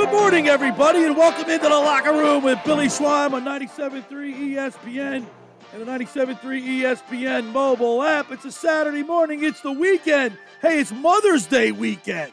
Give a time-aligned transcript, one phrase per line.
[0.00, 5.26] Good morning, everybody, and welcome into the locker room with Billy Schweim on 97.3 ESPN
[5.74, 8.32] and the 97.3 ESPN mobile app.
[8.32, 9.44] It's a Saturday morning.
[9.44, 10.38] It's the weekend.
[10.62, 12.32] Hey, it's Mother's Day weekend.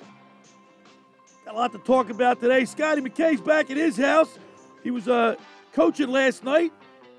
[1.43, 2.63] Got a lot to talk about today.
[2.63, 4.39] Scotty McKay's back at his house.
[4.81, 5.35] He was uh,
[5.73, 6.71] coaching last night.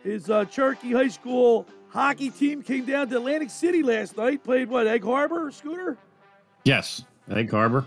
[0.02, 4.42] His uh, Cherokee High School hockey team came down to Atlantic City last night.
[4.44, 5.98] Played what, Egg Harbor, Scooter?
[6.64, 7.84] Yes, Egg Harbor.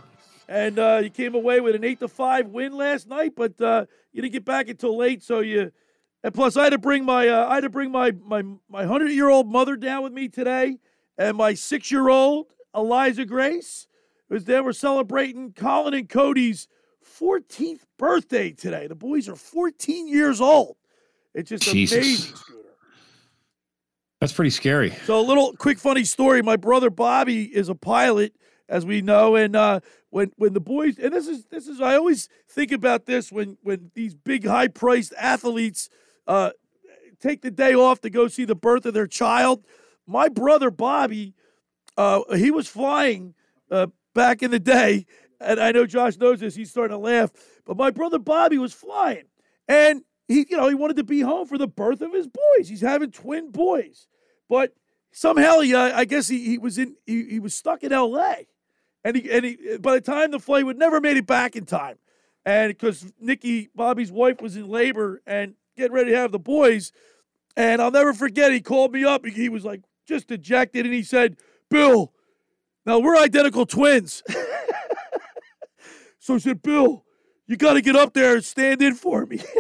[0.52, 3.86] And uh, you came away with an eight to five win last night, but uh,
[4.12, 5.24] you didn't get back until late.
[5.24, 5.72] So you,
[6.24, 8.86] and plus I had to bring my uh, I had to bring my my my
[8.86, 10.78] hundred year old mother down with me today,
[11.18, 13.88] and my six year old Eliza Grace
[14.30, 14.62] was there.
[14.62, 16.68] We're celebrating Colin and Cody's
[17.20, 18.88] 14th birthday today.
[18.88, 20.76] The boys are 14 years old.
[21.34, 21.98] It's just Jesus.
[21.98, 22.36] amazing.
[22.36, 22.58] Scooter.
[24.20, 24.92] That's pretty scary.
[25.06, 26.42] So a little quick funny story.
[26.42, 28.36] My brother Bobby is a pilot,
[28.70, 29.80] as we know, and uh,
[30.12, 33.58] when when the boys and this is this is I always think about this when
[33.64, 35.90] when these big high priced athletes
[36.28, 36.52] uh,
[37.20, 39.66] take the day off to go see the birth of their child.
[40.06, 41.34] My brother Bobby,
[41.98, 43.34] uh, he was flying
[43.72, 45.06] uh, back in the day,
[45.40, 46.56] and I know Josh knows this.
[46.56, 47.32] He's starting to laugh,
[47.66, 49.26] but my brother Bobby was flying,
[49.68, 52.68] and he you know he wanted to be home for the birth of his boys.
[52.68, 54.08] He's having twin boys,
[54.50, 54.74] but
[55.14, 58.48] somehow he uh, I guess he, he was in he, he was stuck in L.A.
[59.04, 61.66] And he and he by the time the flight would never made it back in
[61.66, 61.98] time,
[62.46, 66.92] and because Nikki Bobby's wife was in labor and getting ready to have the boys,
[67.58, 69.26] and I'll never forget he called me up.
[69.26, 71.38] He was like just dejected, and he said,
[71.70, 72.14] "Bill,
[72.86, 74.22] now we're identical twins."
[76.20, 77.04] so I said, "Bill,
[77.48, 79.42] you got to get up there and stand in for me."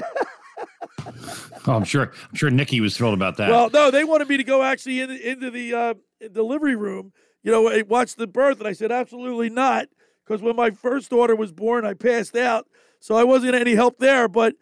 [1.67, 2.11] Oh, I'm sure.
[2.29, 3.49] I'm sure Nikki was thrilled about that.
[3.49, 5.93] Well, no, they wanted me to go actually in, into the uh,
[6.31, 7.13] delivery room,
[7.43, 9.87] you know, and watch the birth, and I said absolutely not,
[10.25, 12.67] because when my first daughter was born, I passed out,
[12.99, 14.27] so I wasn't any help there.
[14.27, 14.55] But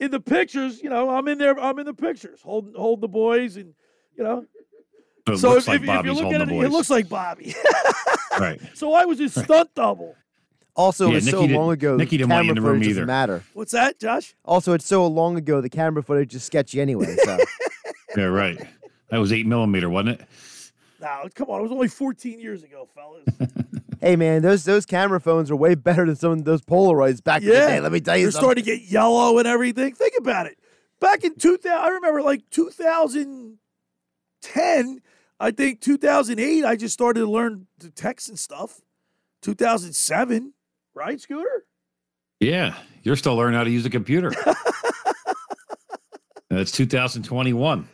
[0.00, 1.58] in the pictures, you know, I'm in there.
[1.58, 3.74] I'm in the pictures, holding holding the boys, and
[4.16, 4.46] you know.
[5.28, 6.66] it so looks if, like if, if Bobby's you look holding at the it, boys.
[6.66, 7.54] it looks like Bobby.
[8.38, 8.60] right.
[8.74, 10.14] so I was his stunt double.
[10.76, 11.96] Also, Yeah, it's so didn't- long ago.
[11.96, 13.00] Nikki the didn't want you in camera the room footage either.
[13.02, 13.44] doesn't matter.
[13.54, 14.34] What's that, Josh?
[14.44, 15.60] Also, it's so long ago.
[15.60, 17.14] The camera footage is sketchy anyway.
[17.24, 17.38] So
[18.16, 18.60] Yeah, right.
[19.10, 20.26] That was eight millimeter, wasn't it?
[21.04, 23.24] No, come on, it was only 14 years ago, fellas.
[24.00, 27.42] hey, man, those those camera phones are way better than some of those Polaroids back
[27.42, 27.78] in the day.
[27.80, 28.46] Let me tell you They're something.
[28.46, 29.94] starting to get yellow and everything.
[29.94, 30.58] Think about it.
[31.00, 35.00] Back in 2000, I remember like 2010,
[35.40, 38.80] I think 2008, I just started to learn the text and stuff.
[39.42, 40.54] 2007,
[40.94, 41.64] right, Scooter?
[42.40, 42.74] Yeah.
[43.02, 44.32] You're still learning how to use a computer.
[46.48, 47.86] That's 2021.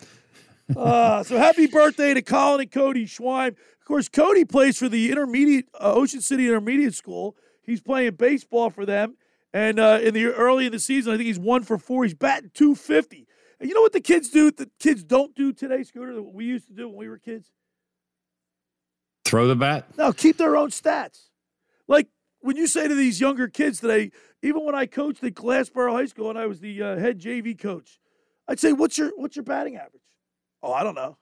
[0.76, 3.48] Uh, so happy birthday to Colin and Cody Schweim.
[3.48, 7.36] Of course, Cody plays for the intermediate uh, Ocean City Intermediate School.
[7.62, 9.16] He's playing baseball for them,
[9.52, 12.04] and uh, in the early in the season, I think he's one for four.
[12.04, 13.26] He's batting two fifty.
[13.58, 14.50] And you know what the kids do?
[14.50, 16.14] The kids don't do today, Scooter.
[16.14, 17.50] That we used to do when we were kids.
[19.24, 19.86] Throw the bat.
[19.98, 21.28] No, keep their own stats.
[21.86, 22.08] Like
[22.40, 26.06] when you say to these younger kids today, even when I coached at Glassboro High
[26.06, 28.00] School and I was the uh, head JV coach,
[28.48, 30.02] I'd say, "What's your what's your batting average?"
[30.62, 31.16] Oh, I don't know.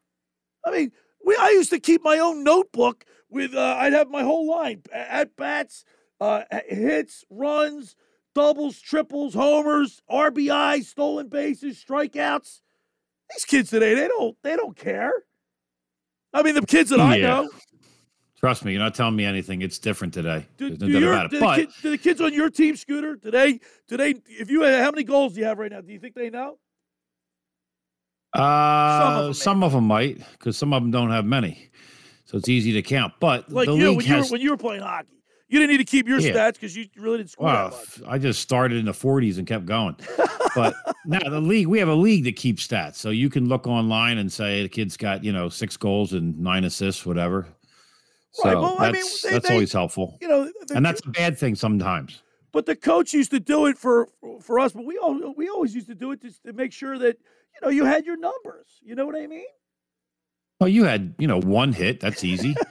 [0.64, 0.93] I mean,
[1.25, 4.82] we I used to keep my own notebook with uh, I'd have my whole line
[4.93, 5.85] at bats,
[6.20, 7.94] uh, hits, runs,
[8.35, 12.61] doubles, triples, homers, RBIs, stolen bases, strikeouts.
[13.31, 15.12] These kids today, they don't they don't care.
[16.32, 17.49] I mean, the kids that I know.
[18.38, 19.62] Trust me, you're not telling me anything.
[19.62, 20.46] It's different today.
[20.58, 21.40] Do, There's no doubt your- about do it.
[21.40, 23.58] the kid- do the kids on your team, Scooter, today,
[23.88, 25.81] today, if you how many goals do you have right now?
[25.81, 26.58] Do you think they know?
[28.34, 31.69] Uh, some of them might, because some of them don't have many.
[32.25, 33.14] So it's easy to count.
[33.20, 35.08] But Like the you league when you were when you were playing hockey,
[35.48, 36.32] you didn't need to keep your Yeah.
[36.32, 37.75] stats because you really didn't score much.
[38.06, 39.96] I just started in the 40s and kept going.
[40.54, 42.96] But now the league, we have a league that keeps stats.
[42.96, 46.36] So you can look online and say the kid's got, you know, six goals and
[46.40, 47.46] nine assists, whatever.
[48.32, 50.19] So Right, well, I mean, that's, they- that's they- always helpful.
[50.20, 52.22] You know, And that's a bad thing sometimes.
[52.50, 54.08] but the coach used to do it for
[54.42, 54.72] for us.
[54.72, 57.19] But we all we always used to do it just to make sure that
[57.60, 58.66] you know you had your numbers.
[58.82, 59.44] You know what I mean?
[60.60, 62.00] Well, you had, you know, one hit.
[62.00, 62.55] That's easy.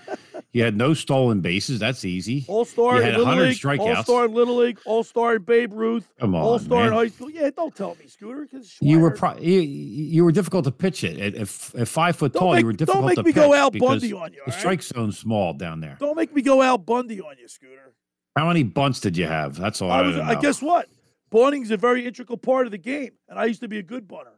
[0.53, 1.79] You had no stolen bases.
[1.79, 2.43] That's easy.
[2.47, 3.95] All star in Little 100 League, strikeouts.
[3.97, 6.93] All star in Little League, All star in Babe Ruth, Come on, All star in
[6.93, 7.29] high school.
[7.29, 8.47] Yeah, don't tell me, Scooter.
[8.49, 12.15] 'cause You were pro- you, you were difficult to pitch it at, at, at five
[12.15, 12.51] foot Don't tall.
[12.53, 14.51] make- you were don't difficult make to me go Al because Bundy on you, The
[14.51, 14.59] right?
[14.59, 15.97] strike zone's small down there.
[15.99, 17.93] don't make me go Al Bundy on you, Scooter.
[18.35, 19.57] How many bunts did you have?
[19.57, 20.15] That's all I, I was.
[20.15, 20.87] don't I guess what?
[21.29, 24.07] Bunting's a very integral part of the game, and I used to be a good
[24.07, 24.36] bunter.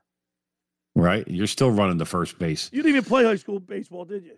[0.96, 1.28] Right.
[1.28, 2.70] You're still running the first base.
[2.74, 4.38] You didn't even play high school baseball, did you?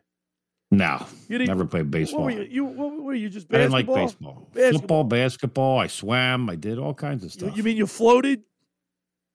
[0.74, 1.50] No, You didn't.
[1.50, 2.24] never played baseball.
[2.24, 2.48] What were you?
[2.50, 4.48] You what were you just I didn't like baseball.
[4.54, 4.80] Basketball.
[4.80, 5.80] Football, basketball.
[5.80, 6.50] I swam.
[6.50, 7.58] I did all kinds of stuff.
[7.58, 8.44] you mean you floated?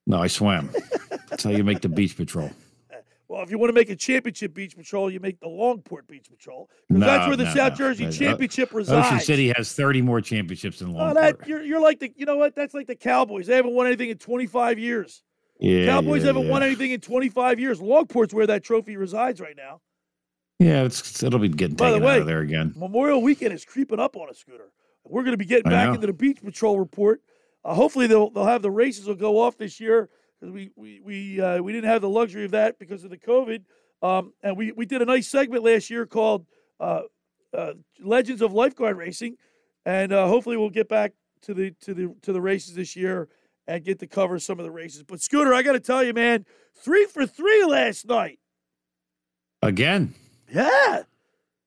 [0.07, 0.69] no, I swam.
[1.29, 2.49] That's how you make the beach patrol.
[3.29, 6.29] Well, if you want to make a championship beach patrol, you make the Longport Beach
[6.29, 7.75] Patrol because No, that's where the no, South no.
[7.75, 9.05] Jersey championship resides.
[9.05, 11.13] Ocean City has 30 more championships than Oh, Longport.
[11.15, 12.55] that you're you're like the you know what?
[12.55, 13.45] That's like the Cowboys.
[13.47, 15.23] They haven't won anything in 25 years.
[15.59, 16.51] Yeah, Cowboys yeah, haven't yeah.
[16.51, 17.81] won anything in 25 years.
[17.81, 19.81] Longport's where that trophy resides right now.
[20.59, 22.73] Yeah, it's, it'll be getting By the taken out way, of there again.
[22.75, 24.71] Memorial Weekend is creeping up on a scooter.
[25.03, 25.93] We're going to be getting I back know.
[25.95, 27.21] into the beach patrol report.
[27.63, 30.09] Uh, hopefully, they'll they'll have the races will go off this year
[30.39, 33.17] because we we we uh, we didn't have the luxury of that because of the
[33.17, 33.63] COVID.
[34.01, 36.45] Um, and we we did a nice segment last year called
[36.79, 37.01] uh,
[37.55, 39.37] uh, Legends of Lifeguard Racing,
[39.85, 41.13] and uh, hopefully we'll get back
[41.43, 43.29] to the to the to the races this year
[43.67, 45.03] and get to cover some of the races.
[45.03, 48.39] But Scooter, I got to tell you, man, three for three last night.
[49.61, 50.13] Again,
[50.53, 51.03] Yeah.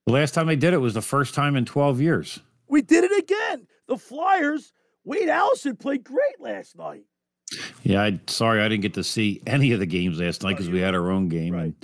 [0.07, 2.41] the last time they did it was the first time in 12 years.
[2.69, 3.67] We did it again.
[3.89, 4.73] The Flyers,
[5.05, 7.05] Wade Allison played great last night.
[7.83, 10.55] Yeah, I sorry I didn't get to see any of the games last night Oh,
[10.55, 11.65] because we had our own game, right.
[11.65, 11.77] and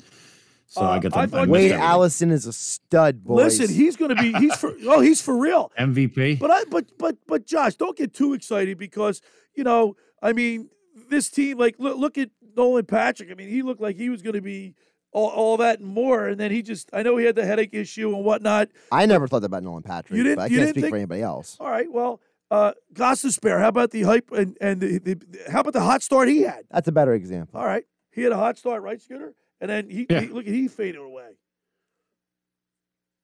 [0.68, 1.40] so Uh, I got to I I Wade
[1.72, 1.72] everything.
[1.80, 3.58] Allison is a stud, boys.
[3.58, 5.72] Listen, he's going to be he's for oh he's for real.
[5.76, 6.38] MVP.
[6.38, 9.20] But I but but but Josh, don't get too excited because
[9.56, 10.70] you know I mean
[11.08, 13.30] this team like look look at Nolan Patrick.
[13.30, 14.74] I mean he looked like he was going to be
[15.12, 17.72] all, all that and more, and then he just I know he had the headache
[17.74, 18.68] issue and whatnot.
[18.92, 20.16] I never thought about Nolan Patrick.
[20.16, 21.56] You didn't- but I you can't didn't speak think- for anybody else.
[21.60, 22.20] All right, well.
[22.48, 25.20] Uh, Gostisbehere, how about the hype and and the, the,
[25.50, 26.64] how about the hot start he had?
[26.70, 27.58] That's a better example.
[27.58, 29.34] All right, he had a hot start, right, Scooter?
[29.60, 30.20] And then he, Yeah.
[30.20, 31.30] he look at he faded away.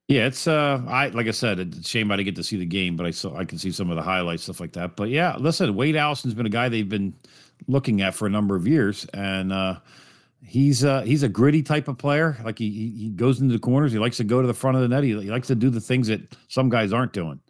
[0.09, 2.67] Yeah, it's uh, I like I said, it's shame I didn't get to see the
[2.67, 4.97] game, but I saw I can see some of the highlights, stuff like that.
[4.97, 7.15] But yeah, listen, Wade Allison's been a guy they've been
[7.69, 9.79] looking at for a number of years, and uh,
[10.45, 12.37] he's uh, he's a gritty type of player.
[12.45, 14.77] Like he he he goes into the corners, he likes to go to the front
[14.77, 17.41] of the net, he, he likes to do the things that some guys aren't doing.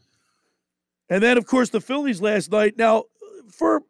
[1.08, 2.78] And then, of course, the Phillies last night.
[2.78, 3.04] Now,
[3.50, 3.82] for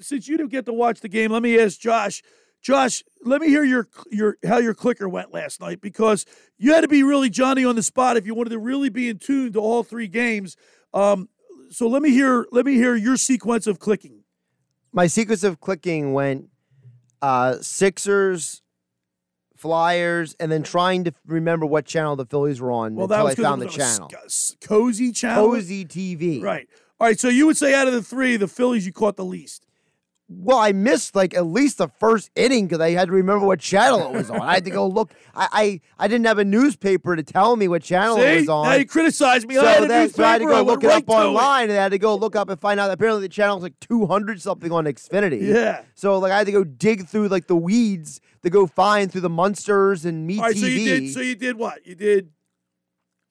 [0.00, 2.22] since you didn't get to watch the game, let me ask Josh.
[2.66, 6.26] Josh, let me hear your your how your clicker went last night because
[6.58, 9.08] you had to be really Johnny on the spot if you wanted to really be
[9.08, 10.56] in tune to all three games.
[10.92, 11.28] Um,
[11.70, 14.24] so let me hear let me hear your sequence of clicking.
[14.92, 16.48] My sequence of clicking went
[17.22, 18.62] uh, Sixers,
[19.56, 23.26] Flyers, and then trying to remember what channel the Phillies were on Well, that until
[23.26, 24.10] was I found the was on a channel.
[24.60, 25.50] cozy channel.
[25.50, 26.42] Cozy TV.
[26.42, 26.66] Right.
[26.98, 27.20] All right.
[27.20, 29.65] So you would say out of the three, the Phillies you caught the least.
[30.28, 33.60] Well, I missed like at least the first inning because I had to remember what
[33.60, 34.40] channel it was on.
[34.40, 35.12] I had to go look.
[35.34, 38.66] I, I I didn't have a newspaper to tell me what channel it was on.
[38.66, 39.54] now you criticize me.
[39.54, 41.14] so I had so I had to go look it right up to it.
[41.14, 42.90] online, and I had to go look up and find out.
[42.90, 45.42] Apparently, the channel was like two hundred something on Xfinity.
[45.42, 45.82] Yeah.
[45.94, 49.20] So like I had to go dig through like the weeds to go find through
[49.20, 50.56] the Munsters and Me All right.
[50.56, 50.60] TV.
[50.60, 51.14] So you did.
[51.14, 51.86] So you did what?
[51.86, 52.30] You did.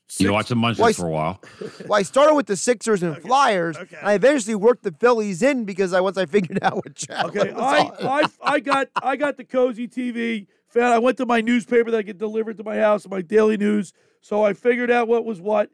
[0.07, 1.41] You six- watched the Munsters Why- for a while.
[1.87, 3.97] well, I started with the Sixers and Flyers, okay.
[3.97, 7.29] and I eventually worked the Phillies in because I once I figured out what channel
[7.29, 7.61] Okay, was
[8.01, 8.21] I.
[8.43, 10.47] I I got I got the cozy TV.
[10.67, 10.91] fan.
[10.91, 13.93] I went to my newspaper that I get delivered to my house, my daily news.
[14.21, 15.69] So I figured out what was what.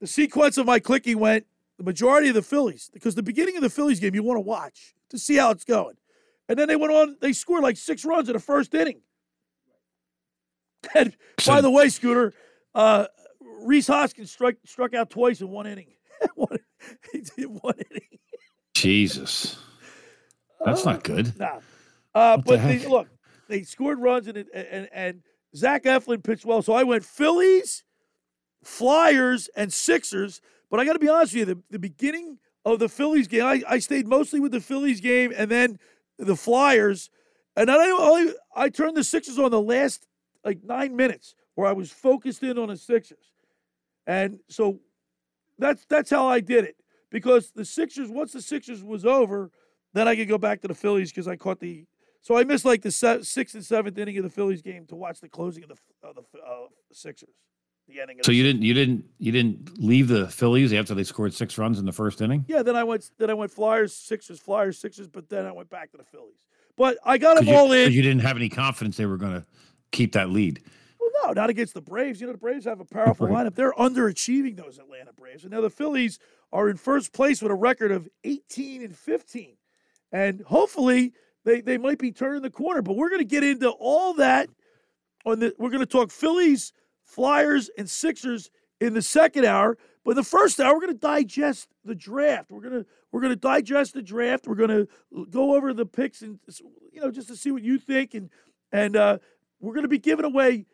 [0.00, 1.46] The sequence of my clicking went
[1.78, 4.40] the majority of the Phillies because the beginning of the Phillies game you want to
[4.42, 5.96] watch to see how it's going,
[6.48, 7.16] and then they went on.
[7.22, 9.00] They scored like six runs in the first inning.
[10.94, 11.16] And
[11.46, 12.32] by the way, Scooter,
[12.74, 13.06] uh,
[13.62, 15.88] Rhys Hoskins struck struck out twice in one inning.
[16.34, 16.58] One-
[17.12, 18.18] he did one inning.
[18.74, 19.58] Jesus,
[20.64, 21.38] that's not good.
[21.38, 21.60] Nah.
[22.14, 23.08] Uh, What the but they, look,
[23.48, 25.22] they scored runs and, and and
[25.56, 26.62] Zach Eflin pitched well.
[26.62, 27.84] So I went Phillies,
[28.64, 30.40] Flyers, and Sixers.
[30.70, 33.44] But I got to be honest with you, the, the beginning of the Phillies game,
[33.44, 35.78] I, I stayed mostly with the Phillies game and then
[36.18, 37.10] the Flyers.
[37.56, 40.06] And I only I turned the Sixers on the last
[40.44, 43.32] like nine minutes where I was focused in on the Sixers.
[44.06, 44.80] And so
[45.58, 46.76] that's that's how I did it.
[47.10, 49.50] Because the Sixers, once the Sixers was over,
[49.94, 51.86] then I could go back to the Phillies because I caught the.
[52.22, 54.94] So I missed like the se- sixth and seventh inning of the Phillies game to
[54.96, 55.76] watch the closing of the
[56.06, 57.34] of the uh, Sixers.
[57.88, 58.18] The ending.
[58.18, 61.34] Of So the you didn't you didn't you didn't leave the Phillies after they scored
[61.34, 62.44] six runs in the first inning?
[62.46, 63.10] Yeah, then I went.
[63.18, 65.08] Then I went Flyers, Sixers, Flyers, Sixers.
[65.08, 66.38] But then I went back to the Phillies.
[66.76, 67.90] But I got them you, all in.
[67.92, 69.46] you didn't have any confidence they were going to
[69.90, 70.62] keep that lead.
[71.24, 72.20] No, not against the Braves.
[72.20, 73.46] You know, the Braves have a powerful Right.
[73.46, 73.54] lineup.
[73.54, 75.44] They're underachieving those Atlanta Braves.
[75.44, 76.18] And now the Phillies
[76.52, 79.56] are in first place with a record of 18 and 15.
[80.12, 81.12] And hopefully
[81.44, 82.82] they, they might be turning the corner.
[82.82, 84.48] But we're going to get into all that
[85.24, 86.72] on the we're going to talk Phillies,
[87.04, 88.50] Flyers, and Sixers
[88.80, 89.76] in the second hour.
[90.04, 92.50] But the first hour, we're going to digest the draft.
[92.50, 94.46] We're gonna we're gonna digest the draft.
[94.46, 94.86] We're gonna
[95.30, 96.38] go over the picks and
[96.92, 98.30] you know just to see what you think and
[98.72, 99.18] and uh,
[99.60, 100.64] we're gonna be giving away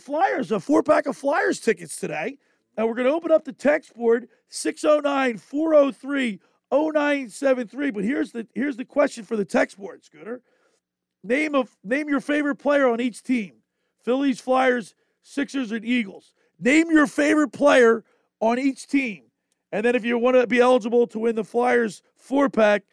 [0.00, 2.38] Flyers a four pack of Flyers tickets today.
[2.76, 6.40] And we're gonna open up the text board 609 403
[6.70, 7.90] 0973.
[7.90, 10.42] But here's the here's the question for the text board, Scooter.
[11.22, 13.54] Name of name your favorite player on each team.
[14.04, 16.32] Phillies, Flyers, Sixers, and Eagles.
[16.60, 18.04] Name your favorite player
[18.40, 19.24] on each team.
[19.72, 22.84] And then if you want to be eligible to win the Flyers four pack,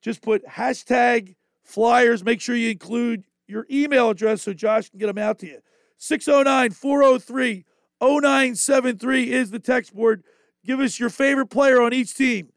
[0.00, 2.24] just put hashtag Flyers.
[2.24, 5.60] Make sure you include your email address so Josh can get them out to you.
[6.04, 7.64] 609 403
[8.02, 10.24] 0973 is the text board.
[10.64, 12.48] Give us your favorite player on each team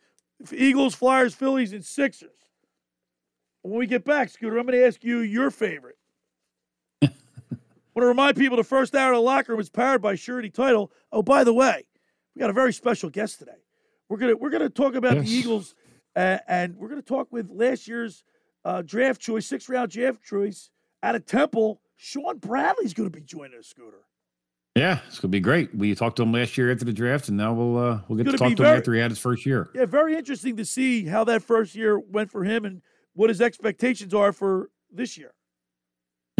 [0.52, 2.30] Eagles, Flyers, Phillies, and Sixers.
[3.62, 5.98] When we get back, Scooter, I'm going to ask you your favorite.
[7.02, 7.10] I
[7.96, 10.50] want to remind people the first hour of the locker room is powered by Surety
[10.50, 10.92] Title.
[11.12, 11.84] Oh, by the way,
[12.36, 13.52] we got a very special guest today.
[14.10, 15.26] We're gonna we're gonna talk about Yes.
[15.26, 15.76] the Eagles,
[16.16, 18.24] uh, and we're gonna talk with last year's
[18.66, 20.70] uh, draft choice, six round draft choice
[21.04, 21.80] out of Temple.
[21.98, 24.06] Shaun Bradley's going to be joining us, Scooter.
[24.76, 25.74] Yeah, it's gonna be great.
[25.76, 28.32] We talked to him last year after the draft, and now we'll uh, we'll get
[28.32, 29.70] to talk to him after he had his first year.
[29.76, 32.82] Yeah, very interesting to see how that first year went for him and
[33.14, 35.36] what his expectations are for this year.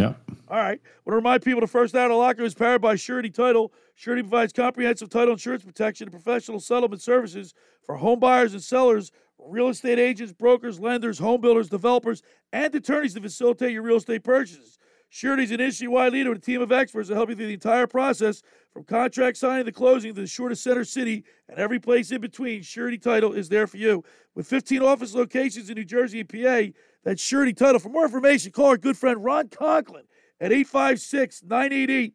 [0.00, 0.14] Yeah.
[0.48, 0.80] All right.
[0.82, 3.72] I want to remind people the first out of locker is powered by Surety Title.
[3.94, 9.12] Surety provides comprehensive title insurance protection and professional settlement services for home buyers and sellers,
[9.38, 14.24] real estate agents, brokers, lenders, home builders, developers, and attorneys to facilitate your real estate
[14.24, 14.78] purchases.
[15.14, 17.54] Surety is an industry-wide leader with a team of experts to help you through the
[17.54, 18.42] entire process,
[18.72, 22.62] from contract signing to closing to the shortest center city and every place in between.
[22.62, 24.02] Surety Title is there for you.
[24.34, 27.78] With 15 office locations in New Jersey and PA, that's Surety Title.
[27.78, 30.02] For more information, call our good friend Ron Conklin
[30.40, 32.14] at 856 988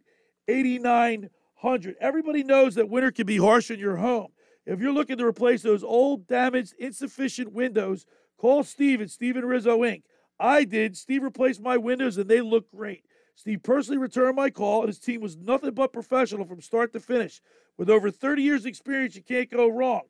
[0.50, 1.96] 8900.
[2.02, 4.28] Everybody knows that winter can be harsh on your home.
[4.66, 8.06] If you're looking to replace those old, damaged, insufficient windows,
[8.38, 10.02] call Steve at Steven Rizzo Inc.
[10.40, 10.96] I did.
[10.96, 13.04] Steve replaced my windows and they look great.
[13.36, 17.00] Steve personally returned my call, and his team was nothing but professional from start to
[17.00, 17.42] finish.
[17.78, 20.02] With over 30 years' experience, you can't go wrong.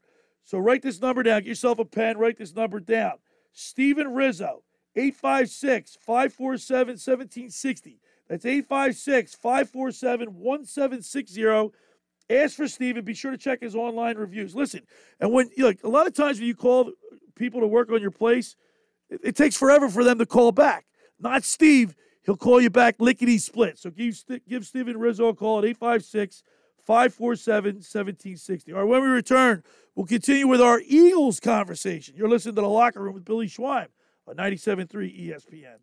[0.44, 1.42] So write this number down.
[1.42, 2.18] Get yourself a pen.
[2.18, 3.14] Write this number down.
[3.54, 4.64] Steven Rizzo,
[4.96, 8.00] 856 547 1760.
[8.28, 11.72] That's 856 547 1760.
[12.32, 13.06] Ask for Steven.
[13.06, 14.56] Be sure to check his online reviews.
[14.56, 14.82] Listen,
[15.20, 16.92] and when, look, a lot of times when you call
[17.36, 18.56] people to work on your place,
[19.10, 20.86] it, it takes forever for them to call back.
[21.20, 21.96] Not Steve.
[22.24, 23.78] He'll call you back lickety split.
[23.78, 26.44] So give, St- give Steven Rizzo a call at 856
[26.86, 28.74] 547 1760.
[28.74, 29.64] All right, when we return,
[29.96, 32.16] we'll continue with our Eagles conversation.
[32.18, 33.88] You're listening to The Locker Room with Billy Schweim
[34.28, 34.88] on 97.3
[35.30, 35.78] ESPN.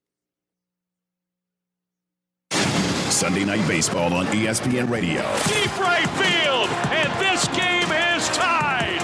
[3.10, 5.22] Sunday Night Baseball on ESPN Radio.
[5.48, 9.00] deep right field, and this game is tied.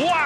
[0.00, 0.25] Wow!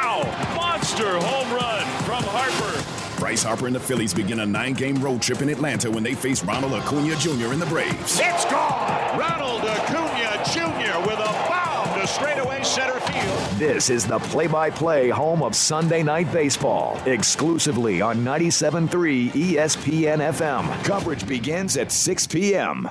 [3.31, 6.15] Bryce Harper and the Phillies begin a nine game road trip in Atlanta when they
[6.15, 7.53] face Ronald Acuna Jr.
[7.53, 8.19] and the Braves.
[8.21, 9.17] It's gone.
[9.17, 10.99] Ronald Acuna Jr.
[11.09, 13.39] with a bomb to straightaway center field.
[13.57, 20.19] This is the play by play home of Sunday Night Baseball, exclusively on 97.3 ESPN
[20.33, 20.85] FM.
[20.85, 22.91] Coverage begins at 6 p.m.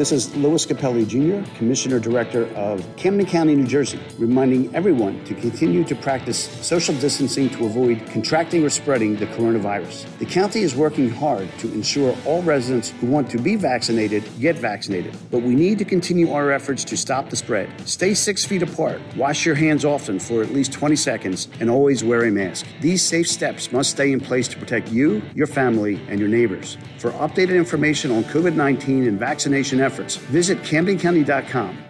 [0.00, 5.34] This is Louis Cappelli Jr., Commissioner Director of Camden County, New Jersey, reminding everyone to
[5.34, 10.06] continue to practice social distancing to avoid contracting or spreading the coronavirus.
[10.16, 14.56] The county is working hard to ensure all residents who want to be vaccinated get
[14.56, 17.68] vaccinated, but we need to continue our efforts to stop the spread.
[17.86, 22.02] Stay six feet apart, wash your hands often for at least 20 seconds, and always
[22.02, 22.64] wear a mask.
[22.80, 26.78] These safe steps must stay in place to protect you, your family, and your neighbors.
[26.96, 31.89] For updated information on COVID 19 and vaccination efforts, visit CamdenCounty.com.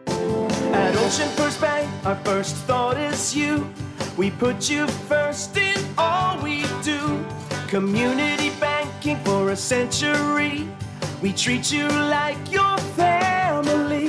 [1.11, 3.69] Ocean First Bank, our first thought is you.
[4.15, 7.25] We put you first in all we do.
[7.67, 10.65] Community banking for a century.
[11.21, 14.07] We treat you like your family.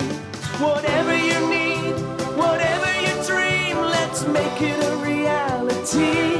[0.62, 1.94] Whatever you need,
[2.36, 6.36] whatever you dream, let's make it a reality.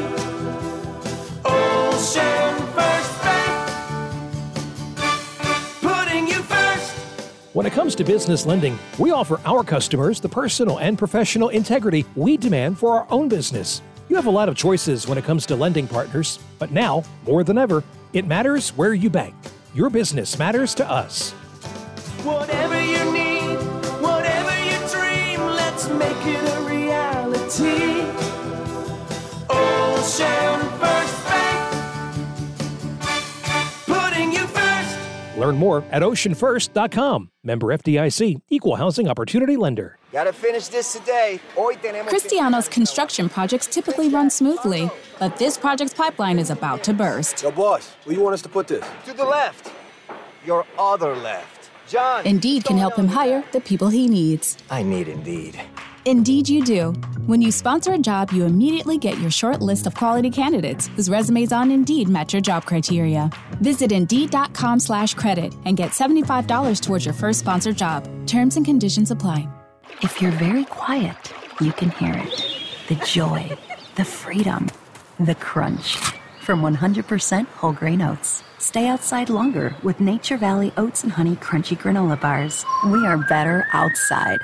[1.45, 2.62] Ocean
[7.53, 12.07] When it comes to business lending, we offer our customers the personal and professional integrity
[12.17, 13.83] we demand for our own business.
[14.09, 17.45] You have a lot of choices when it comes to lending partners, but now, more
[17.45, 19.35] than ever, it matters where you bank.
[19.75, 21.33] Your business matters to us.
[22.25, 23.57] Whatever you need,
[24.01, 28.01] whatever you dream, let's make it a reality.
[29.51, 30.42] Ocean
[35.43, 37.31] Learn more at oceanfirst.com.
[37.43, 39.99] Member FDIC, Equal Housing Opportunity Lender.
[40.13, 41.41] Gotta finish this today.
[42.07, 47.43] Cristiano's construction projects typically run smoothly, but this project's pipeline is about to burst.
[47.43, 48.87] Yo, boss, where you want us to put this?
[49.07, 49.73] To the left.
[50.47, 51.71] Your other left.
[51.89, 52.25] John.
[52.25, 54.57] Indeed can help him hire the people he needs.
[54.71, 55.61] I need Indeed.
[56.05, 56.93] Indeed, you do.
[57.27, 61.09] When you sponsor a job, you immediately get your short list of quality candidates whose
[61.09, 63.31] resumes on Indeed match your job criteria.
[63.63, 68.09] Visit Indeed.com slash credit and get $75 towards your first sponsored job.
[68.27, 69.49] Terms and conditions apply.
[70.03, 72.45] If you're very quiet, you can hear it.
[72.89, 73.59] The joy,
[73.97, 74.69] the freedom,
[75.21, 75.97] the crunch.
[76.41, 78.43] From 100% whole grain oats.
[78.59, 82.65] Stay outside longer with Nature Valley Oats and Honey Crunchy Granola Bars.
[82.87, 84.39] We are better outside.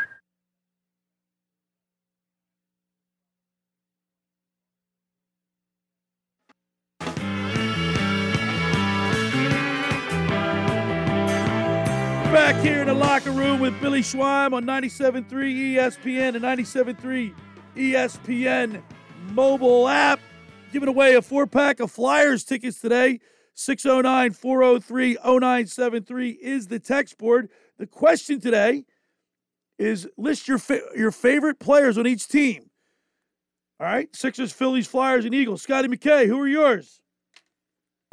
[12.39, 17.35] Back here in the locker room with Billy Schweim on 97.3 ESPN and 97.3
[17.77, 18.81] ESPN
[19.33, 20.21] mobile app.
[20.73, 23.19] Giving away a four pack of Flyers tickets today.
[23.55, 27.51] 609 403 0973 is the text board.
[27.77, 28.85] The question today
[29.77, 32.71] is list your, fa- your favorite players on each team.
[33.81, 35.63] All right, Sixers, Phillies, Flyers, and Eagles.
[35.63, 37.01] Scotty McKay, who are yours?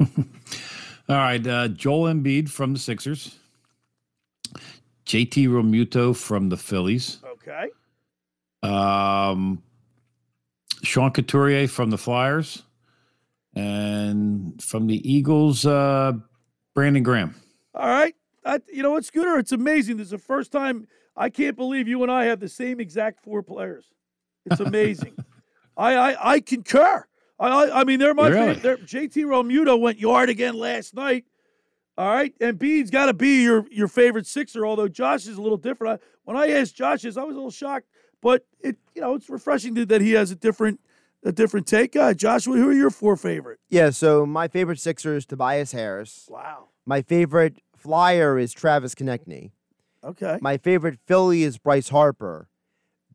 [0.00, 0.16] All
[1.08, 3.36] right, uh, Joel Embiid from the Sixers.
[5.06, 7.18] JT Realmuto from the Phillies.
[7.24, 7.68] Okay.
[8.62, 9.62] Um,
[10.82, 12.62] Sean Couturier from the Flyers.
[13.54, 16.12] And from the Eagles, uh,
[16.74, 17.34] Brandon Graham.
[17.74, 18.14] All right.
[18.44, 19.38] I, you know what, Scooter?
[19.38, 19.96] It's amazing.
[19.96, 23.22] This is the first time I can't believe you and I have the same exact
[23.24, 23.86] four players.
[24.44, 25.16] It's amazing.
[25.76, 27.06] I, I I concur.
[27.40, 28.54] I I, I mean they're my Really?
[28.54, 28.62] favorite.
[28.62, 31.24] They're, JT Realmuto went yard again last night.
[31.98, 34.66] All right, and Bede's got to be your your favorite Sixer.
[34.66, 36.00] Although Josh is a little different.
[36.00, 37.86] I, when I asked Josh this, I was a little shocked,
[38.20, 40.80] but it you know it's refreshing that, that he has a different
[41.24, 41.96] a different take.
[41.96, 43.60] Uh, Joshua, who are your four favorite?
[43.68, 46.28] Yeah, so my favorite Sixer is Tobias Harris.
[46.30, 46.68] Wow.
[46.84, 49.52] My favorite Flyer is Travis Konecny.
[50.04, 50.38] Okay.
[50.40, 52.48] My favorite Philly is Bryce Harper.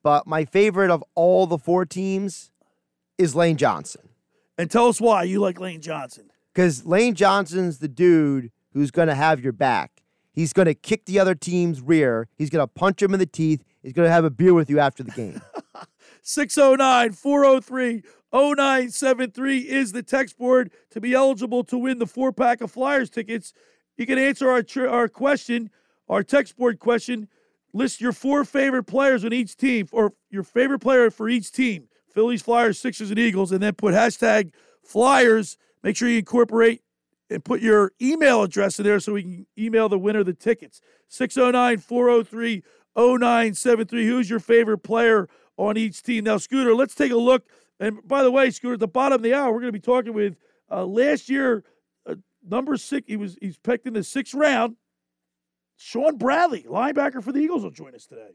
[0.04, 2.52] But my favorite of all the four teams
[3.18, 4.10] is Lane Johnson.
[4.58, 6.32] And tell us why you like Lane Johnson.
[6.54, 10.02] Because Lane Johnson's the dude who's going to have your back.
[10.34, 12.28] He's going to kick the other team's rear.
[12.38, 13.64] He's going to punch him in the teeth.
[13.84, 15.42] He's going to have a beer with you after the game.
[16.22, 18.04] 609 403
[18.34, 23.10] 0973 is the text board to be eligible to win the four pack of Flyers
[23.10, 23.54] tickets.
[23.98, 25.70] You can answer our, tr- our question,
[26.08, 27.28] our text board question.
[27.74, 31.88] List your four favorite players on each team, or your favorite player for each team
[32.14, 34.52] Phillies, Flyers, Sixers, and Eagles, and then put hashtag
[34.84, 35.58] Flyers.
[35.84, 36.82] Make sure you incorporate
[37.32, 40.82] and put your email address in there so we can email the winner the tickets.
[41.08, 42.64] 609 403
[42.96, 44.06] 0973.
[44.06, 46.26] Who's your favorite player on each team?
[46.26, 47.46] Now, Scooter, let's take a look.
[47.80, 49.80] And by the way, Scooter, at the bottom of the hour, we're going to be
[49.80, 50.36] talking with
[50.70, 51.64] uh, last year,
[52.08, 52.16] uh,
[52.48, 53.08] number six.
[53.08, 54.76] He was he's picked in the sixth round.
[55.78, 58.30] Shaun Bradley, linebacker for the Eagles, will join us today.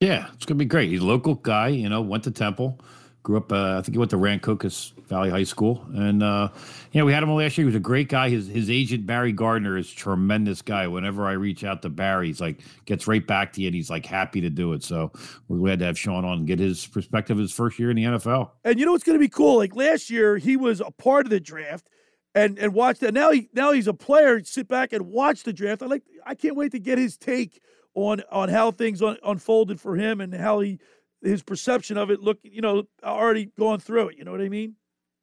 [0.00, 0.90] Yeah, it's gonna be great.
[0.90, 2.80] He's a local guy, you know, went to Temple,
[3.24, 6.50] Grew up, uh, I think he went to Rancocas Valley High School, and uh,
[6.92, 7.64] you know we had him last year.
[7.64, 8.28] He was a great guy.
[8.28, 10.86] His his agent Barry Gardner is a tremendous guy.
[10.86, 13.88] Whenever I reach out to Barry, he's like gets right back to you, and he's
[13.88, 14.82] like happy to do it.
[14.82, 15.10] So
[15.48, 18.04] we're glad to have Shaun on and get his perspective his first year in the
[18.04, 18.50] NFL.
[18.62, 19.56] And you know what's going to be cool?
[19.56, 21.88] Like last year, he was a part of the draft
[22.34, 23.14] and and watch that.
[23.14, 24.44] Now he now he's a player.
[24.44, 25.82] Sit back and watch the draft.
[25.82, 26.02] I like.
[26.26, 27.62] I can't wait to get his take
[27.94, 30.78] on on how things un, unfolded for him and how he
[31.24, 32.20] his perception of it.
[32.20, 34.18] Look, you know, already going through it.
[34.18, 34.76] You know what I mean?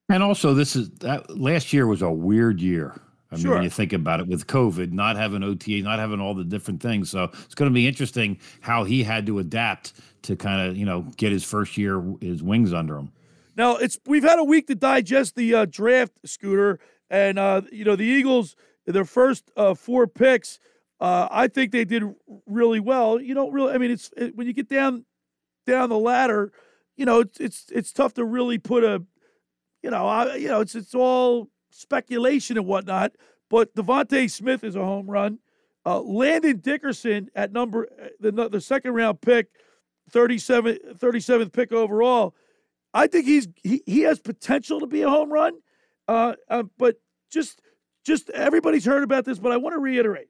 [0.09, 2.99] And also, this is that last year was a weird year.
[3.31, 6.33] I mean, when you think about it, with COVID, not having OTA, not having all
[6.33, 10.35] the different things, so it's going to be interesting how he had to adapt to
[10.35, 13.11] kind of you know get his first year, his wings under him.
[13.55, 17.85] Now it's we've had a week to digest the uh, draft, Scooter, and uh, you
[17.85, 18.55] know the Eagles.
[18.85, 20.59] Their first uh, four picks,
[20.99, 22.03] uh, I think they did
[22.47, 23.21] really well.
[23.21, 25.05] You don't really, I mean, it's it, when you get down
[25.65, 26.51] down the ladder,
[26.95, 29.03] you know, it's it's it's tough to really put a,
[29.81, 33.13] you know, I, you know, it's it's all speculation and whatnot.
[33.49, 35.39] But DeVonta Smith is a home run.
[35.85, 39.47] Uh, Landon Dickerson at number uh, the the second round pick,
[40.11, 42.35] 37, 37th pick overall.
[42.93, 45.53] I think he's he, he has potential to be a home run.
[46.07, 46.97] Uh, uh, but
[47.31, 47.61] just
[48.05, 50.27] just everybody's heard about this, but I want to reiterate.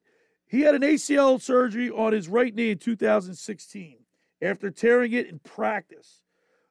[0.48, 4.01] He had an ACL surgery on his right knee in 2016
[4.42, 6.22] after tearing it in practice.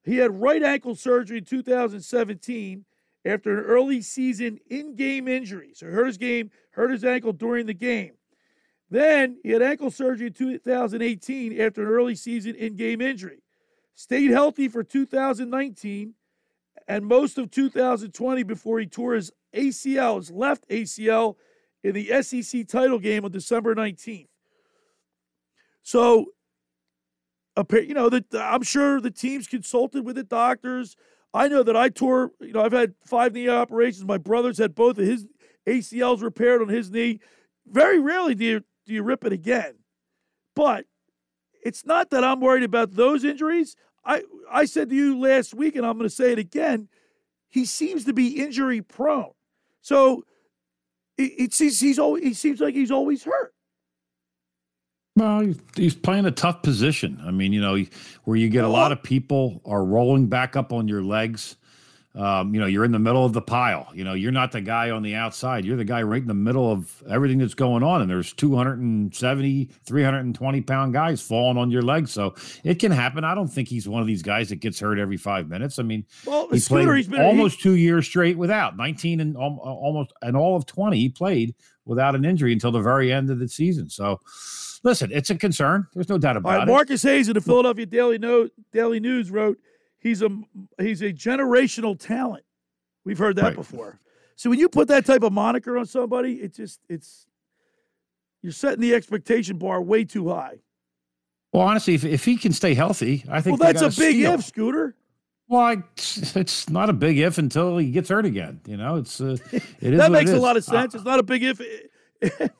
[0.05, 2.85] He had right ankle surgery in 2017
[3.25, 5.73] after an early season in-game injury.
[5.75, 8.13] So he hurt his game, hurt his ankle during the game.
[8.91, 13.43] Then he had ankle surgery in 2018 after an early season in-game injury.
[13.95, 16.15] Stayed healthy for 2019
[16.89, 21.37] and most of 2020 before he tore his ACL, his left ACL,
[21.85, 24.27] in the SEC title game on December 19th.
[25.83, 26.27] So,
[27.73, 30.97] you know, that I'm sure the teams consulted with the doctors.
[31.33, 34.05] I know that I tore, you know, I've had five knee operations.
[34.05, 35.27] My brother's had both of his
[35.67, 37.21] ACLs repaired on his knee.
[37.67, 39.75] Very rarely do you, do you rip it again.
[40.57, 40.87] But
[41.63, 43.77] it's not that I'm worried about those injuries.
[44.05, 46.89] I, I said to you last week, and I'm going to say it again,
[47.49, 49.33] he seems to be injury prone.
[49.83, 50.25] So
[51.17, 53.55] it, it seems he's always, he seems like he's always hurt.
[55.21, 57.21] Well, he's- he's playing a tough position.
[57.23, 57.77] I mean, you know,
[58.25, 61.57] where you get a lot of people are rolling back up on your legs.
[62.15, 63.87] Um, you know, you're in the middle of the pile.
[63.95, 65.65] You know, you're not the guy on the outside.
[65.67, 68.01] You're the guy right in the middle of everything that's going on.
[68.01, 72.11] And there's 270, 320 pound guys falling on your legs.
[72.13, 73.23] So it can happen.
[73.23, 75.79] I don't think he's one of these guys that gets hurt every five minutes.
[75.79, 79.37] I mean, Well, he Scooter, played he's been- almost two years straight without 19 and
[79.37, 80.99] al- almost and all of 20.
[80.99, 81.55] He played
[81.85, 83.89] without an injury until the very end of the season.
[83.91, 84.19] So
[84.83, 85.87] listen, it's a concern.
[85.95, 86.71] There's no doubt about right, it.
[86.71, 89.59] Marcus Hayes of the Philadelphia Daily Note, Daily News wrote,
[89.99, 90.29] "He's a
[90.79, 92.45] he's a generational talent."
[93.05, 93.55] We've heard that Right.
[93.57, 93.99] before.
[94.37, 97.27] So when you put that type of moniker on somebody, it just it's
[98.43, 100.61] you're setting the expectation bar way too high.
[101.53, 104.35] Well, honestly, if, if he can stay healthy, I think Well, that's a big steal.
[104.35, 104.95] if, Scooter.
[105.49, 108.61] Well, I, it's not a big if until he gets hurt again.
[108.67, 109.63] You know, it's uh, it
[109.93, 110.95] is that what it makes a lot of Uh, sense.
[110.95, 111.61] it's not a big if.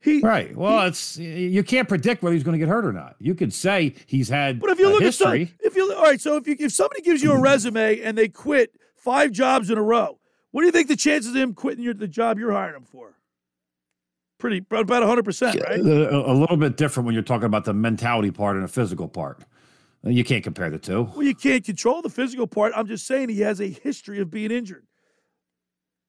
[0.00, 0.56] he right.
[0.56, 3.16] Well, it's you can't predict whether he's going to get hurt or not.
[3.18, 5.42] You could say he's had But if you look history.
[5.42, 8.00] at some, if you all right, so if you if somebody gives you a resume
[8.00, 10.18] and they quit five jobs in a row,
[10.52, 12.84] what do you think the chances of him quitting your, the job you're hiring him
[12.84, 13.14] for?
[14.38, 15.80] Pretty about hundred percent, right?
[15.80, 19.06] A, a little bit different when you're talking about the mentality part and the physical
[19.06, 19.44] part.
[20.02, 21.02] You can't compare the two.
[21.14, 22.72] Well, you can't control the physical part.
[22.74, 24.86] I'm just saying he has a history of being injured.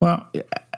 [0.02, 0.28] Well,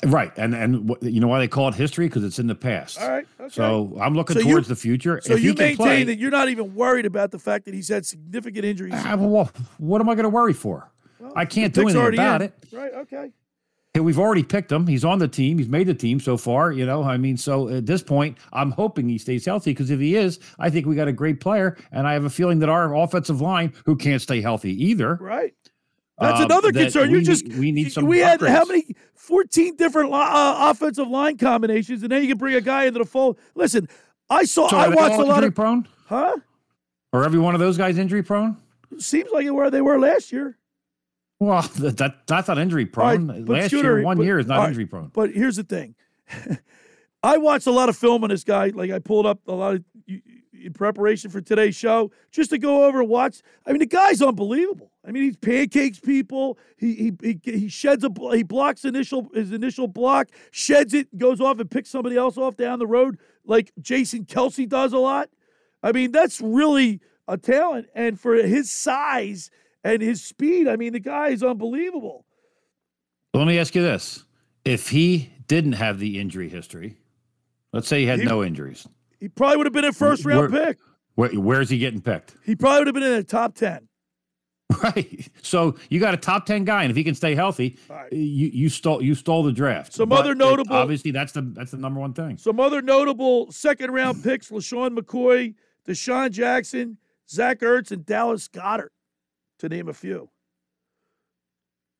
[0.06, 3.00] right, and and you know why they call it history because it's in the past.
[3.02, 3.26] All right.
[3.40, 3.50] Okay.
[3.50, 5.22] So I'm looking So you- towards the future.
[5.24, 7.88] So if you maintain play, that you're not even worried about the fact that he's
[7.88, 8.94] had significant injuries.
[8.96, 10.92] Ah, well, what am I going to worry for?
[11.36, 12.48] I can't do anything about in.
[12.50, 12.54] it.
[12.74, 12.94] Right.
[12.94, 13.32] Okay.
[13.96, 14.88] We've already picked him.
[14.88, 15.60] He's on the team.
[15.60, 16.72] He's made the team so far.
[16.72, 20.00] You know, I mean, so at this point, I'm hoping he stays healthy because if
[20.00, 22.70] he is, I think we got a great player, and I have a feeling that
[22.70, 25.54] our offensive line, who can't stay healthy either, Right.
[26.20, 27.10] That's um, another that concern.
[27.12, 28.06] You we just need- we need some.
[28.06, 32.56] we had how many 14 different uh, offensive line combinations, and then you can bring
[32.56, 33.38] a guy into the fold.
[33.56, 33.88] Listen,
[34.30, 35.88] I saw So I watched a lot injury of prone.
[36.08, 36.38] huh.
[37.14, 38.58] Are every one of those guys injury prone?
[39.00, 40.58] Seems like it where they were last year.
[41.40, 43.28] Well, that, that that's not injury prone.
[43.28, 45.10] but Last Scooter, year, one but- year is not right, injury prone.
[45.14, 45.96] But here's the thing.
[47.24, 48.68] I watched a lot of film on this guy.
[48.68, 49.84] Like I pulled up a lot of
[50.64, 53.42] in preparation for today's show just to go over and watch.
[53.66, 54.92] I mean, the guy's unbelievable.
[55.06, 56.58] I mean, he pancakes people.
[56.78, 61.42] He he he, he sheds a he blocks initial his initial block, sheds it, goes
[61.42, 65.30] off and picks somebody else off down the road like Jason Kelce does a lot.
[65.84, 67.88] I mean, that's really a talent.
[67.94, 69.50] And for his size
[69.84, 70.68] and his speed.
[70.68, 72.26] I mean, the guy is unbelievable.
[73.34, 74.24] Let me ask you this:
[74.64, 76.98] If he didn't have the injury history,
[77.74, 78.88] let's say he had He- no injuries,
[79.24, 80.80] He probably would have been a first round Where- pick.
[81.16, 82.36] where, where's he getting picked?
[82.44, 83.88] He probably would have been in the top 10.
[84.84, 85.30] Right.
[85.42, 87.78] So you got a top ten guy, and if he can stay healthy,
[88.12, 89.94] you you stole you stole the draft.
[89.94, 92.38] Some But other notable- obviously that's the that's the number one thing.
[92.38, 95.54] Some other notable second round picks LeSean McCoy,
[95.88, 96.98] DeSean Jackson,
[97.30, 98.90] Zach Ertz, and Dallas Goedert,
[99.60, 100.30] to name a few.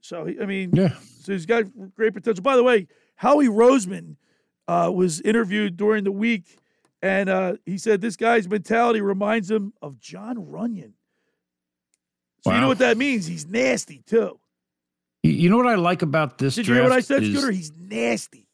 [0.02, 0.96] So, he, I mean, yeah.
[1.22, 2.42] so he's got great potential.
[2.44, 4.18] By the way, Howie Roseman
[4.68, 6.58] uh, was interviewed during the week,
[7.04, 10.94] and uh, he said this guy's mentality reminds him of Jon Runyan.
[12.42, 13.26] So, you know what that means?
[13.26, 14.40] He's nasty, too.
[15.22, 17.52] You, know what I like about this Did you hear what I said, is- Scooter?
[17.52, 18.48] He's nasty.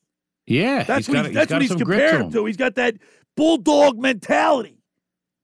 [0.48, 2.32] yeah, That's he's what, got, he's, that's got what he's grit to compared him.
[2.32, 2.46] to.
[2.46, 2.96] He's got that
[3.38, 4.78] bulldog mentality.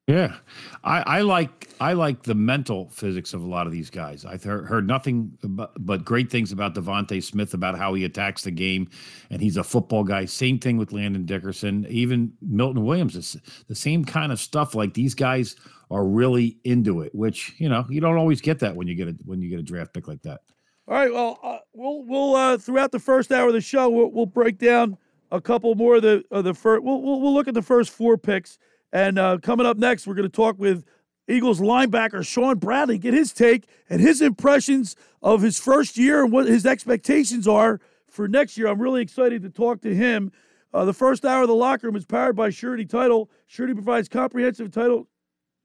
[0.08, 0.36] Yeah,
[0.84, 4.24] I, I like I like the mental physics of a lot of these guys.
[4.24, 8.52] I've heard, nothing but, but great things about DeVonta Smith about how he attacks the
[8.52, 8.90] game,
[9.30, 10.26] and he's a football guy.
[10.26, 13.16] Same thing with Landon Dickerson, even Milton Williams.
[13.16, 14.74] It's the same kind of stuff.
[14.74, 15.56] Like these guys
[15.92, 19.10] are really into it, which you know you don't always get that when you get
[19.10, 20.42] a when you get a draft pick like that.
[20.88, 21.12] All right.
[21.12, 24.58] Well, uh, we'll we'll uh, throughout the first hour of the show, we'll, we'll break
[24.58, 24.98] down
[25.32, 26.84] a couple more of the of the first.
[26.84, 28.60] We'll, we'll we'll look at the first four picks,
[28.94, 30.86] and uh, coming up next, we're going to talk with
[31.28, 36.32] Eagles linebacker Shaun Bradley, get his take and his impressions of his first year and
[36.32, 38.68] what his expectations are for next year.
[38.68, 40.32] I'm really excited to talk to him.
[40.74, 43.30] Uh, the first hour of the locker room is powered by Surety Title.
[43.48, 45.08] Surety provides comprehensive title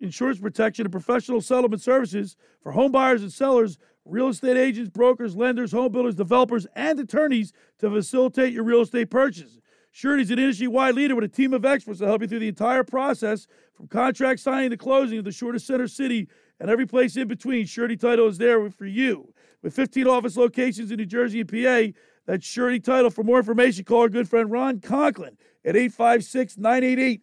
[0.01, 5.37] insurance protection and professional settlement services for home buyers and sellers, real estate agents, brokers,
[5.37, 9.60] lenders, home builders, developers, and attorneys to facilitate your real estate purchase.
[9.93, 12.49] Surety is an industry-wide leader with a team of experts to help you through the
[12.49, 16.29] entire process, from contract signing to closing of the shortest center city
[16.61, 17.67] and every place in between.
[17.67, 19.33] Surety Title is there for you.
[19.63, 23.11] With 15 office locations in New Jersey and PA, that's Surety Title.
[23.11, 27.23] For more information, call our good friend Ron Conklin at 856 988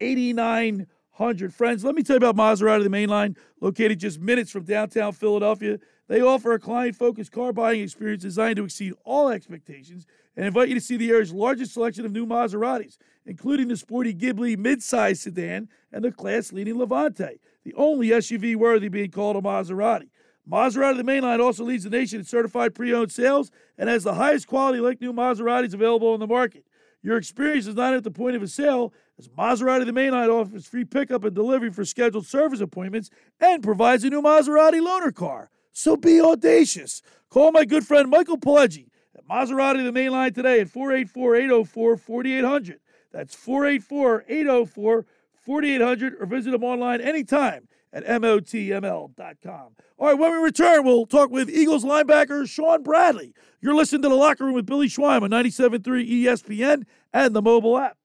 [0.00, 1.54] 8900.
[1.54, 5.12] Friends, let me tell you about Maserati, the main line, located just minutes from downtown
[5.12, 5.78] Philadelphia.
[6.08, 10.06] They offer a client focused car buying experience designed to exceed all expectations
[10.38, 12.96] and invite you to see the area's largest selection of new Maseratis,
[13.26, 18.88] including the sporty Ghibli midsize sedan and the class leading Levante, the only SUV worthy
[18.88, 20.10] being called a Maserati.
[20.48, 24.04] Maserati, the main line, also leads the nation in certified pre owned sales and has
[24.04, 26.64] the highest quality like new Maseratis available on the market.
[27.02, 30.66] Your experience is not at the point of a sale, as Maserati the Mainline offers
[30.66, 35.50] free pickup and delivery for scheduled service appointments and provides a new Maserati loaner car.
[35.72, 37.02] So be audacious.
[37.28, 38.87] Call my good friend Michael Pileggi
[39.28, 42.80] Maserati the Mainline today at 484 804 4800.
[43.12, 45.06] That's 484 804
[45.40, 49.76] 4800 or visit them online anytime at MOTML.com.
[49.98, 53.34] All right, when we return, we'll talk with Eagles linebacker Shaun Bradley.
[53.60, 57.78] You're listening to The Locker Room with Billy Schweim on 97.3 ESPN and the mobile
[57.78, 57.96] app.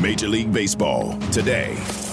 [0.00, 1.76] Major League Baseball today.
[1.76, 2.10] Swing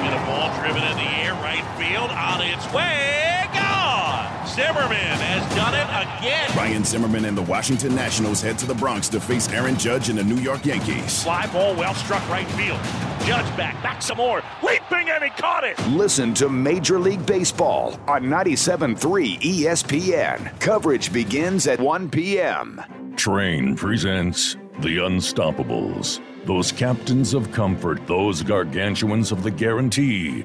[0.00, 3.11] and a ball driven in the air, right field, on its way, gone!
[4.54, 5.88] Zimmerman has done it
[6.20, 6.54] again.
[6.54, 10.18] Ryan Zimmerman and the Washington Nationals head to the Bronx to face Aaron Judge and
[10.18, 11.22] the New York Yankees.
[11.22, 12.78] Fly ball well struck right field.
[13.26, 14.42] Judge back, back some more.
[14.62, 15.78] Leaping and he caught it.
[15.88, 20.60] Listen to Major League Baseball on 97.3 ESPN.
[20.60, 22.82] Coverage begins at 1 p.m.
[23.14, 26.20] Trane presents The Unstoppables.
[26.44, 30.44] Those captains of comfort, those gargantuans of the guarantee,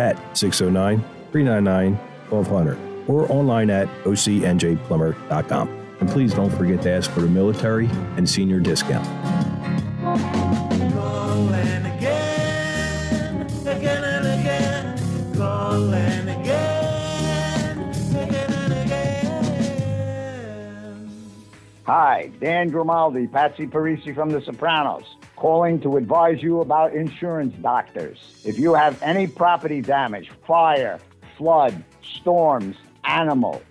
[0.00, 1.94] at 609 399
[2.30, 5.68] 1200 or online at ocnjplumber.com.
[6.00, 9.06] And please don't forget to ask for the military and senior discount.
[10.94, 14.98] Calling again, again and again,
[18.16, 19.40] again and again.
[21.84, 28.18] Hi, Dan Grimaldi, Patsy Parisi from The Sopranos, calling to advise you about insurance doctors.
[28.44, 31.00] If you have any property damage, fire,
[31.38, 33.62] flood, storms, animal,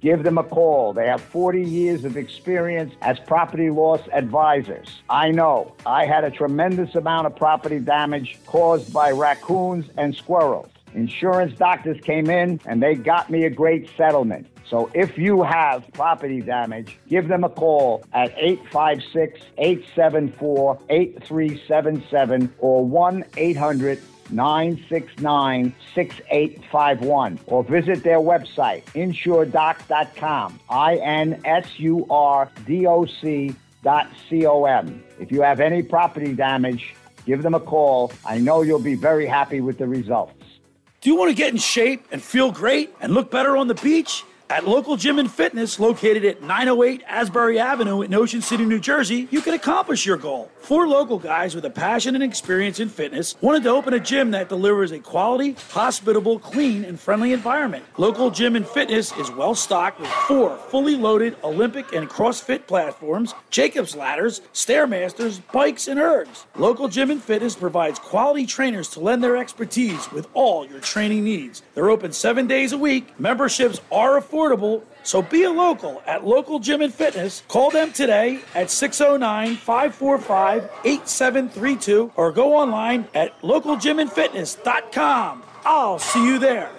[0.00, 0.94] give them a call.
[0.94, 5.02] They have 40 years of experience as property loss advisors.
[5.10, 10.70] I know I had a tremendous amount of property damage caused by raccoons and squirrels.
[10.94, 14.46] Insurance doctors came in and they got me a great settlement.
[14.70, 22.84] So if you have property damage, give them a call at 856 874 8377 or
[22.84, 30.60] 1 800 969 6851 or visit their website, insuredoc.com.
[30.68, 35.02] I N S U R D O C dot C O M.
[35.18, 36.94] If you have any property damage,
[37.26, 38.12] give them a call.
[38.24, 40.34] I know you'll be very happy with the results.
[41.00, 43.74] Do you want to get in shape and feel great and look better on the
[43.74, 44.22] beach?
[44.50, 49.28] At Local Gym and Fitness, located at 908 Asbury Avenue in Ocean City, New Jersey,
[49.30, 50.50] you can accomplish your goal.
[50.58, 54.32] Four local guys with a passion and experience in fitness wanted to open a gym
[54.32, 57.84] that delivers a quality, hospitable, clean, and friendly environment.
[57.96, 63.34] Local Gym and Fitness is well stocked with four fully loaded Olympic and CrossFit platforms,
[63.50, 66.46] Jacob's ladders, Stairmasters, bikes, and ergs.
[66.56, 71.22] Local Gym and Fitness provides quality trainers to lend their expertise with all your training
[71.22, 71.62] needs.
[71.74, 73.18] They're open seven days a week.
[73.20, 77.42] Memberships are affordable affordable, so be a local at Local Gym and Fitness.
[77.48, 85.42] Call them today at 609 545 8732 or go online at localgymandfitness.com.
[85.64, 86.70] I'll see you there.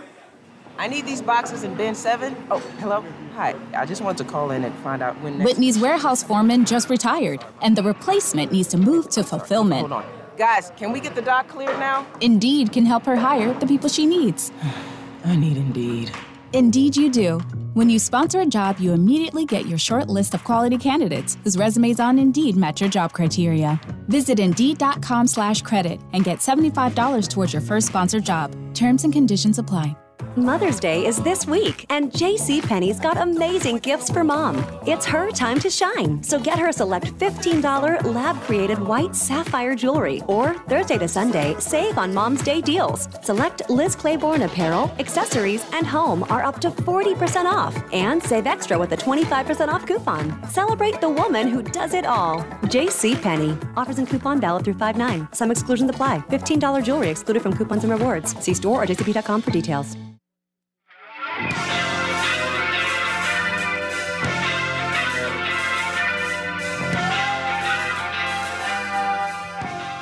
[0.78, 2.36] I need these boxes in bin seven.
[2.50, 3.04] Oh, hello.
[3.36, 3.54] Hi.
[3.76, 5.38] I just wanted to call in and find out when.
[5.38, 9.82] Next- Whitney's warehouse foreman just retired, and the replacement needs to move to fulfillment.
[9.82, 10.06] Hold on.
[10.38, 12.08] Guys, can we get the dock cleared now?
[12.20, 14.52] Indeed can help her hire the people she needs.
[15.26, 16.12] I need Indeed.
[16.54, 17.40] Indeed, you do.
[17.74, 21.58] When you sponsor a job, you immediately get your short list of quality candidates whose
[21.58, 23.80] resumes on Indeed match your job criteria.
[24.08, 28.56] Visit Indeed.com slash credit and get $75 towards your first sponsored job.
[28.76, 29.96] Terms and conditions apply.
[30.38, 34.64] Mother's Day is this week, and JCPenney's got amazing gifts for mom.
[34.88, 40.22] It's her time to shine, so get her select $15 lab created white sapphire jewelry.
[40.30, 43.10] Or Thursday to Sunday, save on Mom's Day deals.
[43.22, 48.80] Select Liz Claiborne apparel, accessories, and home are up to 40% off, and save extra
[48.80, 50.48] with a 25% off coupon.
[50.48, 52.40] Celebrate the woman who does it all.
[52.72, 53.74] JCPenney.
[53.76, 55.28] Offers and coupon valid through 5 9.
[55.34, 56.20] Some exclusions apply.
[56.30, 58.34] $15 jewelry excluded from coupons and rewards.
[58.40, 59.98] See store or jcp.com for details.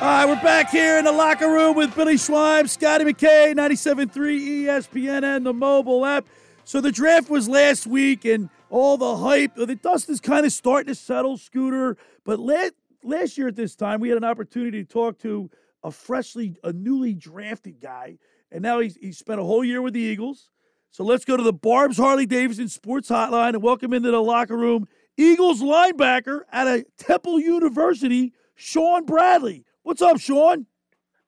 [0.02, 4.10] All right, we're back here in the locker room with Billy Schweim, Scotty McKay, 97.3
[4.64, 6.26] ESPN, and the mobile app.
[6.64, 10.54] So the draft was last week, and all the hype, the dust is kind of
[10.54, 11.98] starting to settle, Scooter.
[12.24, 15.50] But last, last year at this time, we had an opportunity to talk to
[15.84, 18.20] a freshly, a newly drafted guy,
[18.54, 20.50] and now he's, he spent a whole year with the Eagles.
[20.92, 24.58] So let's go to the Barb's Harley Davidson Sports Hotline and welcome into the locker
[24.58, 29.66] room Eagles linebacker at a Temple University, Shaun Bradley.
[29.84, 30.66] What's up, Shaun?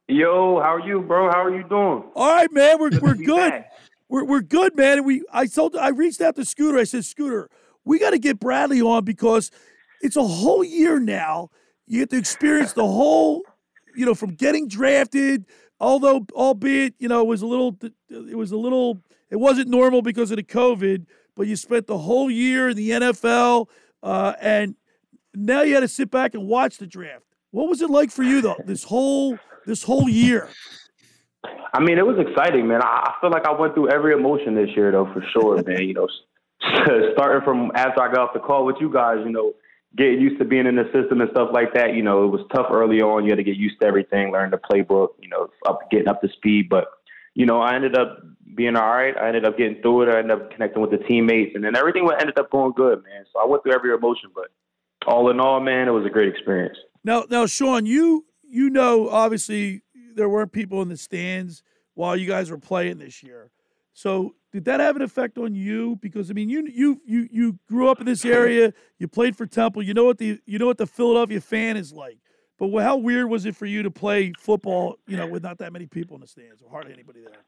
[0.08, 1.30] Yo, how are you, bro?
[1.30, 2.04] How are you doing?
[2.16, 2.80] All right, man.
[2.80, 3.66] We're we're good.
[4.10, 4.98] We're we're good, man.
[4.98, 6.80] And we I told I reached out to Scooter.
[6.80, 7.50] I said, Scooter,
[7.86, 9.52] we got to get Bradley on because
[10.02, 11.50] it's a whole year now.
[11.86, 13.44] You get to experience the whole,
[13.96, 15.46] you know, from getting drafted.
[15.80, 17.78] Although, albeit, you know, it was a little,
[18.10, 21.06] it was a little, it wasn't normal because of the COVID.
[21.36, 23.68] But you spent the whole year in the NFL,
[24.04, 24.76] uh, and
[25.34, 27.24] now you had to sit back and watch the draft.
[27.52, 28.58] What was it like for you though?
[28.66, 30.50] This whole this whole year.
[31.74, 32.82] I mean, it was exciting, man.
[32.84, 35.84] I, feel like I went through every emotion this year, though, for sure, man.
[35.84, 36.08] You know,
[37.14, 39.54] starting from after I got off the call with you guys, you know,
[39.96, 41.94] getting used to being in the system and stuff like that.
[41.96, 43.24] You know, it was tough early on.
[43.24, 45.10] You had to get used to everything, learn the playbook.
[45.20, 46.68] You know, up getting up to speed.
[46.70, 46.88] But
[47.34, 48.20] you know, I ended up
[48.56, 49.16] being all right.
[49.18, 50.10] I ended up getting through it.
[50.10, 53.26] I ended up connecting with the teammates, and then everything ended up going good, man.
[53.32, 54.48] So I went through every emotion, but
[55.08, 56.78] all in all, man, it was a great experience.
[57.04, 59.82] Now, now, Shaun, you you know, obviously
[60.16, 63.50] there weren't people in the stands while you guys were playing this year.
[63.94, 65.98] So did that have an effect on you?
[66.02, 68.74] Because I mean, you you you you grew up in this area.
[69.00, 69.84] You played for Temple.
[69.84, 72.18] You know what the you know what the Philadelphia fan is like.
[72.58, 74.98] But how weird was it for you to play football?
[75.08, 77.44] You know, with not that many people in the stands or hardly anybody there.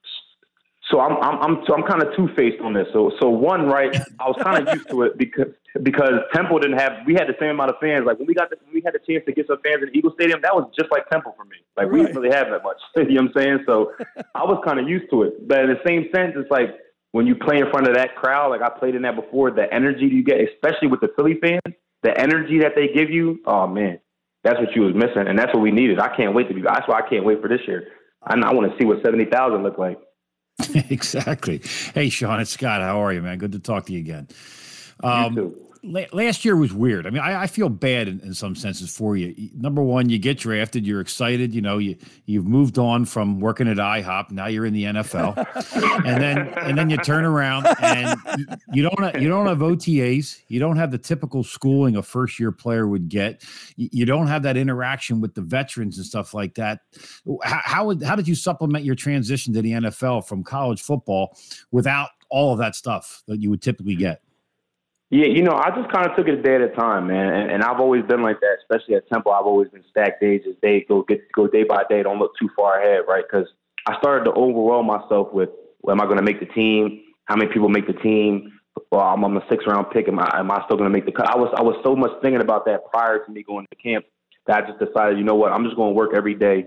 [0.91, 2.87] So I'm I'm I'm so I'm kind of two faced on this.
[2.93, 5.47] So so one right, I was kind of used to it because
[5.81, 8.05] because Temple didn't have we had the same amount of fans.
[8.05, 9.89] Like when we got the, when we had the chance to get some fans in
[9.89, 11.57] the Eagle Stadium, that was just like Temple for me.
[11.77, 12.77] Like we didn't really have that much.
[12.95, 13.59] you know what I'm saying?
[13.65, 13.93] So
[14.35, 15.47] I was kind of used to it.
[15.47, 16.75] But in the same sense, it's like
[17.13, 19.71] when you play in front of that crowd, like I played in that before, the
[19.73, 23.67] energy you get, especially with the Philly fans, the energy that they give you, oh
[23.67, 23.99] man,
[24.43, 25.99] that's what you was missing, and that's what we needed.
[25.99, 26.61] I can't wait to be.
[26.61, 27.87] That's why I can't wait for this year.
[28.21, 29.99] I, I want to see what seventy thousand look like.
[30.89, 31.61] exactly.
[31.93, 32.81] Hey, Shaun, it's Scott.
[32.81, 33.37] How are you, man?
[33.37, 34.27] Good to talk to you again.
[35.03, 37.05] Um, la- last year was weird.
[37.05, 39.49] I mean, I, I feel bad in, in, some senses for you.
[39.53, 41.53] Number one, you get drafted, you're excited.
[41.53, 44.31] You know, you you've moved on from working at IHOP.
[44.31, 48.83] Now you're in the NFL, and then and then you turn around and you, you
[48.83, 50.41] don't have, you don't have OTAs.
[50.47, 53.43] You don't have the typical schooling a first year player would get.
[53.75, 56.79] You, you don't have that interaction with the veterans and stuff like that.
[57.43, 61.37] How how, would, how did you supplement your transition to the NFL from college football
[61.71, 64.22] without all of that stuff that you would typically get?
[65.13, 67.31] Yeah, you know, I just kind of took it a day at a time, man.
[67.31, 69.31] And, and I've always been like that, especially at Temple.
[69.31, 72.01] I've always been stacked days as day, go get go day by day.
[72.01, 73.23] Don't look too far ahead, right?
[73.23, 73.47] Because
[73.85, 75.49] I started to overwhelm myself with,
[75.83, 77.03] well, am I going to make the team?
[77.25, 78.59] How many people make the team?
[78.91, 80.07] Well, I'm on the six round pick.
[80.07, 81.29] Am I am I still going to make the cut?
[81.29, 84.05] I was I was so much thinking about that prior to me going to camp
[84.47, 86.65] that I just decided, you know what, I'm just going to work every day,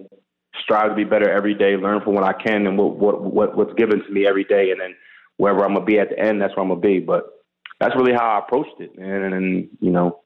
[0.63, 3.57] strive to be better every day, learn from what I can and what what, what
[3.57, 4.95] what's given to me every day, and then
[5.37, 7.01] wherever I'm gonna be at the end, that's where I'm gonna be.
[7.01, 7.25] But
[7.81, 9.22] that's really how I approached it, man.
[9.22, 10.20] And, and you know,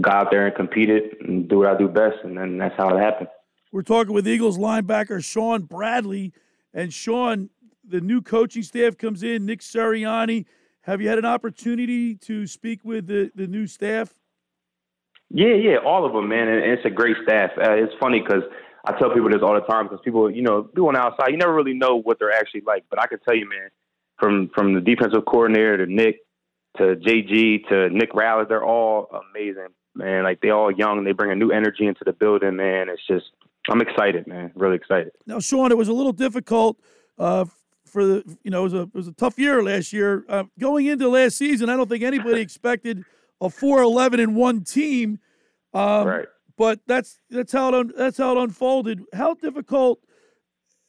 [0.00, 2.94] got out there and competed and do what I do best, and then that's how
[2.96, 3.28] it happened.
[3.72, 6.32] We're talking with Eagles linebacker Shaun Bradley,
[6.74, 7.50] and Shaun,
[7.86, 9.46] the new coaching staff comes in.
[9.46, 10.46] Nick Sirianni.
[10.82, 14.14] Have you had an opportunity to speak with the, the new staff?
[15.28, 17.50] Yeah, yeah, all of them, man, and it's a great staff.
[17.56, 18.42] Uh, it's funny because
[18.84, 21.30] I tell people this all the time because people, you know, people on the outside,
[21.30, 22.84] you never really know what they're actually like.
[22.90, 23.68] But I can tell you, man,
[24.18, 26.20] from from the defensive coordinator to Nick
[26.76, 30.24] to JG to Nick Rallis, they're all amazing, man.
[30.24, 32.88] Like they all young, they bring a new energy into the building, man.
[32.88, 33.26] It's just
[33.68, 34.52] I'm excited, man.
[34.54, 35.12] Really excited.
[35.26, 36.78] Now, Sean, it was a little difficult
[37.18, 37.44] uh,
[37.84, 40.24] for the you know it was a it was a tough year last year.
[40.28, 43.04] Uh, going into last season, I don't think anybody expected
[43.40, 45.18] a four eleven and one team.
[45.74, 46.26] Um, right.
[46.56, 49.02] But that's that's how it that's how it unfolded.
[49.12, 50.00] How difficult?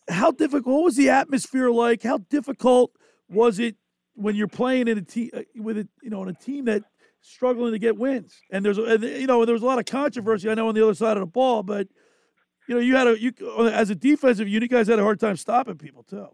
[0.10, 2.04] How difficult what was the atmosphere like?
[2.04, 2.92] How difficult
[3.30, 3.76] was it
[4.16, 6.84] when you're playing in a team uh, with a you know in a team that
[7.22, 10.54] struggling to get wins, and there's and, you know there's a lot of controversy I
[10.54, 11.88] know on the other side of the ball, but
[12.68, 13.34] you know you had a you
[13.72, 16.28] as a defensive unit, guys had a hard time stopping people too.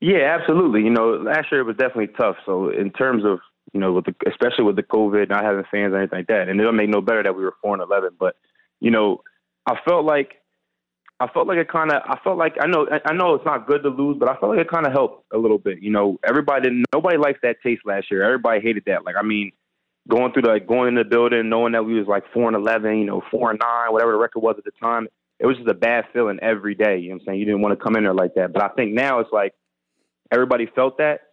[0.00, 0.82] Yeah, absolutely.
[0.82, 2.36] You know, last year it was definitely tough.
[2.44, 3.38] So in terms of
[3.72, 6.48] you know, with the, especially with the COVID, not having fans or anything like that,
[6.48, 8.10] and it don't make no better that we were four and eleven.
[8.18, 8.36] But
[8.80, 9.22] you know,
[9.66, 10.36] I felt like
[11.18, 12.02] I felt like it kind of.
[12.04, 12.86] I felt like I know.
[13.06, 15.24] I know it's not good to lose, but I felt like it kind of helped
[15.32, 15.80] a little bit.
[15.80, 16.84] You know, everybody didn't.
[16.92, 18.22] Nobody liked that taste last year.
[18.22, 19.04] Everybody hated that.
[19.04, 19.52] Like, I mean,
[20.08, 22.56] going through the like, going in the building, knowing that we was like four and
[22.56, 25.08] eleven, you know, four and nine, whatever the record was at the time.
[25.38, 26.98] It was just a bad feeling every day.
[26.98, 27.40] You know what I'm saying?
[27.40, 28.52] You didn't want to come in there like that.
[28.52, 29.54] But I think now it's like
[30.30, 31.25] everybody felt that,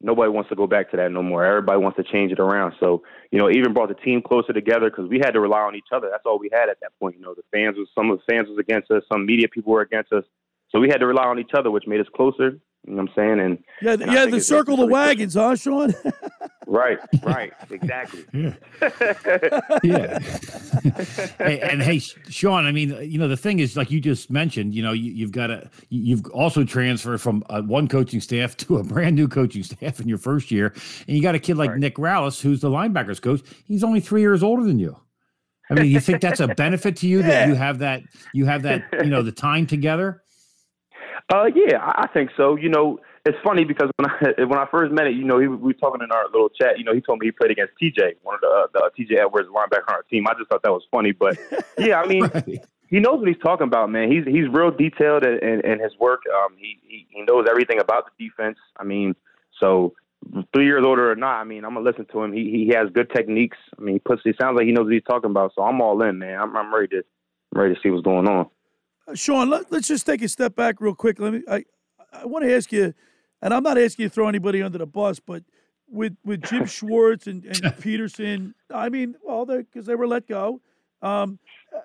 [0.00, 1.44] nobody wants to go back to that no more.
[1.44, 2.74] Everybody wants to change it around.
[2.80, 5.74] So, you know, even brought the team closer together because we had to rely on
[5.74, 6.08] each other.
[6.10, 7.16] That's all we had at that point.
[7.16, 9.72] You know, the fans was some of the fans was against us, some media people
[9.72, 10.24] were against us.
[10.70, 12.58] So we had to rely on each other, which made us closer.
[12.86, 13.40] You know what I'm saying?
[13.40, 15.94] And yeah, and yeah, the circle the wagons, huh, Shaun?
[16.66, 18.24] right, right, exactly.
[18.32, 18.54] Yeah.
[19.82, 20.18] yeah.
[21.38, 24.74] hey, and hey, Shaun, I mean, you know, the thing is, like you just mentioned,
[24.74, 28.78] you know, you, have got to, you've also transferred from uh, one coaching staff to
[28.78, 30.72] a brand new coaching staff in your first year,
[31.06, 31.78] and you got a kid like right.
[31.78, 33.42] Nick Rallis, who's the linebackers coach.
[33.64, 34.96] He's only three years older than you.
[35.70, 38.02] I mean, you think that's a benefit to you that you have that,
[38.32, 40.22] you have that, you know, the time together?
[41.30, 42.56] Uh, yeah, I think so.
[42.56, 45.46] You know, it's funny because when I when I first met it, you know, he,
[45.46, 46.78] we were talking in our little chat.
[46.78, 48.88] You know, he told me he played against TJ, one of the, uh, the uh,
[48.98, 50.26] TJ Edwards linebacker on our team.
[50.26, 51.36] I just thought that was funny, but
[51.78, 52.64] yeah, I mean, right.
[52.88, 54.10] he knows what he's talking about, man.
[54.10, 56.20] He's he's real detailed in, in, in his work.
[56.34, 58.56] Um, he, he he knows everything about the defense.
[58.78, 59.14] I mean,
[59.60, 59.92] so
[60.54, 62.32] three years older or not, I mean, I'm gonna listen to him.
[62.32, 63.58] He he has good techniques.
[63.78, 64.22] I mean, he puts.
[64.24, 65.52] It sounds like he knows what he's talking about.
[65.54, 66.40] So I'm all in, man.
[66.40, 67.02] I'm I'm ready to
[67.54, 68.46] I'm ready to see what's going on.
[69.14, 71.18] Shaun, let, us just take a step back real quick.
[71.18, 71.42] Let me.
[71.50, 71.64] I
[72.12, 72.94] I want to ask you,
[73.42, 75.42] and I'm not asking you to throw anybody under the bus, but
[75.90, 80.26] with with Jim Schwartz and, and Peterson, I mean, well, because they, they, were let
[80.26, 80.60] go.
[81.02, 81.38] Um,
[81.74, 81.80] uh,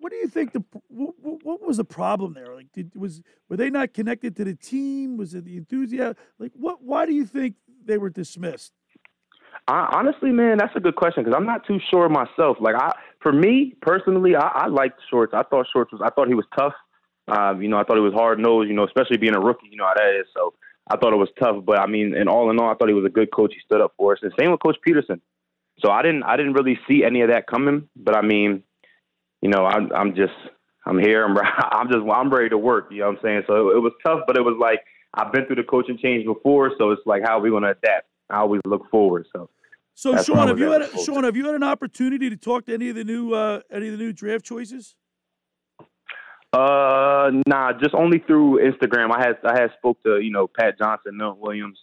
[0.00, 2.54] what do you think the what, what, was the problem there?
[2.54, 5.16] Like, did was were they not connected to the team?
[5.16, 6.16] Was it the enthusiasm?
[6.38, 6.82] Like, what?
[6.82, 8.72] Why do you think they were dismissed?
[9.68, 12.58] I, honestly, man, that's a good question because I'm not too sure myself.
[12.60, 15.34] Like, I for me personally, I, I liked Schwartz.
[15.34, 16.00] I thought Schwartz was.
[16.04, 16.74] I thought he was tough.
[17.28, 18.68] Um, you know, I thought he was hard nosed.
[18.68, 19.68] You know, especially being a rookie.
[19.70, 20.26] You know how that is.
[20.34, 20.54] So
[20.88, 21.64] I thought it was tough.
[21.64, 23.52] But I mean, and all in all, I thought he was a good coach.
[23.54, 24.18] He stood up for us.
[24.22, 25.20] And same with Coach Peterson.
[25.80, 26.22] So I didn't.
[26.22, 27.88] I didn't really see any of that coming.
[27.96, 28.62] But I mean,
[29.42, 29.92] you know, I'm.
[29.92, 30.34] I'm just.
[30.84, 31.24] I'm here.
[31.24, 31.36] I'm.
[31.72, 32.04] I'm just.
[32.12, 32.88] I'm ready to work.
[32.90, 33.42] You know what I'm saying?
[33.46, 34.80] So it, it was tough, but it was like
[35.14, 36.72] I've been through the coaching change before.
[36.78, 38.06] So it's like, how are we going to adapt?
[38.30, 39.26] I always look forward.
[39.32, 39.50] So.
[39.96, 42.74] So Shaun, have you had a, Shaun, have you had an opportunity to talk to
[42.74, 44.94] any of the new uh, any of the new draft choices?
[46.52, 49.10] Uh, nah, just only through Instagram.
[49.10, 51.78] I had I had spoke to you know Pat Johnson, Milton Williams.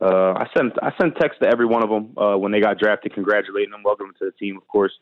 [0.00, 2.78] Uh, I sent I sent text to every one of them uh, when they got
[2.78, 4.92] drafted, congratulating them, welcoming them to the team, of course,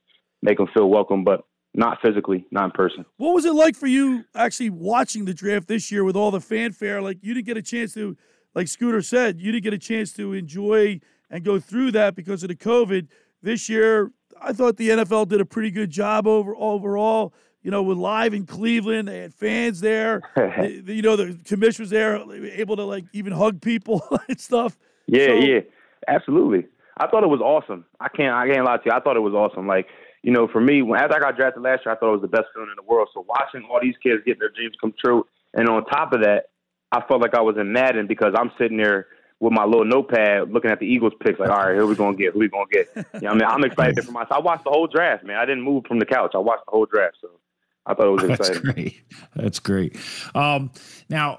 [0.40, 1.44] make them feel welcome, but
[1.74, 3.04] not physically, not in person.
[3.18, 6.40] What was it like for you actually watching the draft this year with all the
[6.40, 7.02] fanfare?
[7.02, 8.16] Like you didn't get a chance to,
[8.54, 12.42] like Scooter said, you didn't get a chance to enjoy and go through that because
[12.42, 13.08] of the COVID.
[13.42, 14.10] This year,
[14.40, 17.32] I thought the NFL did a pretty good job over overall.
[17.62, 20.22] You know, with live in Cleveland, they had fans there.
[20.36, 22.16] The- the- you know, the commission was there,
[22.52, 24.76] able to like even hug people and stuff.
[25.06, 25.60] Yeah, So- yeah,
[26.06, 26.66] absolutely.
[27.00, 27.84] I thought it was awesome.
[28.00, 28.90] I can't, I can't lie to you.
[28.92, 29.68] I thought it was awesome.
[29.68, 29.86] Like,
[30.22, 32.22] you know, for me, when after I got drafted last year, I thought it was
[32.22, 33.08] the best feeling in the world.
[33.14, 35.24] So watching all these kids get their dreams come true,
[35.54, 36.46] and on top of that,
[36.90, 39.06] I felt like I was in Madden because I'm sitting there
[39.40, 42.16] with my little notepad looking at the Eagles picks, like, all right, who we gonna
[42.16, 42.32] get?
[42.32, 42.88] Who we gonna get?
[43.14, 44.32] You know, I mean, I'm excited for myself.
[44.32, 45.36] I watched the whole draft, man.
[45.36, 46.32] I didn't move from the couch.
[46.34, 47.28] I watched the whole draft, so
[47.86, 48.62] I thought it was exciting.
[48.62, 49.02] That's great.
[49.36, 49.96] That's great.
[50.34, 50.72] Um,
[51.08, 51.38] now,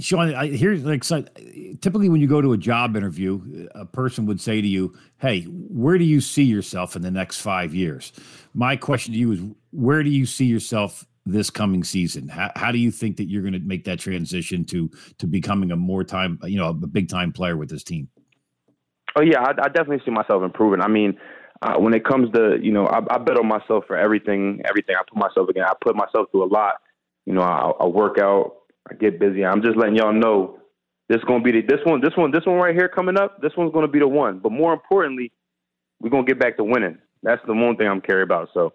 [0.00, 1.24] Shaun, I here's like so-
[1.80, 5.44] typically when you go to a job interview, a person would say to you, "Hey,
[5.44, 8.12] where do you see yourself in the next five years?"
[8.52, 9.40] My question to you is,
[9.72, 12.28] where do you see yourself this coming season?
[12.28, 15.70] How, how do you think that you're going to make that transition to to becoming
[15.70, 18.08] a more time, you know, a big time player with this team?
[19.16, 20.80] Oh yeah, I, I definitely see myself improving.
[20.80, 21.18] I mean,
[21.62, 24.62] uh, when it comes to you know, I, I bet on myself for everything.
[24.68, 26.76] Everything I put myself again, I put myself through a lot.
[27.26, 28.52] You know, I, I work out,
[28.90, 29.44] I get busy.
[29.44, 30.58] I'm just letting y'all know
[31.08, 33.42] this is gonna be the, this one, this one, this one right here coming up.
[33.42, 34.38] This one's gonna be the one.
[34.38, 35.32] But more importantly,
[36.00, 36.98] we're gonna get back to winning.
[37.22, 38.48] That's the one thing I'm care about.
[38.54, 38.72] So,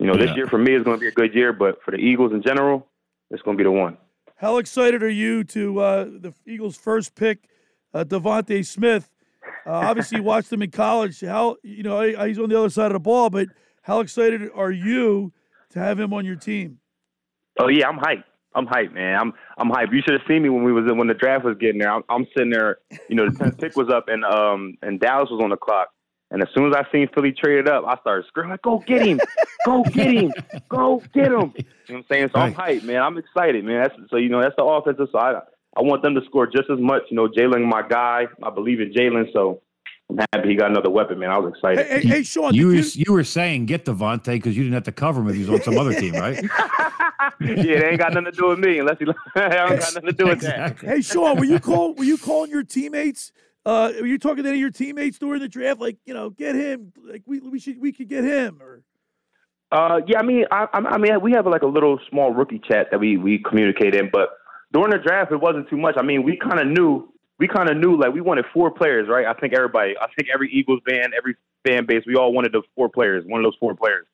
[0.00, 1.98] you know, this year for me is gonna be a good year, but for the
[1.98, 2.88] Eagles in general,
[3.30, 3.98] it's gonna be the one.
[4.36, 7.50] How excited are you to uh, the Eagles' first pick,
[7.92, 9.10] uh, DeVonta Smith?
[9.66, 11.20] Uh, obviously, you watched him in college.
[11.20, 13.48] How you know he's on the other side of the ball, but
[13.82, 15.34] how excited are you
[15.70, 16.78] to have him on your team?
[17.58, 18.24] Oh yeah, I'm hyped.
[18.54, 19.18] I'm hyped, man.
[19.20, 19.92] I'm I'm hyped.
[19.92, 21.92] You should have seen me when we was in, when the draft was getting there.
[21.92, 22.78] I'm, I'm sitting there.
[23.10, 25.88] You know, the tenth pick was up, and um and Dallas was on the clock.
[26.30, 29.02] And as soon as I seen Philly traded up, I started screaming, like, "Go get
[29.02, 29.20] him!
[29.66, 30.32] Go get him!
[30.68, 31.50] Go get him!" You know
[31.86, 32.30] what I'm saying?
[32.32, 33.02] So I'm hyped, man.
[33.02, 33.82] I'm excited, man.
[33.82, 35.36] That's so you know that's the offensive side.
[35.76, 37.02] I want them to score just as much.
[37.10, 38.26] You know, Jalen, my guy.
[38.42, 39.60] I believe in Jalen, so
[40.10, 41.30] I'm happy he got another weapon, man.
[41.30, 41.86] I was excited.
[41.86, 44.92] Hey, hey, Shaun, You were, you were saying get DeVonta because you didn't have to
[44.92, 46.42] cover him if he was on some other team, right?
[47.40, 49.06] yeah, they ain't got nothing to do with me unless he.
[49.34, 50.78] I don't got nothing to do with that.
[50.78, 53.32] Hey, Shaun, were you call were you calling your teammates?
[53.66, 55.80] Uh, were you talking to any of your teammates during the draft?
[55.80, 56.92] Like, you know, get him.
[57.04, 58.60] Like, we we should we could get him.
[58.62, 58.82] Or
[59.70, 62.58] Uh, yeah, I mean, I, I I mean, we have like a little small rookie
[62.58, 64.30] chat that we we communicate in, but
[64.72, 65.96] during the draft, it wasn't too much.
[65.98, 69.08] I mean, we kind of knew, we kind of knew, like we wanted four players,
[69.08, 69.26] right?
[69.26, 71.36] I think everybody, I think every Eagles fan, every
[71.66, 74.06] fan base, we all wanted the four players, one of those four players.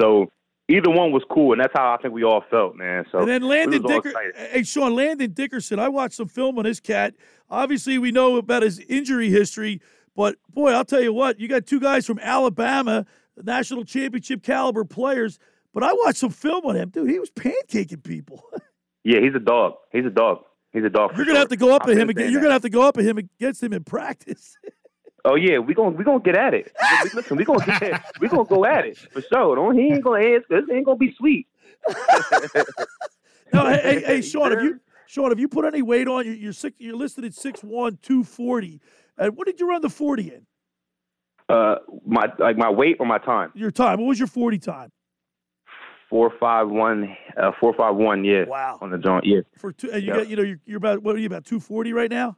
[0.00, 0.30] So
[0.68, 3.04] either one was cool, and that's how I think we all felt, man.
[3.10, 4.32] So and then Landon was all Dicker.
[4.34, 5.78] Hey, Shaun, Landon Dickerson.
[5.78, 7.14] I watched some film on his cat.
[7.50, 9.80] Obviously, we know about his injury history,
[10.14, 13.06] but boy, I'll tell you what, you got two guys from Alabama,
[13.42, 15.38] national championship caliber players.
[15.72, 17.10] But I watched some film on him, dude.
[17.10, 18.42] He was pancaking people.
[19.04, 19.74] Yeah, he's a dog.
[19.90, 20.40] He's a dog.
[20.70, 21.16] He's a dog.
[21.16, 21.38] You're gonna sure.
[21.38, 22.30] have to go up at him again.
[22.30, 24.56] You're gonna have to go up at him against him in practice.
[25.24, 26.72] Oh yeah, we gonna we gonna get at it.
[27.12, 29.56] Listen, we gonna get we gonna go at it for sure.
[29.56, 30.46] Don't he ain't gonna ask.
[30.48, 31.48] this ain't gonna be sweet.
[33.52, 34.78] No, hey, hey, hey, Shaun, have you
[35.08, 36.26] Shaun, have you put any weight on?
[36.26, 36.76] You're, you're six.
[36.78, 37.62] You're listed at 6'1",
[38.02, 38.78] 240.
[39.16, 40.46] And what did you run the forty in?
[41.48, 43.50] Uh, my like my weight or my time?
[43.54, 44.00] Your time.
[44.00, 44.90] What was your forty time?
[46.10, 48.22] Four five one, uh, four five one.
[48.22, 48.44] Yeah.
[48.44, 48.78] Wow.
[48.82, 49.24] On the joint.
[49.24, 49.40] Yeah.
[49.56, 50.16] For two, and you Yeah.
[50.18, 52.36] got you know you're, you're about what are you about two forty right now?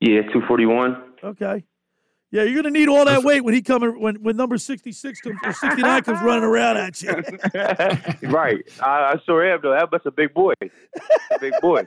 [0.00, 0.96] Yeah, two forty one.
[1.22, 1.62] Okay.
[2.32, 5.20] Yeah, you're gonna need all that weight when he coming when when number sixty six
[5.20, 7.10] comes or sixty nine comes running around at you.
[8.30, 8.62] right.
[8.82, 9.72] I, I sure am though.
[9.72, 10.54] That- That's a big boy.
[10.62, 11.86] a big boy.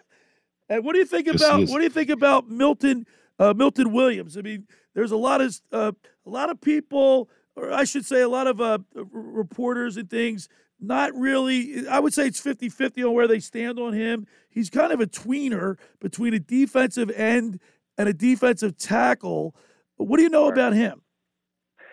[0.70, 1.72] And what do you think Yes, about he is.
[1.72, 3.06] what do you think about Milton
[3.40, 4.38] uh, Milton Williams?
[4.38, 5.92] I mean, there's a lot of uh,
[6.26, 10.48] a lot of people, or I should say, a lot of uh, reporters and things.
[10.80, 11.88] Not really.
[11.88, 14.28] I would say it's 50-50 on where they stand on him.
[14.50, 17.60] He's kind of a tweener between a defensive end
[17.98, 19.56] and a defensive tackle.
[19.98, 21.02] What do you know about him?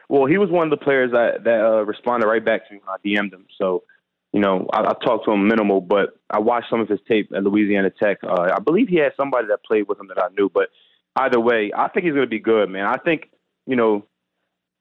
[0.09, 2.81] Well, he was one of the players that that uh, responded right back to me
[2.85, 3.47] when I DM'd him.
[3.61, 3.85] So,
[4.33, 7.31] you know, I, I talked to him minimal, but I watched some of his tape
[7.35, 8.19] at Louisiana Tech.
[8.23, 10.69] Uh, I believe he had somebody that played with him that I knew, but
[11.17, 12.87] either way, I think he's going to be good, man.
[12.87, 13.31] I think,
[13.67, 14.07] you know,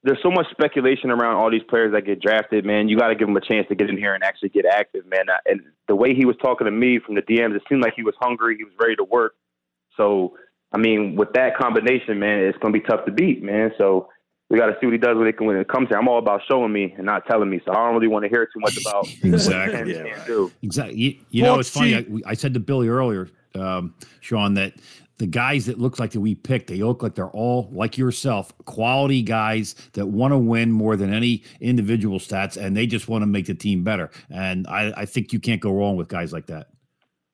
[0.03, 2.89] there's so much speculation around all these players that get drafted, man.
[2.89, 5.05] You got to give them a chance to get in here and actually get active,
[5.05, 5.25] man.
[5.45, 8.03] And the way he was talking to me from the DMs, it seemed like he
[8.03, 8.57] was hungry.
[8.57, 9.35] He was ready to work.
[9.97, 10.37] So,
[10.73, 13.71] I mean, with that combination, man, it's going to be tough to beat, man.
[13.77, 14.09] So,
[14.51, 15.97] we got to see what he does when it when it comes here.
[15.97, 18.29] I'm all about showing me and not telling me, so I don't really want to
[18.29, 19.77] hear too much about Exactly.
[19.77, 20.51] what he can and can't do.
[20.61, 20.95] Exactly.
[20.97, 21.95] You, you know, it's funny.
[21.95, 24.73] I, I said to Billy earlier, um, Shaun, that
[25.19, 28.51] the guys that look like that we picked, they look like they're all like yourself,
[28.65, 33.21] quality guys that want to win more than any individual stats, and they just want
[33.21, 34.09] to make the team better.
[34.29, 36.67] And I, I think you can't go wrong with guys like that.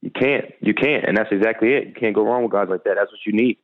[0.02, 1.88] You can't, you can't, and that's exactly it.
[1.88, 2.96] You can't go wrong with guys like that.
[2.96, 3.58] That's what you need.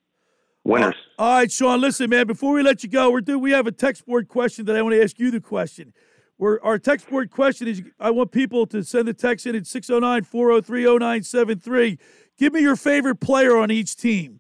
[0.65, 0.95] Winners.
[1.19, 1.81] All right, Shaun.
[1.81, 2.25] Listen, man.
[2.25, 4.81] Before we let you go, we're do we have a text board question that I
[4.81, 5.93] want to ask you the question.
[6.37, 9.63] We're, our text board question is: I want people to send the text in at
[9.63, 11.97] 609-403-0973.
[12.37, 14.39] Give me your favorite player on each team.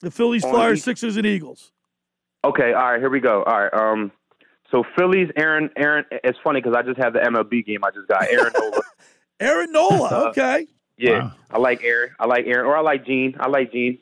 [0.00, 1.72] The Phillies, On Flyers, each- Sixers, and Eagles.
[2.44, 3.42] Okay, all right, here we go.
[3.44, 4.10] All right, um,
[4.70, 6.04] so Phillies, Aaron, Aaron.
[6.10, 7.84] It's funny because I just have the MLB game.
[7.84, 8.81] I just got Aaron Nola.
[9.42, 10.28] Aaron Nola.
[10.30, 10.66] Okay.
[10.98, 12.10] Yeah, I like Aaron.
[12.20, 13.34] I like Aaron, or I like Gene.
[13.40, 13.98] I like Gene.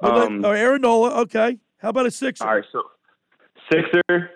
[0.00, 1.20] Well, like- Um, oh, Aaron Nola.
[1.22, 1.58] Okay.
[1.78, 2.44] How about a Sixer?
[2.46, 2.82] all right, so
[3.70, 4.30] Sixer,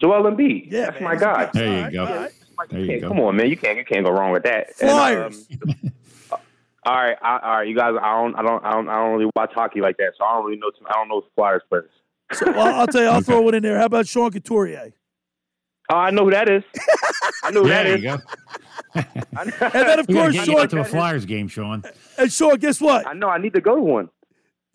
[0.00, 0.70] Joel Embiid.
[0.70, 1.50] Yeah, that's my guy.
[1.52, 2.28] There you go.
[2.70, 3.08] There you go.
[3.08, 4.68] Come on, man, you can't you can't go wrong with that.
[4.80, 5.48] And, Flyers.
[5.62, 5.90] um,
[6.84, 7.94] all right, I, all right, you guys.
[8.00, 10.34] I don't, I don't, I don't, I don't really watch hockey like that, so I
[10.34, 10.70] don't really know.
[10.88, 11.90] I don't know Flyers players.
[12.32, 13.08] So, well, I'll tell you.
[13.08, 13.78] I'll throw one in there.
[13.78, 14.92] How about Sean Couturier?
[15.90, 16.62] Oh, I know who that is.
[17.44, 18.20] I know who Yeah, that there is.
[18.96, 19.22] You go.
[19.34, 19.52] And
[19.88, 20.62] then, of course, get you Shaun.
[20.62, 21.84] out to a Flyers game, Shaun.
[22.18, 23.06] And Shaun, guess what?
[23.06, 23.28] I know.
[23.28, 24.08] I need to go to one.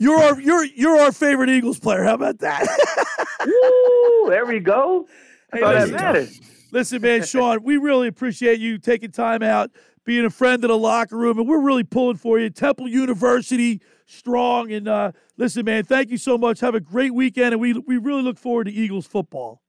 [0.01, 2.03] You're our you're you're our favorite Eagles player.
[2.03, 2.65] How about that?
[3.45, 5.07] Woo, there we go.
[5.51, 6.41] That's all that listen, matters.
[6.71, 9.69] listen, man, Shaun, we really appreciate you taking time out,
[10.03, 12.49] being a friend of the locker room, and we're really pulling for you.
[12.49, 16.61] Temple University, strong, and uh, listen, man, thank you so much.
[16.61, 19.61] Have a great weekend, and we we really look forward to Eagles football.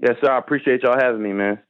[0.00, 0.28] Yes, sir.
[0.28, 1.60] I appreciate y'all having me, man.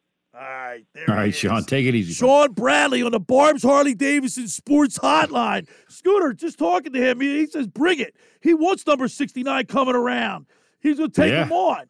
[0.73, 2.15] All right, there All right, Shaun, take it easy.
[2.15, 5.69] Shaun Bradley on the Barb's Harley Davidson Sports Hotline.
[5.89, 9.95] Scooter, just talking to him, he, he says, "Bring it." He wants number sixty-nine coming
[9.95, 10.47] around.
[10.81, 11.45] He's gonna take Yeah.
[11.45, 11.85] him on.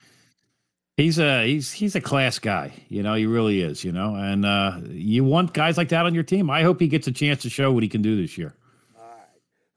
[0.96, 3.14] He's a he's he's a class guy, you know.
[3.14, 4.16] He really is, you know.
[4.16, 6.50] And uh, you want guys like that on your team.
[6.50, 8.54] I hope he gets a chance to show what he can do this year.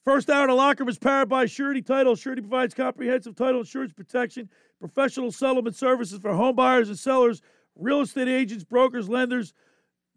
[0.03, 2.15] First hour of the locker room is powered by Surety Title.
[2.15, 4.49] Surety provides comprehensive title insurance protection,
[4.79, 7.41] professional settlement services for home buyers and sellers,
[7.75, 9.53] real estate agents, brokers, lenders,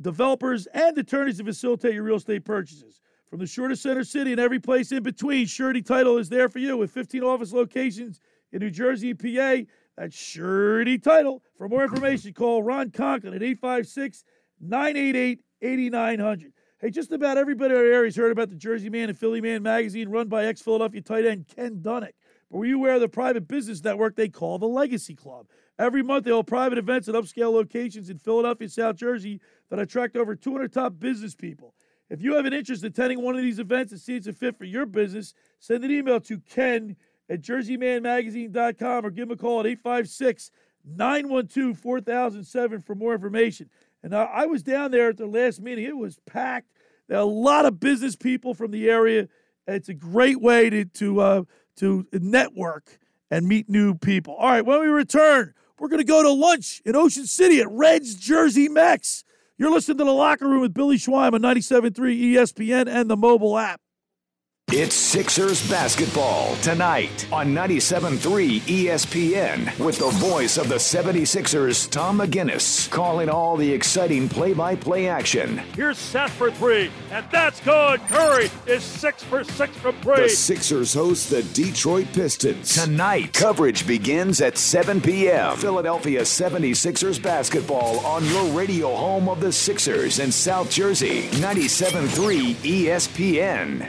[0.00, 3.00] developers, and attorneys to facilitate your real estate purchases.
[3.28, 6.60] From the shortest center city and every place in between, Surety Title is there for
[6.60, 8.20] you with 15 office locations
[8.52, 9.70] in New Jersey and PA.
[9.96, 11.42] That's Surety Title.
[11.58, 14.24] For more information, call Ron Conklin at 856
[14.60, 16.52] 988 8900.
[16.80, 19.40] Hey, just about everybody in our area has heard about the Jersey Man and Philly
[19.40, 22.12] Man magazine run by ex Philadelphia tight end Ken Dunek.
[22.50, 25.46] But were you aware of the private business network they call the Legacy Club?
[25.78, 29.40] Every month, they hold private events at upscale locations in Philadelphia, South Jersey
[29.70, 31.74] that attract over 200 top business people.
[32.10, 34.32] If you have an interest in attending one of these events and see it's a
[34.32, 36.96] fit for your business, send an email to ken
[37.28, 40.50] at jerseymanmagazine.com or give him a call at 856
[40.84, 43.68] 912 4007 for more information.
[44.02, 45.84] And I was down there at the last meeting.
[45.84, 46.72] It was packed.
[47.08, 49.28] There are a lot of business people from the area.
[49.66, 51.42] It's a great way to to uh,
[51.78, 52.98] to network
[53.30, 54.34] and meet new people.
[54.34, 57.70] All right, when we return, we're going to go to lunch in Ocean City at
[57.70, 59.24] Red's Jersey Mex.
[59.58, 61.92] You're listening to the Locker Room with Billy Schweim on 97.3
[62.34, 63.80] ESPN and the mobile app.
[64.70, 72.90] It's Sixers basketball tonight on 97.3 ESPN with the voice of the 76ers, Tom McGinnis,
[72.90, 75.56] calling all the exciting play-by-play action.
[75.74, 78.00] Here's Seth for three, and that's good.
[78.08, 80.24] Curry is six for six from three.
[80.24, 82.74] The Sixers host the Detroit Pistons.
[82.74, 85.56] Tonight, coverage begins at 7 p.m.
[85.56, 91.22] Philadelphia 76ers basketball on your radio home of the Sixers in South Jersey.
[91.40, 93.88] 97.3 ESPN.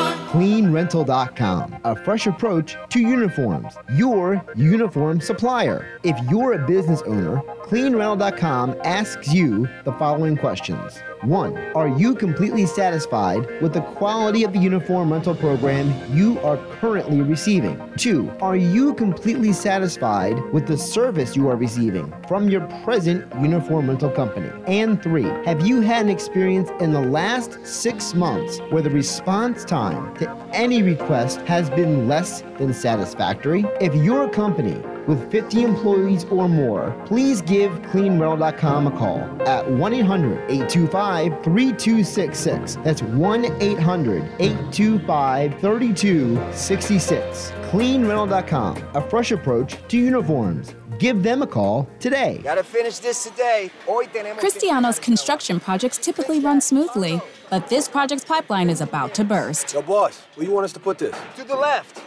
[0.31, 5.85] CleanRental.com, a fresh approach to uniforms, your uniform supplier.
[6.03, 11.01] If you're a business owner, CleanRental.com asks you the following questions.
[11.23, 16.57] One, are you completely satisfied with the quality of the uniform rental program you are
[16.79, 17.79] currently receiving?
[17.95, 23.87] Two, are you completely satisfied with the service you are receiving from your present uniform
[23.87, 24.49] rental company?
[24.65, 29.63] And three, have you had an experience in the last six months where the response
[29.63, 33.63] time to any request has been less than satisfactory?
[33.79, 39.93] If your company with 50 employees or more, please give cleanrental.com a call at 1
[39.93, 42.75] 800 825 3266.
[42.83, 47.51] That's 1 800 825 3266.
[47.71, 50.75] Cleanrental.com, a fresh approach to uniforms.
[50.99, 52.39] Give them a call today.
[52.43, 53.71] Gotta finish this today.
[53.87, 59.15] Hoy tenemos que- Cristiano's construction projects typically run smoothly, but this project's pipeline is about
[59.15, 59.73] to burst.
[59.73, 61.15] Yo, boss, where you want us to put this?
[61.37, 62.01] To the left.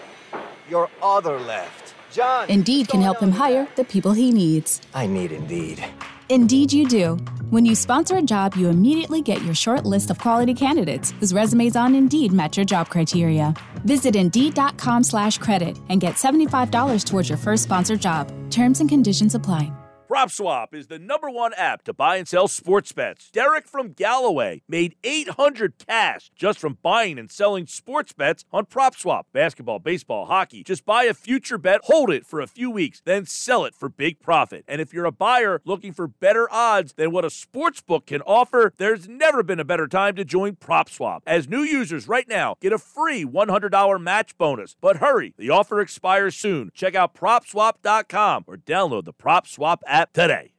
[0.70, 1.84] Your other left.
[2.14, 2.48] John.
[2.48, 4.80] Indeed can help him hire the people he needs.
[4.94, 5.84] I need Indeed.
[6.28, 7.16] Indeed, you do.
[7.50, 11.32] When you sponsor a job, you immediately get your short list of quality candidates whose
[11.32, 13.54] resumes on Indeed match your job criteria.
[13.84, 18.32] Visit Indeed.com slash credit and get $75 towards your first sponsored job.
[18.50, 19.70] Terms and conditions apply.
[20.14, 23.32] PropSwap is the number one app to buy and sell sports bets.
[23.32, 29.24] Derek from Galloway made 800 cash just from buying and selling sports bets on PropSwap.
[29.32, 30.62] Basketball, baseball, hockey.
[30.62, 33.88] Just buy a future bet, hold it for a few weeks, then sell it for
[33.88, 34.64] big profit.
[34.68, 38.22] And if you're a buyer looking for better odds than what a sports book can
[38.22, 41.22] offer, there's never been a better time to join PropSwap.
[41.26, 44.76] As new users right now, get a free $100 match bonus.
[44.80, 46.70] But hurry, the offer expires soon.
[46.72, 50.50] Check out PropSwap.com or download the PropSwap app today.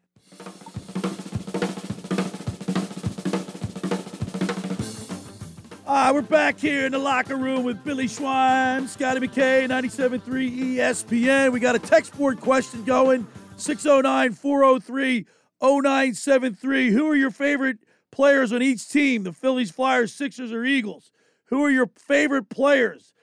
[5.88, 11.52] Ah, we're back here in the locker room with Billy Schweim, Scotty McKay, 97.3 ESPN.
[11.52, 13.28] We got a text board question going
[13.58, 15.26] 609 403
[15.62, 16.91] 0973.
[16.91, 17.78] Who are your favorite
[18.12, 19.24] players on each team?
[19.24, 21.12] The Phillies, Flyers, Sixers, or Eagles?
[21.46, 23.14] Who are your favorite players?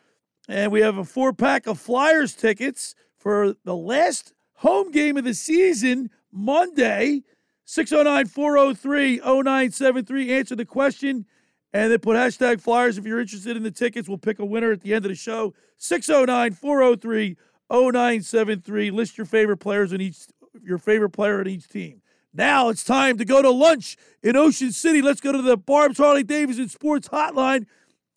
[0.48, 4.32] And we have a four pack of Flyers tickets for the last
[4.62, 7.22] home game of the season, Monday.
[7.64, 10.32] 609 403 0973.
[10.32, 11.26] Answer the question
[11.72, 14.08] and then put hashtag Flyers if you're interested in the tickets.
[14.08, 15.54] We'll pick a winner at the end of the show.
[15.78, 17.36] 609 403
[17.70, 18.90] 0973.
[18.90, 20.18] List your favorite players in each
[20.62, 22.02] your favorite player in each team.
[22.34, 25.02] Now it's time to go to lunch in Ocean City.
[25.02, 27.66] Let's go to the Barb's Harley Davidson Sports Hotline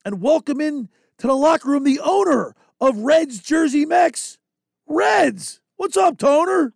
[0.03, 0.89] and welcome in
[1.19, 4.37] to the locker room the owner of Reds Jersey Mex.
[4.87, 6.73] Reds, what's up, Toner?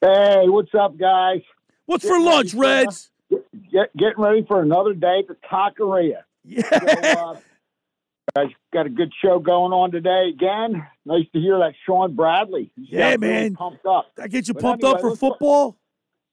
[0.00, 1.40] Hey, what's up, guys?
[1.86, 3.10] What's for lunch, Reds?
[3.30, 6.22] Get, getting ready for another day at the Taqueria.
[6.44, 6.62] Yeah.
[6.68, 7.36] So, uh,
[8.36, 10.86] guys got a good show going on today again.
[11.04, 12.70] Nice to hear that Shaun Bradley.
[12.76, 13.54] He's Yeah, got really man.
[13.54, 14.10] Pumped up.
[14.16, 15.76] That gets you But pumped anyway, up for football?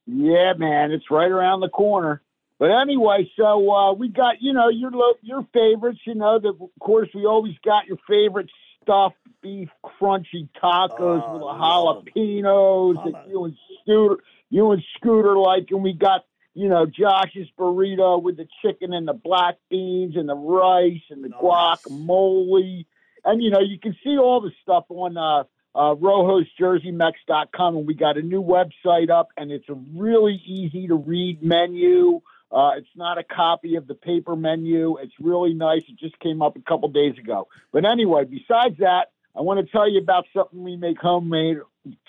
[0.07, 2.21] Yeah, man, it's right around the corner.
[2.59, 5.99] But anyway, so uh, we got you know your lo- your favorites.
[6.05, 8.49] You know, the, of course we always got your favorite
[8.91, 14.17] stuffed beef crunchy tacos Oh, with the jalapenos that you and Scooter
[14.49, 19.07] you and Scooter like, and we got you know Josh's burrito with the chicken and
[19.07, 22.85] the black beans and the rice and the guacamole,
[23.23, 27.93] and you know you can see all the stuff on uh, uh, RojosJerseyMex.com, and we
[27.93, 32.21] got a new website up, and it's a really easy to read menu.
[32.51, 34.97] Uh, it's not a copy of the paper menu.
[34.97, 35.83] It's really nice.
[35.87, 37.47] It just came up a couple days ago.
[37.71, 41.57] But anyway, besides that, I want to tell you about something we make homemade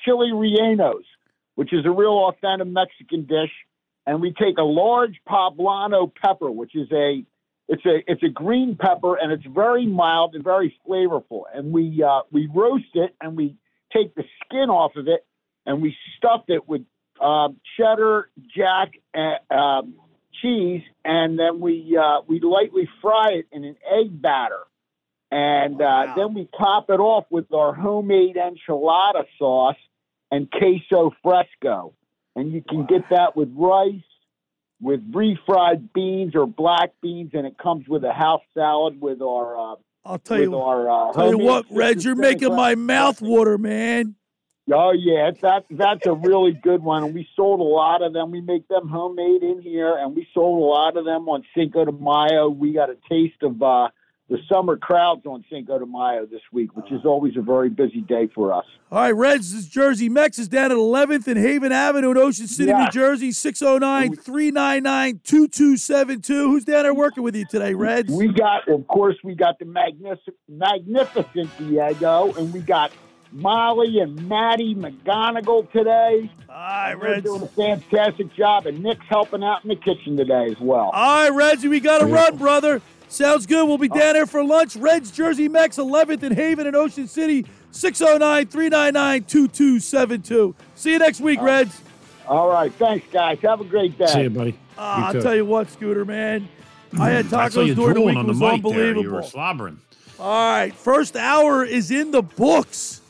[0.05, 1.05] chili rellenos,
[1.55, 3.53] which is a real authentic Mexican dish.
[4.05, 7.24] And we take a large poblano pepper, which is a
[7.68, 11.43] it's a it's a green pepper and it's very mild and very flavorful.
[11.55, 13.57] And we uh, we roast it and we
[13.93, 15.24] take the skin off of it
[15.66, 16.82] and we stuff it with
[17.20, 19.95] um, cheddar, jack, and um,
[20.43, 24.61] cheese, and then we uh, we lightly fry it in an egg batter,
[25.30, 29.76] and uh, then we top it off with our homemade enchilada sauce
[30.30, 31.95] and queso fresco,
[32.36, 34.03] and you can get that with rice,
[34.80, 39.72] with refried beans or black beans, and it comes with a house salad with our
[39.72, 43.57] uh, I'll tell you, our, uh, tell you what, Reg, you're making my mouth water,
[43.57, 44.16] man.
[44.71, 47.03] Oh yeah, that that's a really good one.
[47.03, 48.31] And we sold a lot of them.
[48.31, 51.85] We make them homemade in here, and we sold a lot of them on Cinco
[51.85, 52.49] de Mayo.
[52.49, 53.89] We got a taste of uh,
[54.29, 58.03] the summer crowds on Cinco de Mayo this week, which is always a very busy
[58.03, 58.65] day for us.
[58.93, 62.17] All right, Reds, this is Jersey Mex is down at 11th and Haven Avenue in
[62.17, 66.35] Ocean City, New Jersey, 609 399 2272.
[66.35, 68.13] Who's down there working with you today, Reds?
[68.13, 72.93] We got, of course, we got the magnific- magnificent Diego, and we got
[73.33, 76.30] Molly and Maddie McGonigal today.
[76.49, 80.61] All They're doing a fantastic job, and Nick's helping out in the kitchen today as
[80.61, 80.91] well.
[80.93, 82.83] All right, Reggie, we got to run, brother.
[83.09, 83.66] Sounds good.
[83.66, 84.76] We'll be down there for lunch.
[84.76, 90.55] Reds Jersey Mex, 11th and Haven in Ocean City, 609 399 2272.
[90.74, 91.80] See you next week, Reds.
[92.26, 93.39] All right, thanks, guys.
[93.43, 94.07] Have a great day.
[94.07, 94.59] See you, buddy.
[94.78, 95.22] Ah, You I'll too.
[95.22, 96.49] tell you what, Scooter, man.
[96.99, 98.16] I had I saw you tacos during the drooling week.
[98.16, 98.97] on It the was mic there.
[98.97, 99.78] You were slobbering.
[100.18, 103.01] All right, first hour is in the books.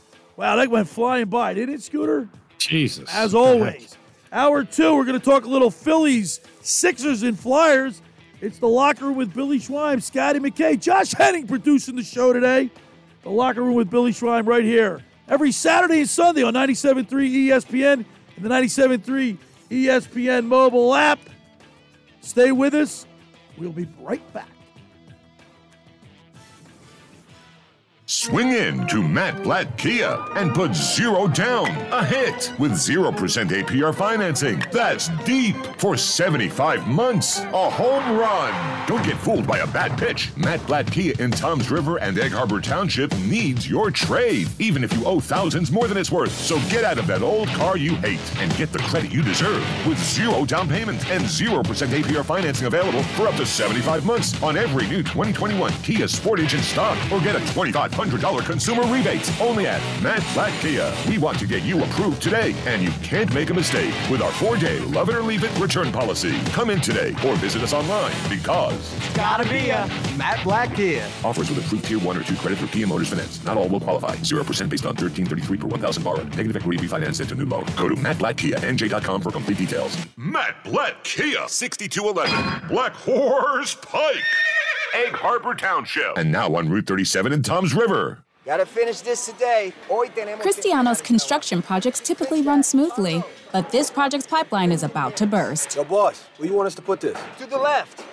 [0.42, 2.28] Wow, that went flying by, didn't it, Scooter?
[2.58, 3.08] Jesus.
[3.14, 3.96] As always.
[4.32, 8.02] Hour two, we're going to talk a little Phillies, Sixers, and Flyers.
[8.40, 12.72] It's the locker room with Billy Schweim, Scotty McKay, Josh Henning producing the show today.
[13.22, 15.04] The locker room with Billy Schweim right here.
[15.28, 19.38] Every Saturday and Sunday on 97.3 ESPN and the 97.3
[19.70, 21.20] ESPN mobile app.
[22.20, 23.06] Stay with us.
[23.56, 24.51] We'll be right back.
[28.14, 31.70] Swing in to Matt Blatt Kia and put zero down.
[31.92, 34.62] A hit with 0% APR financing.
[34.70, 37.38] That's deep for 75 months.
[37.38, 38.86] A home run.
[38.86, 40.30] Don't get fooled by a bad pitch.
[40.36, 44.92] Matt Blatt Kia in Tom's River and Egg Harbor Township needs your trade, even if
[44.92, 46.32] you owe thousands more than it's worth.
[46.32, 49.64] So get out of that old car you hate and get the credit you deserve
[49.86, 54.58] with zero down payment and 0% APR financing available for up to 75 months on
[54.58, 57.40] every new 2021 Kia Sportage in stock or get a
[58.06, 60.92] $2,500 consumer rebates only at Matt Blatt Kia.
[61.08, 64.32] We want to get you approved today, and you can't make a mistake with our
[64.32, 66.38] four-day love it or leave it return policy.
[66.46, 68.72] Come in today or visit us online because
[69.14, 69.86] Gotta be a
[70.16, 71.06] Matt Blatt Kia.
[71.24, 73.44] offers with approved tier one or two credit through Kia Motors Finance.
[73.44, 74.16] Not all will qualify.
[74.16, 76.28] 0% based on 1333 per 1000 borrowed.
[76.36, 77.64] Negative equity refinance into new loan.
[77.76, 79.96] Go to mattblackkia.nj.com for complete details.
[80.16, 84.16] Matt Blatt Kia, 6211 Black Horse Pike,
[84.94, 88.18] Egg Harbor Township, and now on Route 37 in Tom's River.
[88.44, 89.72] Gotta finish this today.
[89.88, 93.22] Hoy tenemos que- Cristiano's construction projects typically run smoothly,
[93.52, 95.76] but this project's pipeline is about to burst.
[95.76, 97.16] Yo, boss, where you want us to put this?
[97.38, 98.04] To the left.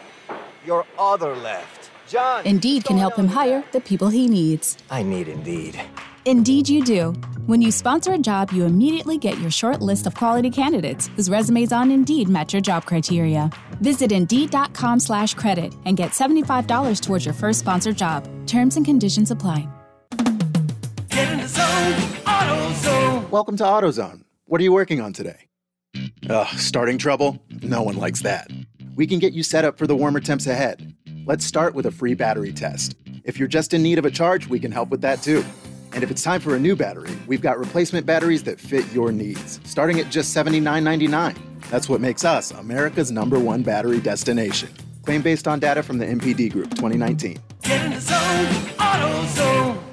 [0.65, 1.89] Your other left.
[2.07, 2.45] John.
[2.45, 4.77] Indeed can help him hire the people he needs.
[4.89, 5.81] I need Indeed.
[6.29, 7.13] Indeed, you do.
[7.47, 11.27] When you sponsor a job, you immediately get your short list of quality candidates whose
[11.27, 13.49] resumes on Indeed match your job criteria.
[13.81, 18.27] Visit Indeed.com slash credit and get $75 towards your first sponsored job.
[18.45, 19.67] Terms and conditions apply.
[21.09, 23.31] Get in the zone, AutoZone.
[23.31, 24.21] Welcome to AutoZone.
[24.45, 25.47] What are you working on today?
[26.29, 27.39] Ugh, starting trouble?
[27.63, 28.51] No one likes that.
[28.93, 30.95] We can get you set up for the warmer temps ahead.
[31.25, 32.95] Let's start with a free battery test.
[33.23, 35.43] If you're just in need of a charge, we can help with that too.
[35.93, 39.11] And if it's time for a new battery, we've got replacement batteries that fit your
[39.11, 41.35] needs, starting at just $79.99.
[41.69, 44.69] That's what makes us America's number one battery destination.
[45.03, 47.39] Claim based on data from the NPD Group 2019.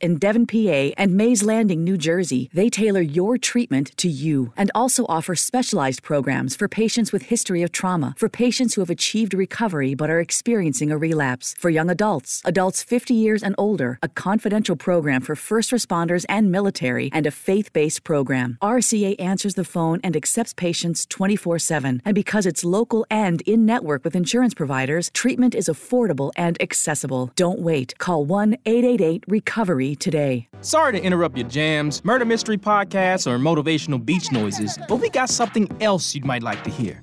[0.00, 4.70] in Devon, PA and Mays Landing, New Jersey, they tailor your treatment to you and
[4.74, 9.34] also offer specialized programs for patients with history of trauma, for patients who have achieved
[9.34, 14.08] recovery but are experiencing a relapse, for young adults, adults 50 years and older, a
[14.08, 18.56] confidential program for first responders and military, and a faith based program.
[18.62, 22.02] RCA answers the phone and accepts patients 24 7.
[22.04, 27.30] And because it's local and in network with insurance providers, treatment is affordable and accessible.
[27.36, 27.98] Don't wait.
[27.98, 30.48] Call 1 888 Recovery today.
[30.60, 35.28] Sorry to interrupt your jams, murder mystery podcasts, or motivational beach noises, but we got
[35.30, 37.00] something else you might like to hear.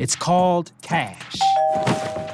[0.00, 1.36] It's called cash.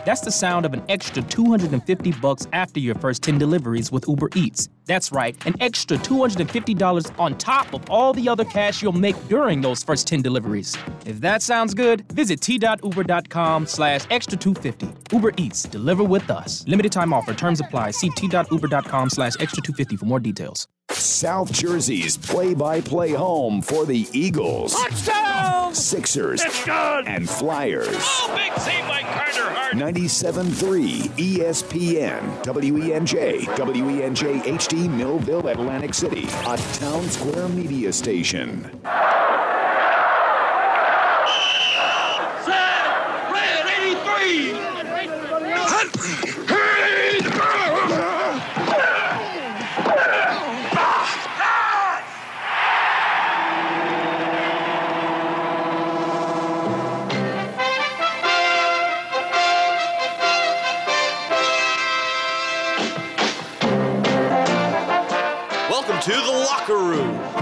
[0.04, 4.28] That's the sound of an extra 250 bucks after your first 10 deliveries with Uber
[4.36, 4.68] Eats.
[4.84, 9.62] That's right, an extra $250 on top of all the other cash you'll make during
[9.62, 10.76] those first 10 deliveries.
[11.04, 15.16] If that sounds good, visit t.uber.com slash extra 250.
[15.16, 16.64] Uber Eats, deliver with us.
[16.68, 17.90] Limited time offer, terms apply.
[17.90, 20.68] See t.uber.com slash extra 250 for more details.
[20.98, 25.74] South Jersey's play-by-play home for the Eagles, Touchdown!
[25.74, 27.88] Sixers, and Flyers.
[27.90, 29.74] Oh, big save by Carter Hart.
[29.74, 38.70] 97.3 ESPN, WENJ, WENJ HD Millville, Atlantic City, a town square media station.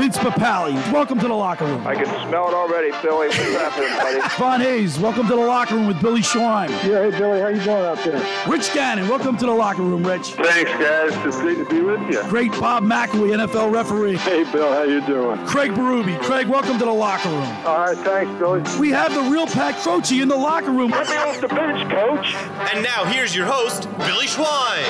[0.05, 1.86] Vince Papale, welcome to the locker room.
[1.86, 3.28] I can smell it already, Billy.
[3.28, 4.34] What's happening, buddy?
[4.38, 6.68] Von Hayes, welcome to the locker room with Billy Schweim.
[6.68, 8.22] Yeah, hey, Billy, how you doing out there?
[8.46, 10.34] Rich Gannon, welcome to the locker room, Rich.
[10.34, 11.26] Thanks, guys.
[11.26, 12.22] It's great to be with you.
[12.24, 14.18] Great Bob McElwee, NFL referee.
[14.18, 15.38] Hey, Bill, how you doing?
[15.46, 16.20] Craig Berube.
[16.20, 17.48] Craig, welcome to the locker room.
[17.64, 18.62] All right, thanks, Billy.
[18.78, 20.90] We have the real Pat Croce in the locker room.
[20.90, 22.34] Let me off the bench, coach.
[22.74, 24.84] And now here's your host, Billy Schweim.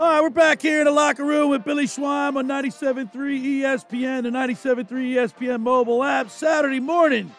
[0.00, 4.22] All right, we're back here in the locker room with Billy Schweim on 97.3 ESPN,
[4.22, 7.30] the 97.3 ESPN mobile app, Saturday morning,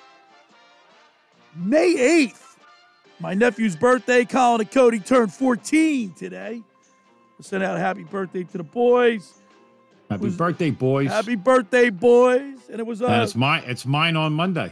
[1.56, 1.96] May
[2.28, 2.58] 8th.
[3.20, 6.62] My nephew's birthday, Colin and Cody, turned 14 today.
[6.62, 9.42] I sent out a happy birthday to the boys.
[10.12, 11.10] Happy birthday, boys.
[11.10, 12.60] Happy birthday, boys.
[12.70, 13.64] And it was, uh, and it's mine.
[13.66, 14.72] It's mine on Monday.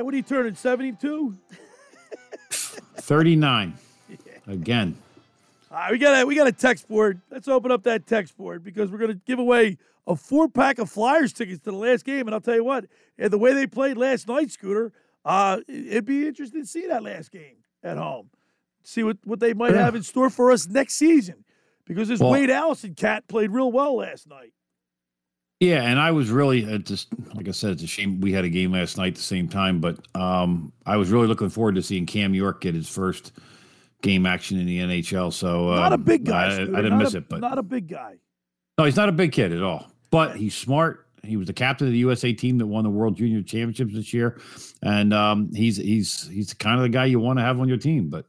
[0.00, 1.36] what are you turning, 72?
[2.50, 3.74] Thirty-nine.
[4.46, 4.96] Again.
[5.90, 7.20] We got a we got a text board.
[7.30, 10.90] Let's open up that text board because we're gonna give away a four pack of
[10.90, 12.26] Flyers tickets to the last game.
[12.26, 12.86] And I'll tell you what,
[13.18, 14.92] and the way they played last night, Scooter,
[15.24, 18.30] uh, it'd be interesting to see that last game at home.
[18.82, 21.44] See what, what they might have in store for us next season.
[21.84, 24.52] Because this Well- Wade Allison cat played real well last night.
[25.60, 28.44] Yeah, and I was really uh, just like I said, it's a shame we had
[28.44, 31.76] a game last night at the same time, but um, I was really looking forward
[31.76, 33.32] to seeing Cam York get his first
[34.06, 35.32] game action in the NHL.
[35.32, 36.44] So Not a big guy.
[36.44, 38.16] I, I didn't not miss a- it, but not a big guy.
[38.78, 39.90] no, he's not a big kid at all.
[40.10, 41.06] But he's smart.
[41.24, 44.14] He was the captain of the USA team that won the World Junior Championships this
[44.14, 44.38] year,
[44.82, 47.78] and um, he's he's he's kind of the guy you want to have on your
[47.78, 48.08] team.
[48.10, 48.26] But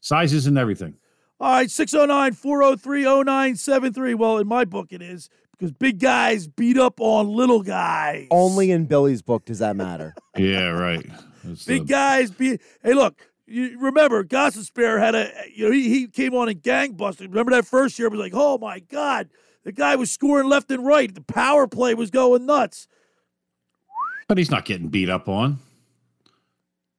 [0.00, 0.94] size isn't everything.
[1.40, 4.14] All right, 609 403 0973.
[4.14, 8.28] Well, in my book, it is because big guys beat up on little guys.
[8.30, 10.14] Only in Billy's book does that matter.
[10.36, 11.04] Yeah, right.
[11.44, 15.88] That's Big the- guys be hey look, you remember Gostisbehere had a you know he,
[15.88, 17.20] he came on in gangbusters.
[17.28, 19.28] Remember that first year it was like, oh my God,
[19.64, 21.12] the guy was scoring left and right.
[21.14, 22.88] The power play was going nuts.
[24.28, 25.58] but he's not getting beat up on.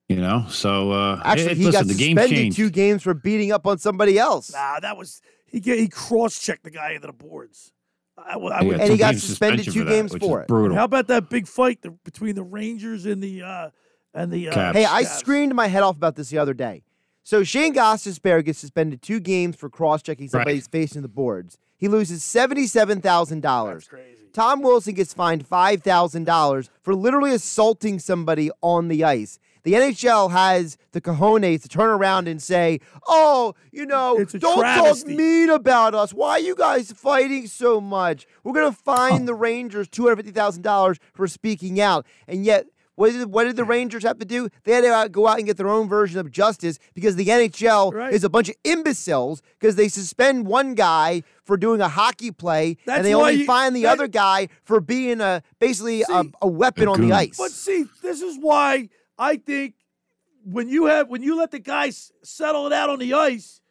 [0.10, 2.56] You know, so uh, Actually, it- he listen, got the game suspended changed.
[2.58, 4.54] two games for beating up on somebody else.
[4.54, 7.74] Nah, that was he get, he cross checked the guy into the boards.
[8.18, 10.42] I, would- I He would, And he got suspended suspension two for that, games for
[10.44, 10.48] it.
[10.48, 10.78] Brutal.
[10.78, 13.70] How about that big fight the, between the Rangers and the uh
[14.18, 15.20] and the uh, Hey, I Caps?
[15.20, 16.84] screamed my head off about this the other day.
[17.24, 21.58] So Shane Gostisbehere gets suspended two games for cross-checking somebody's face in the boards.
[21.78, 23.88] He loses seventy-seven thousand dollars.
[24.34, 29.40] Tom Wilson gets fined five thousand dollars for literally assaulting somebody on the ice.
[29.64, 35.10] The NHL has the cojones to turn around and say, "Oh, you know, don't travesty."
[35.12, 36.14] talk mean about us.
[36.14, 38.26] Why are you guys fighting so much?
[38.46, 42.68] We're gonna fine the Rangers two hundred fifty thousand dollars for speaking out." And yet,
[42.98, 44.50] what did, what did the Rangers have to do?
[44.66, 47.94] They had to go out and get their own version of justice because the NHL
[47.94, 48.12] Right.
[48.14, 52.76] is a bunch of imbeciles because they suspend one guy for doing a hockey play
[52.86, 56.06] That's and they only you- fine the that- other guy for being a basically a,
[56.06, 57.38] See- a weapon on the ice.
[57.38, 59.76] But see, this is why I think
[60.44, 63.62] when you have when you let the guys settle it out on the ice,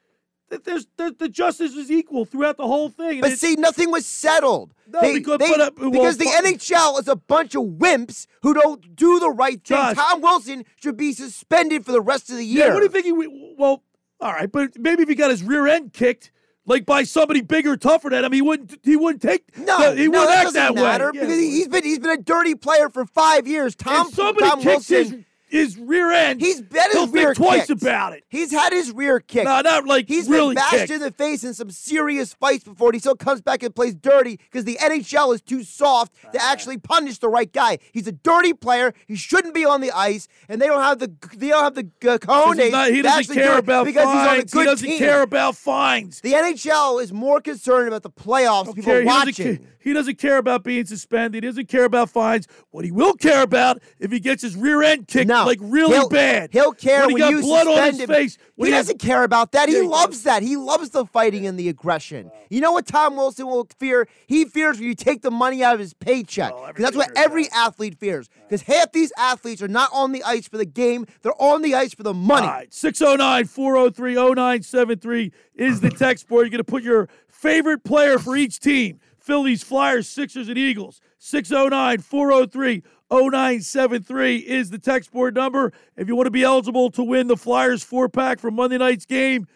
[0.49, 3.20] that there's the, the justice is equal throughout the whole thing.
[3.20, 4.72] But see, nothing was settled.
[4.86, 7.62] No, They- because- they- but, uh, well, because the fu- NHL is a bunch of
[7.64, 9.94] wimps who don't do the right thing.
[9.94, 12.66] Tom Wilson should be suspended for the rest of the year.
[12.68, 13.12] Yeah, what do you think he?
[13.12, 13.82] would- Well,
[14.20, 16.30] all right, but maybe if he got his rear end kicked,
[16.64, 18.78] like by somebody bigger, tougher than him, he wouldn't.
[18.84, 19.44] He wouldn't take.
[19.59, 21.11] No, the- he no, wouldn't that act that matter way.
[21.14, 23.74] Yeah, because he- he's been he's been a dirty player for five years.
[23.74, 25.14] Tom, if somebody Tom Wilson, his,
[25.49, 27.82] his rear end, He's bet he'll his rear think twice kicked.
[27.82, 28.24] about it.
[28.28, 29.44] He's had his rear kicked.
[29.44, 30.90] No, not like He's really been bashed kicked.
[30.90, 33.94] in the face in some serious fights before, and he still comes back and plays
[33.94, 37.78] dirty because the NHL is too soft to actually punish the right guy.
[37.92, 38.92] He's a dirty player.
[39.07, 41.88] He shouldn't be on the ice, and they don't have the they don't have the
[42.11, 42.70] uh, 'Cause cojones.
[42.72, 44.53] not- he doesn't actually do care about because he's on a fines.
[44.53, 44.99] He doesn't team.
[44.99, 46.20] care about fines.
[46.20, 48.66] The NHL is more concerned about the playoffs.
[48.74, 49.66] People care- he, doesn't watching.
[49.80, 51.44] he doesn't care about being suspended.
[51.44, 52.47] He doesn't care about fines.
[52.70, 55.95] What he will care about if he gets his rear end kicked No, like really
[55.95, 56.51] he'll, bad.
[56.53, 58.09] He'll care when he when, got you blood on his him.
[58.09, 58.39] face.
[58.55, 59.68] when He had- doesn't care about that.
[59.68, 60.43] He Yeah, he loves that.
[60.43, 62.30] He loves the fighting and the aggression.
[62.51, 64.09] You know what Tom Wilson will fear?
[64.26, 66.53] He fears when you take the money out of his paycheck.
[66.55, 68.28] Oh, Because that's what every athlete fears.
[68.49, 71.74] Because half these athletes are not on the ice for the game; they're on the
[71.74, 72.47] ice for the money.
[72.47, 76.45] All right, 609 403 0973 is the text board.
[76.47, 81.01] You're going to put your favorite player for each team Phillies, Flyers, Sixers, and Eagles.
[81.18, 85.73] 609 403 0973 is the text board number.
[85.97, 89.07] If you want to be eligible to win the Flyers four pack from Monday night's
[89.07, 89.47] game,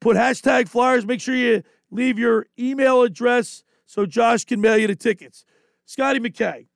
[0.00, 1.04] put hashtag Flyers.
[1.04, 5.44] Make sure you leave your email address so Josh can mail you the tickets.
[5.84, 6.66] Scotty McKay.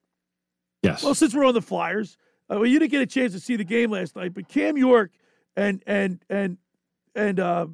[0.82, 1.02] Yes.
[1.02, 2.16] Well, since we're on the Flyers,
[2.50, 4.76] uh, well, you didn't get a chance to see the game last night, but Cam
[4.76, 5.12] York
[5.56, 6.58] and and and
[7.14, 7.66] and uh,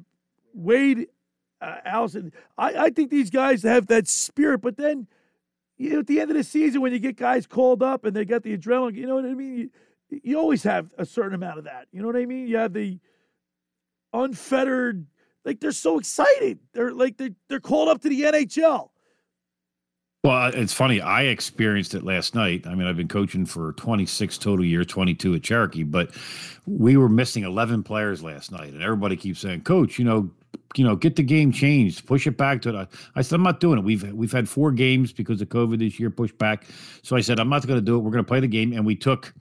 [0.53, 1.07] Wade
[1.61, 4.59] uh, Allison, I, I think these guys have that spirit.
[4.59, 5.07] But then,
[5.77, 8.15] you know, at the end of the season, when you get guys called up and
[8.15, 9.57] they got the adrenaline, you know what I mean.
[9.57, 9.69] You,
[10.23, 11.87] you always have a certain amount of that.
[11.91, 12.47] You know what I mean?
[12.47, 12.99] You have the
[14.13, 15.05] unfettered,
[15.43, 16.59] like they're so excited.
[16.73, 18.89] They're like they're they're called up to the NHL.
[20.23, 21.01] Well, it's funny.
[21.01, 22.65] I experienced it last night.
[22.65, 26.11] I mean, I've been coaching for 26 total years, 22 at Cherokee, but
[26.65, 30.31] we were missing 11 players last night, and everybody keeps saying, "Coach, you know,
[30.75, 33.59] you know, get the game changed, push it back to it." I said, "I'm not
[33.59, 33.83] doing it.
[33.83, 36.65] We've we've had four games because of COVID this year, pushed back."
[37.03, 37.99] So I said, "I'm not going to do it.
[37.99, 39.33] We're going to play the game." And we took,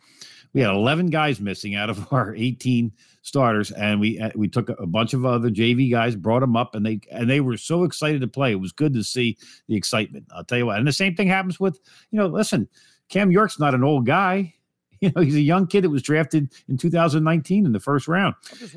[0.53, 2.93] we had 11 guys missing out of our 18
[3.23, 6.75] starters, and we uh, we took a bunch of other JV guys, brought them up,
[6.75, 8.53] and they and they were so excited to play.
[8.53, 9.39] It was good to see
[9.69, 10.27] the excitement.
[10.35, 10.79] I'll tell you what.
[10.79, 12.69] And the same thing happens with you know, listen,
[13.09, 14.55] Cam York's not an old guy.
[15.07, 18.37] You know, he's a young kid that was drafted in 2019 in the first round.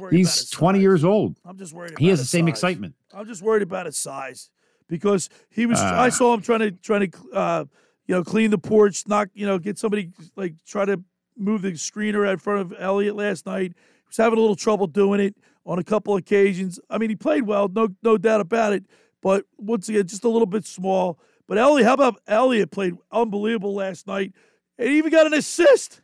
[0.10, 1.38] He's 20 years old.
[1.46, 2.00] I'm just worried.
[2.00, 2.54] He has the same size.
[2.54, 2.96] excitement.
[3.14, 4.50] I'm just worried about his size
[4.88, 5.78] because he was.
[5.80, 6.02] Ah.
[6.02, 7.66] I saw him trying to trying to uh,
[8.08, 11.00] you know clean the porch, knock you know get somebody like try to
[11.38, 13.74] move the screener in front of Elliott last night.
[13.76, 16.80] He was having a little trouble doing it on a couple occasions.
[16.90, 18.86] I mean, he played well, no no doubt about it.
[19.22, 21.20] But once again, just a little bit small.
[21.48, 24.34] But Elliott, how about Elliott played unbelievable last night,
[24.78, 26.02] and he even got an assist.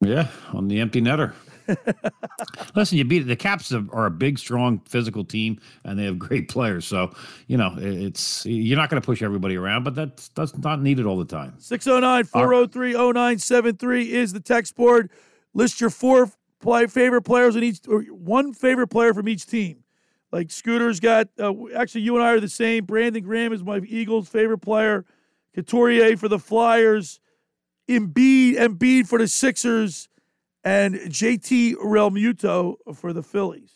[0.00, 1.32] Yeah, on the empty netter.
[2.74, 6.48] Listen, you beat the Caps are a big, strong, physical team, and they have great
[6.48, 6.86] players.
[6.86, 7.12] So
[7.46, 11.04] you know it's you're not going to push everybody around, but that's that's not needed
[11.04, 11.54] all the time.
[11.58, 15.10] 609 403 0973 is the text board.
[15.52, 16.30] List your four
[16.60, 19.82] play, favorite players in each, or one favorite player from each team.
[20.30, 22.84] Like Scooter's got, uh, actually, you and I are the same.
[22.84, 25.06] Brandon Graham is my Eagles' favorite player.
[25.54, 27.18] Couturier for the Flyers.
[27.88, 30.08] Embiid, Embiid for the Sixers.
[30.64, 33.72] And JT Realmuto for the Phillies.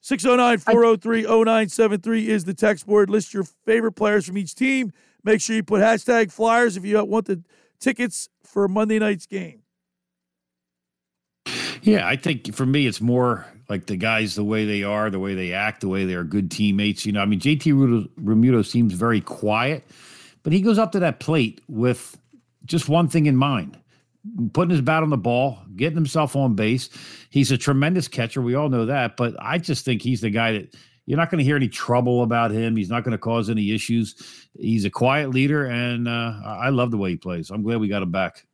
[0.00, 3.10] 609 403 0973 is the text board.
[3.10, 4.92] List your favorite players from each team.
[5.24, 7.42] Make sure you put hashtag Flyers if you want the
[7.80, 9.62] tickets for Monday night's game.
[11.82, 15.18] Yeah, I think for me, it's more like the guys, the way they are, the
[15.18, 17.04] way they act, the way they are good teammates.
[17.04, 19.84] You know, I mean, JT Realmuto- seems very quiet,
[20.42, 22.16] but he goes up to that plate with
[22.66, 23.78] just one thing in mind
[24.52, 26.90] putting his bat on the ball, getting himself on base.
[27.30, 28.42] He's a tremendous catcher.
[28.42, 30.74] We all know that, but I just think he's the guy that
[31.06, 32.76] you're not going to hear any trouble about him.
[32.76, 34.48] He's not going to cause any issues.
[34.58, 37.50] He's a quiet leader, and uh, I love the way he plays.
[37.50, 38.44] I'm glad we got him back.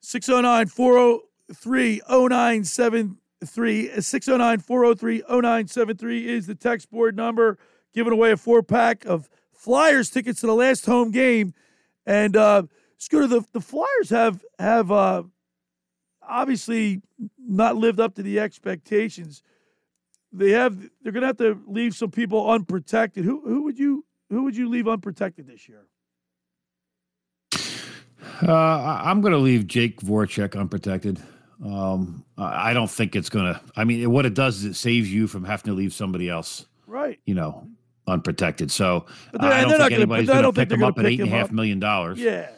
[0.00, 4.00] 609 403 0973.
[4.00, 7.58] 609 403 0973 is the text board number.
[7.94, 11.54] Giving away a four pack of Flyers tickets to the last home game.
[12.04, 12.64] And uh,
[12.98, 15.22] Scooter, the, the Flyers have have uh,
[16.26, 17.02] obviously
[17.38, 19.42] not lived up to the expectations.
[20.32, 23.24] They have they're gonna have to leave some people unprotected.
[23.24, 25.86] Who who would you who would you leave unprotected this year?
[28.42, 31.20] Uh, I'm going to leave Jake Voracek unprotected.
[31.64, 33.60] Um, I don't think it's going to.
[33.76, 36.66] I mean, what it does is it saves you from having to leave somebody else,
[36.86, 37.18] Right.
[37.24, 37.66] you know,
[38.06, 38.70] unprotected.
[38.70, 39.06] So
[39.40, 41.80] I don't think anybody's going to pick him up at eight and a half million
[41.80, 42.18] dollars.
[42.18, 42.50] Yeah.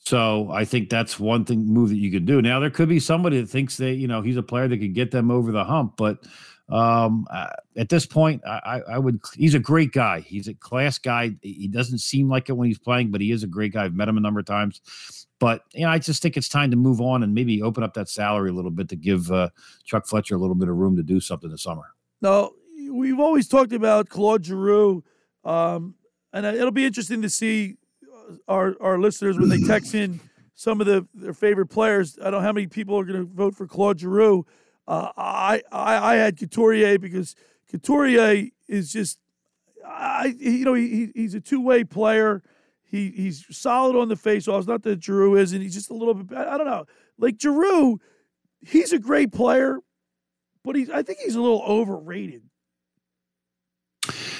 [0.00, 2.40] So I think that's one thing move that you could do.
[2.42, 4.94] Now there could be somebody that thinks that you know he's a player that could
[4.94, 6.24] get them over the hump, but
[6.70, 9.20] Um, uh, at this point, I, I, would.
[9.34, 10.20] He's a great guy.
[10.20, 11.32] He's a class guy.
[11.42, 13.84] He doesn't seem like it when he's playing, but he is a great guy.
[13.84, 14.80] I've met him a number of times.
[15.40, 17.94] But you know, I just think it's time to move on and maybe open up
[17.94, 19.48] that salary a little bit to give uh,
[19.84, 21.92] Chuck Fletcher a little bit of room to do something this summer.
[22.22, 22.52] No,
[22.92, 25.02] we've always talked about Claude Giroux,
[25.44, 25.96] um,
[26.32, 27.89] and it'll be interesting to see uh,
[28.48, 30.20] our our listeners when they text in
[30.54, 32.18] some of the their favorite players.
[32.20, 34.44] I don't know how many people are going to vote for Claude Giroux.
[34.86, 37.34] Uh, I, I I had Couturier because
[37.70, 39.18] Couturier is just
[39.86, 42.42] I you know he, he's a two way player.
[42.82, 44.66] He he's solid on the face offs.
[44.66, 46.36] Not that Giroux is, and He's just a little bit.
[46.36, 46.86] I don't know.
[47.18, 48.00] Like Giroux,
[48.60, 49.78] he's a great player,
[50.64, 52.42] but he's I think he's a little overrated.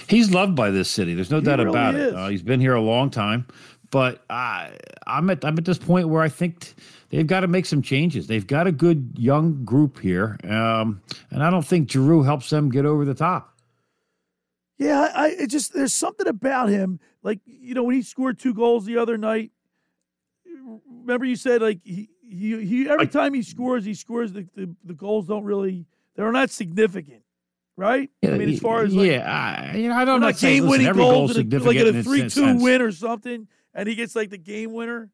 [0.08, 1.14] He's loved by this city.
[1.14, 2.12] There's no he doubt really about is.
[2.12, 2.16] it.
[2.16, 3.46] Uh, he's been here a long time,
[3.90, 4.76] but I,
[5.06, 6.74] I'm at I'm at this point where I think
[7.10, 8.26] they've got to make some changes.
[8.26, 12.70] They've got a good young group here, um, and I don't think Giroux helps them
[12.70, 13.58] get over the top.
[14.78, 17.00] Yeah, I it just there's something about him.
[17.22, 19.50] Like you know when he scored two goals the other night.
[20.88, 24.74] Remember you said like he he, he every time he scores he scores the, the
[24.84, 27.22] the goals don't really they're not significant
[27.76, 28.10] right?
[28.22, 30.30] I mean, as far as like, yeah, I, you know, I don't know.
[30.32, 34.38] Game winning goals, a, like a three-two win or something, and he gets like the
[34.38, 35.10] game winner.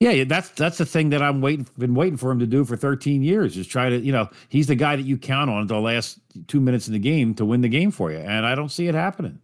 [0.00, 2.76] Yeah, that's that's the thing that I'm waiting, been waiting for him to do for
[2.76, 3.56] 13 years.
[3.56, 6.60] Is try to, you know, he's the guy that you count on the last two
[6.60, 8.94] minutes in the game to win the game for you, and I don't see it
[8.94, 9.40] happening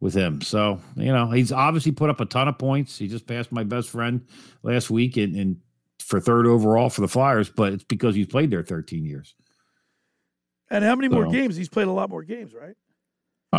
[0.00, 0.42] with him.
[0.42, 2.98] So, you know, he's obviously put up a ton of points.
[2.98, 4.26] He just passed my best friend
[4.62, 5.60] last week and, in
[5.98, 9.34] for third overall for the Flyers, but it's because he's played there 13 years.
[10.70, 11.56] And how many so, more games?
[11.56, 12.76] He's played a lot more games, right?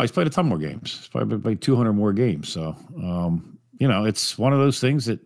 [0.00, 0.96] Oh, he's played a ton more games.
[0.96, 2.48] He's probably played 200 more games.
[2.48, 5.20] So, um, you know, it's one of those things that,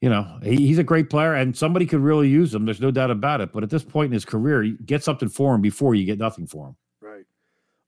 [0.00, 2.64] you know, he, he's a great player and somebody could really use him.
[2.64, 3.52] There's no doubt about it.
[3.52, 6.46] But at this point in his career, get something for him before you get nothing
[6.46, 6.76] for him.
[7.02, 7.26] Right.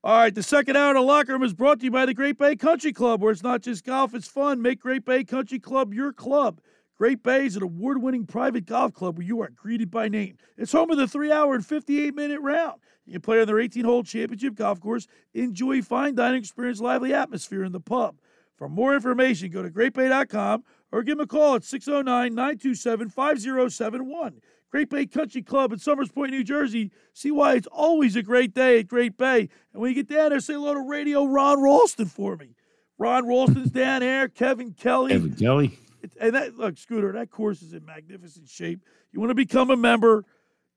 [0.03, 0.35] All right.
[0.35, 2.55] The second hour of the locker room is brought to you by the Great Bay
[2.55, 4.61] Country Club, where it's not just golf, it's fun.
[4.61, 6.61] Make Great Bay Country Club your club.
[6.95, 10.37] Great Bay is an award winning private golf club where you are greeted by name.
[10.59, 12.79] It's home of the three hour and 58 minute round.
[13.05, 17.13] You can play on their 18 hole championship golf course, enjoy fine dining experience, lively
[17.13, 18.15] atmosphere in the pub.
[18.55, 24.41] For more information, go to greatbay.com or give them a call at 609 927 5071.
[24.73, 26.91] Great Bay Country Club in Somers Point, New Jersey.
[27.13, 29.49] See why it's always a great day at Great Bay.
[29.71, 32.55] And when you get down there, say hello to Radio Ron Ralston for me.
[32.97, 35.11] Ron Ralston's down there, Kevin Kelly.
[35.11, 35.77] Kevin Kelly.
[36.19, 38.79] And that, look, Scooter, that course is in magnificent shape.
[39.11, 40.25] You want to become a member,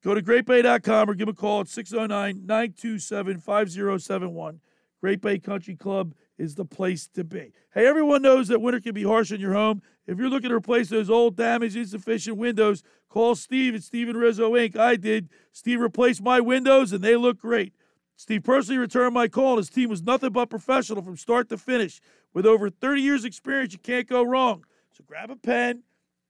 [0.07, 4.61] Go to greatbay.com or give a call at 609 927 5071.
[5.01, 7.53] Great Bay Country Club is the place to be.
[7.75, 9.83] Hey, everyone knows that winter can be harsh in your home.
[10.07, 14.53] If you're looking to replace those old, damaged, insufficient windows, call Steve at Steven Rizzo
[14.53, 14.77] Inc.
[14.77, 15.29] I did.
[15.51, 17.75] Steve replaced my windows and they look great.
[18.15, 21.59] Steve personally returned my call, and his team was nothing but professional from start to
[21.59, 22.01] finish.
[22.33, 24.67] With over 30 years' experience, you can't go wrong.
[24.93, 25.83] So grab a pen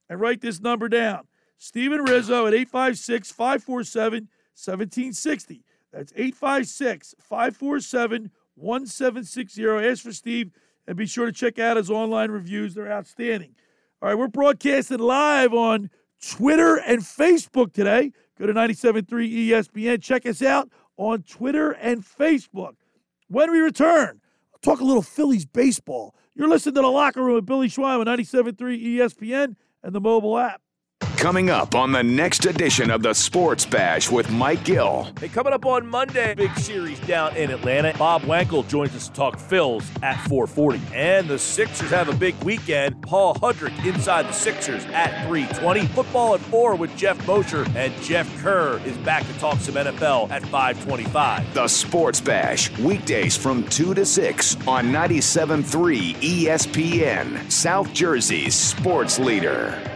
[0.08, 5.64] and write this number down Steven Rizzo at 856 547 1760.
[5.92, 9.66] That's 856 547 1760.
[9.66, 10.50] Ask for Steve
[10.86, 12.74] and be sure to check out his online reviews.
[12.74, 13.54] They're outstanding.
[14.00, 18.12] All right, we're broadcasting live on Twitter and Facebook today.
[18.38, 19.06] Go to 97.3
[19.48, 20.02] ESPN.
[20.02, 22.74] Check us out on Twitter and Facebook.
[23.28, 24.20] When we return,
[24.52, 26.14] I'll talk a little Phillies baseball.
[26.34, 28.56] You're listening to The Locker Room with Billy Schweim on 97.3
[28.98, 30.60] ESPN and the mobile app.
[31.16, 35.08] Coming up on the next edition of the Sports Bash with Mike Gill.
[35.18, 37.96] Hey, coming up on Monday, big series down in Atlanta.
[37.98, 40.80] Bob Wankel joins us to talk Phils at 440.
[40.94, 43.00] And the Sixers have a big weekend.
[43.02, 45.86] Paul Hudrick inside the Sixers at 320.
[45.88, 47.66] Football at 4 with Jeff Mosher.
[47.74, 51.54] And Jeff Kerr is back to talk some NFL at 525.
[51.54, 59.95] The Sports Bash, weekdays from 2 to 6 on 97.3 ESPN, South Jersey's sports leader.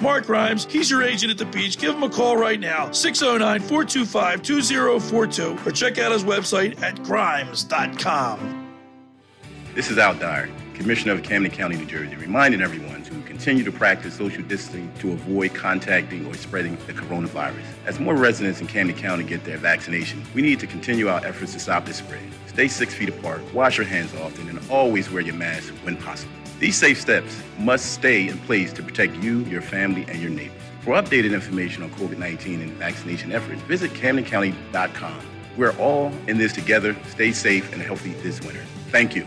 [0.00, 1.78] Mark Grimes, he's your agent at the beach.
[1.78, 7.02] Give him a call right now, 609 425 2042, or check out his website at
[7.02, 8.60] grimes.com.
[9.74, 10.48] This is Al Dyer.
[10.74, 15.12] Commissioner of Camden County, New Jersey, reminding everyone to continue to practice social distancing to
[15.12, 17.64] avoid contacting or spreading the coronavirus.
[17.86, 21.52] As more residents in Camden County get their vaccination, we need to continue our efforts
[21.52, 22.22] to stop the spread.
[22.46, 26.32] Stay six feet apart, wash your hands often, and always wear your mask when possible.
[26.58, 30.60] These safe steps must stay in place to protect you, your family, and your neighbors.
[30.80, 35.26] For updated information on COVID 19 and vaccination efforts, visit CamdenCounty.com.
[35.56, 36.96] We're all in this together.
[37.08, 38.62] Stay safe and healthy this winter.
[38.90, 39.26] Thank you.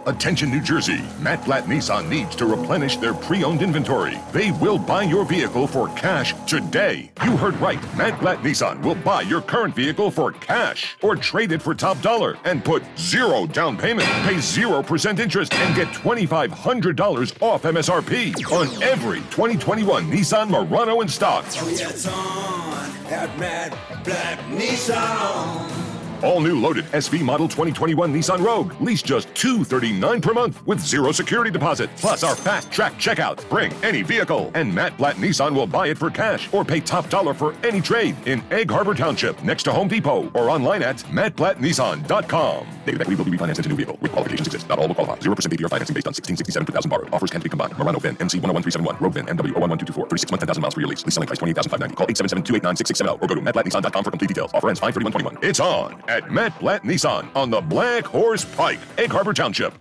[0.07, 4.17] Attention New Jersey, Matt Blatt Nissan needs to replenish their pre-owned inventory.
[4.31, 7.11] They will buy your vehicle for cash today.
[7.23, 7.79] You heard right.
[7.95, 12.01] Matt Blatt Nissan will buy your current vehicle for cash or trade it for top
[12.01, 18.83] dollar and put zero down payment, pay 0% interest and get $2,500 off MSRP on
[18.83, 21.45] every 2021 Nissan Murano in stock.
[21.47, 25.90] It's on at Matt Blatt Nissan.
[26.23, 28.79] All new loaded SV model 2021 Nissan Rogue.
[28.79, 31.89] Lease just $239 per month with zero security deposit.
[31.97, 33.47] Plus our fast track checkout.
[33.49, 37.09] Bring any vehicle and Matt Blatt Nissan will buy it for cash or pay top
[37.09, 40.97] dollar for any trade in Egg Harbor Township next to Home Depot or online at
[40.97, 42.67] mattblattnissan.com.
[42.85, 44.69] David equity will be refinanced into new vehicle with qualifications exist.
[44.69, 45.17] Not all will qualify.
[45.17, 47.11] 0% APR financing based on 1667 per thousand borrowed.
[47.13, 47.75] Offers can be combined.
[47.79, 48.97] Murano VIN MC 101371.
[49.01, 50.07] Rogue VIN MW 011224.
[50.07, 51.03] 36 month 10,000 miles for your lease.
[51.09, 54.51] Selling price 28590 Call 877-289-6670 or go to mattblattnissan.com for complete details.
[54.53, 55.37] Offer ends 53121.
[55.47, 59.73] It's on at Matt Blatt Nissan on the Black Horse Pike, Egg Harbor Township.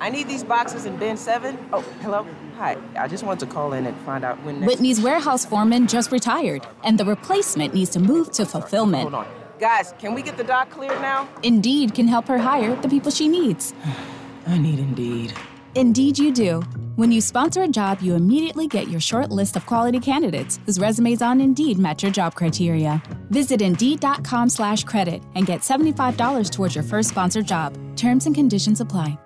[0.00, 1.58] I need these boxes in bin seven.
[1.72, 2.26] Oh, hello.
[2.56, 2.76] Hi.
[2.96, 4.60] I just wanted to call in and find out when.
[4.60, 9.02] Next- Whitney's warehouse foreman just retired, and the replacement needs to move to fulfillment.
[9.02, 9.26] Hold on.
[9.60, 11.28] Guys, can we get the dock cleared now?
[11.42, 13.74] Indeed can help her hire the people she needs.
[14.46, 15.32] I need Indeed.
[15.76, 16.60] Indeed, you do.
[16.96, 20.80] When you sponsor a job, you immediately get your short list of quality candidates whose
[20.80, 23.00] resumes on Indeed match your job criteria.
[23.30, 27.76] Visit Indeed.com slash credit and get $75 towards your first sponsored job.
[27.96, 29.18] Terms and conditions apply.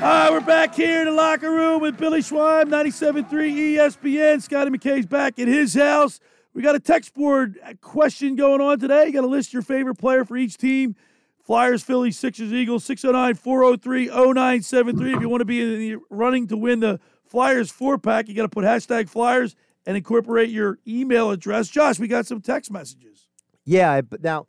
[0.00, 4.40] All right, we're back here in the locker room with Billy Schweim, 97.3 ESPN.
[4.40, 6.20] Scotty McKay's back at his house.
[6.54, 9.06] We got a text board question going on today.
[9.06, 10.96] You got to list your favorite player for each team.
[11.42, 15.14] Flyers, Phillies, Sixers, Eagles, 609 403 0973.
[15.14, 18.34] If you want to be in the running to win the Flyers four pack, you
[18.34, 19.54] got to put hashtag Flyers
[19.86, 21.68] and incorporate your email address.
[21.68, 23.26] Josh, we got some text messages.
[23.64, 24.46] Yeah, but now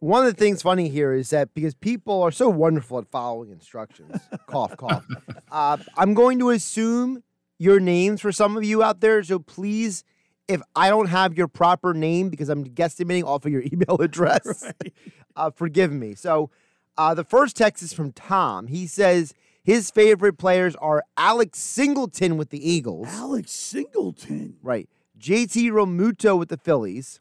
[0.00, 3.50] one of the things funny here is that because people are so wonderful at following
[3.50, 5.04] instructions, cough, cough.
[5.50, 7.22] Uh, I'm going to assume
[7.58, 9.22] your names for some of you out there.
[9.22, 10.04] So please,
[10.48, 14.64] if I don't have your proper name because I'm guesstimating off of your email address,
[14.64, 14.92] right.
[15.36, 16.14] uh, forgive me.
[16.14, 16.50] So
[16.96, 18.66] uh, the first text is from Tom.
[18.66, 23.06] He says his favorite players are Alex Singleton with the Eagles.
[23.10, 24.56] Alex Singleton.
[24.62, 24.88] Right.
[25.20, 27.20] JT Realmuto with the Phillies.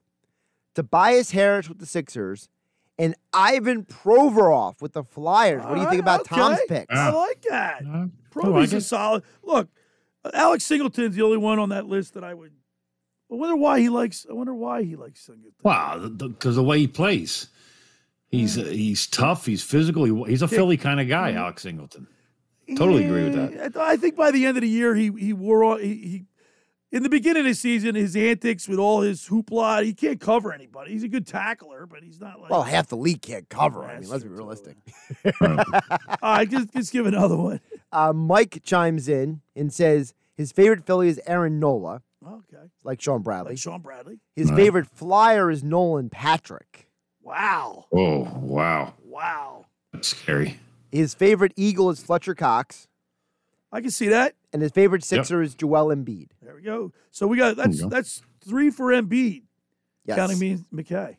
[0.74, 2.50] Tobias Harris with the Sixers
[3.00, 5.64] and Ivan Provorov with the Flyers.
[5.64, 6.36] What do you think about okay.
[6.36, 6.96] Tom's picks?
[6.96, 7.82] I like that.
[7.82, 9.24] Uh, Provorov's a solid.
[9.44, 9.70] Look,
[10.34, 12.52] Alex Singleton's the only one on that list that I would.
[13.32, 14.26] I wonder why he likes.
[14.30, 15.54] I wonder why he likes Singleton.
[15.64, 17.48] Wow, because the, the, way he plays,
[18.30, 19.46] he's uh, he's tough.
[19.46, 20.06] He's physical.
[20.06, 21.34] He, he's a Philly kind of guy.
[21.34, 22.08] Alex Singleton.
[22.76, 23.78] Totally yeah, agree with that.
[23.78, 26.26] I think by the end of the year, he he wore on he, he
[26.92, 30.54] in the beginning of the season, his antics with all his hoopla, he can't cover
[30.54, 30.92] anybody.
[30.92, 32.50] He's a good tackler, but he's not like.
[32.50, 33.84] Well, half the league can't cover.
[33.84, 34.78] I mean, let's be realistic.
[35.42, 35.58] all
[36.22, 37.60] right, just, just give another one.
[37.92, 42.04] Uh, Mike chimes in and says his favorite Philly is Aaron Nola.
[42.26, 42.70] Okay.
[42.84, 43.52] Like Shaun Bradley.
[43.52, 44.20] Like Shaun Bradley.
[44.36, 44.58] His right.
[44.58, 46.90] favorite flyer is Nolan Patrick.
[47.22, 47.86] Wow.
[47.94, 48.94] Oh, wow.
[49.04, 49.66] Wow.
[49.94, 50.60] That's scary.
[50.92, 52.88] His favorite Eagle is Fletcher Cox.
[53.72, 54.34] I can see that.
[54.54, 55.48] And his favorite Sixer yep.
[55.48, 56.30] is Joel Embiid.
[56.42, 56.94] There we go.
[57.12, 59.44] So we got that's that's three for Embiid.
[60.06, 60.16] Yes.
[60.16, 61.18] Counting me McKay.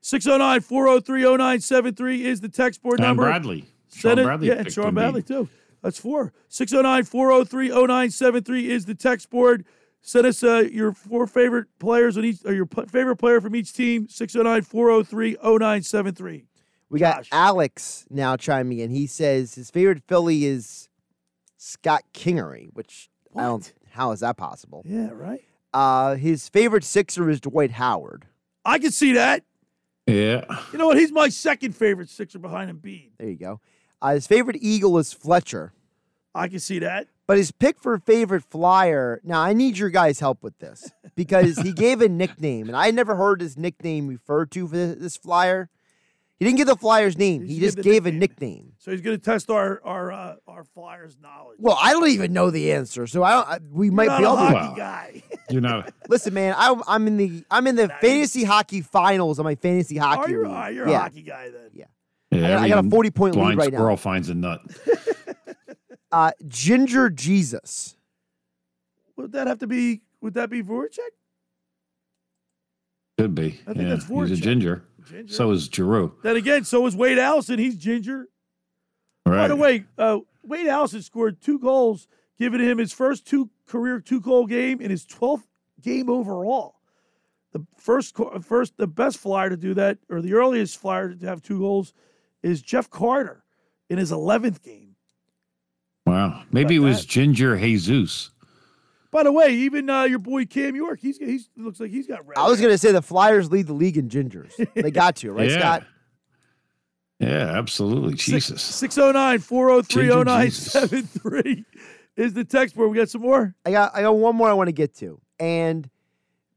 [0.00, 3.24] 609 403 0973 is the text board and number.
[3.24, 3.66] Bradley.
[3.88, 5.48] Send Shaun it, Bradley yeah, and Shaun Bradley too.
[5.82, 6.32] That's four.
[6.48, 9.64] 609 403 0973 is the text board.
[10.02, 13.54] Send us uh, your four favorite players on each, or your p- favorite player from
[13.54, 14.08] each team.
[14.08, 16.44] 609 403 0973.
[16.90, 18.90] We got Alex now chiming in.
[18.90, 20.88] He says his favorite Philly is
[21.56, 23.42] Scott Kingery, which what?
[23.42, 23.72] I don't.
[23.90, 24.82] How is that possible?
[24.84, 25.40] Yeah, right.
[25.72, 28.26] Uh, his favorite Sixer is Dwight Howard.
[28.64, 29.44] I can see that.
[30.06, 30.44] Yeah.
[30.72, 30.98] You know what?
[30.98, 33.10] He's my second favorite Sixer behind Embiid.
[33.18, 33.60] There you go.
[34.00, 35.72] Uh, his favorite Eagle is Fletcher,
[36.34, 37.06] I can see that.
[37.26, 39.20] But his pick for favorite Flyer.
[39.24, 42.90] Now I need your guys' help with this because he gave a nickname, and I
[42.90, 45.68] never heard his nickname referred to for this, this Flyer.
[46.38, 47.42] He didn't give the Flyer's name.
[47.42, 48.72] He He's just give the gave a nickname.
[48.78, 51.58] So he's going to test our our uh, our Flyers knowledge.
[51.60, 53.48] Well, I don't even know the answer, so I don't.
[53.48, 54.58] I, we You're might not be a able to.
[54.58, 55.22] hockey guy.
[55.50, 55.94] You're not.
[56.08, 59.96] Listen, man, I, I'm in the I'm in the fantasy hockey finals of my fantasy
[59.96, 60.56] hockey you're, league.
[60.56, 60.96] uh, you're yeah.
[60.96, 61.70] a hockey guy then.
[61.74, 61.84] Yeah.
[62.32, 63.78] Yeah, I got a 40 point lead blind right now.
[63.78, 64.62] squirrel finds a nut.
[66.12, 67.96] Uh, Ginger Jesus.
[69.16, 70.02] Would that have to be?
[70.20, 70.98] Would that be Voracek?
[73.18, 73.60] Could be.
[73.66, 73.88] I think yeah.
[73.96, 74.84] that's He's a ginger.
[75.08, 75.32] Ginger.
[75.32, 76.14] So is Giroux.
[76.22, 77.58] Then again, so is Wade Allison.
[77.58, 78.28] He's ginger.
[79.26, 79.36] Right.
[79.36, 82.08] By the way, uh, Wade Allison scored two goals,
[82.38, 85.44] giving him his first two career two goal game in his 12th
[85.80, 86.76] game overall.
[87.52, 91.42] The first, first, the best flyer to do that, or the earliest flyer to have
[91.42, 91.92] two goals,
[92.42, 93.44] is Jeff Carter
[93.90, 94.91] in his 11th game.
[96.06, 96.42] Wow.
[96.50, 98.30] Maybe it was Ginger Jesus.
[99.10, 102.26] By the way, even uh, your boy Cam York, he's he's looks like he's got
[102.26, 102.38] red.
[102.38, 104.52] I was going to say the Flyers lead the league in gingers.
[104.74, 105.58] They got to, right, yeah.
[105.58, 105.86] Scott?
[107.20, 108.14] Yeah, absolutely.
[108.14, 108.62] Jesus.
[108.62, 111.64] 609 403 0973
[112.16, 112.90] is the text board.
[112.90, 113.54] We got some more?
[113.64, 115.20] I got I got one more I want to get to.
[115.38, 115.88] And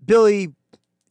[0.03, 0.54] Billy,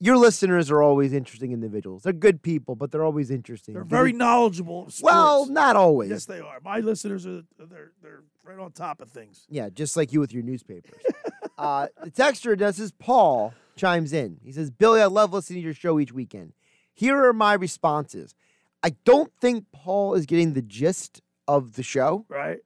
[0.04, 2.02] your listeners are always interesting individuals.
[2.02, 3.72] They're good people, but they're always interesting.
[3.72, 4.90] They're very knowledgeable.
[5.00, 6.10] Well, not always.
[6.10, 6.60] Yes, they are.
[6.62, 9.46] My listeners are they're they're right on top of things.
[9.48, 11.00] Yeah, just like you with your newspapers.
[11.58, 14.38] uh, the texter does is Paul chimes in.
[14.44, 16.52] He says, Billy, I love listening to your show each weekend.
[16.92, 18.34] Here are my responses.
[18.82, 22.26] I don't think Paul is getting the gist of the show.
[22.28, 22.58] Right.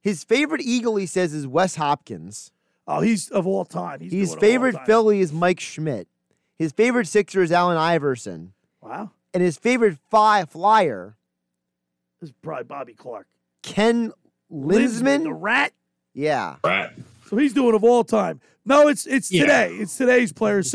[0.00, 2.52] His favorite Eagle, he says, is Wes Hopkins.
[2.86, 4.00] Oh, he's of all time.
[4.00, 4.86] He's His doing it all favorite time.
[4.86, 6.06] Philly is Mike Schmidt.
[6.58, 8.52] His favorite Sixer is Allen Iverson.
[8.80, 9.10] Wow.
[9.32, 11.16] And his favorite fi- flyer,
[12.20, 13.26] This is probably Bobby Clarke.
[13.62, 14.12] Ken
[14.52, 15.24] Linseman.
[15.24, 15.72] the rat.
[16.14, 16.56] Yeah.
[16.64, 16.90] Right.
[17.28, 18.40] So he's doing of all time.
[18.66, 19.42] No, it's it's Yeah.
[19.42, 19.74] today.
[19.74, 20.70] It's today's players.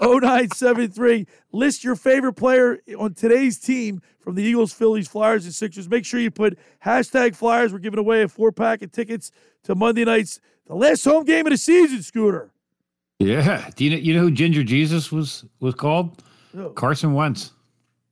[0.00, 1.26] 609-403-0973.
[1.52, 5.88] List your favorite player on today's team from the Eagles, Phillies, Flyers, and Sixers.
[5.88, 7.72] Make sure you put hashtag Flyers.
[7.72, 9.30] We're giving away a four pack of tickets
[9.64, 12.50] to Monday night's the last home game of the season, Scooter.
[13.18, 13.68] Yeah.
[13.74, 16.22] Do you know, you know who Ginger Jesus was was called?
[16.52, 16.70] Who?
[16.70, 17.52] Carson Wentz.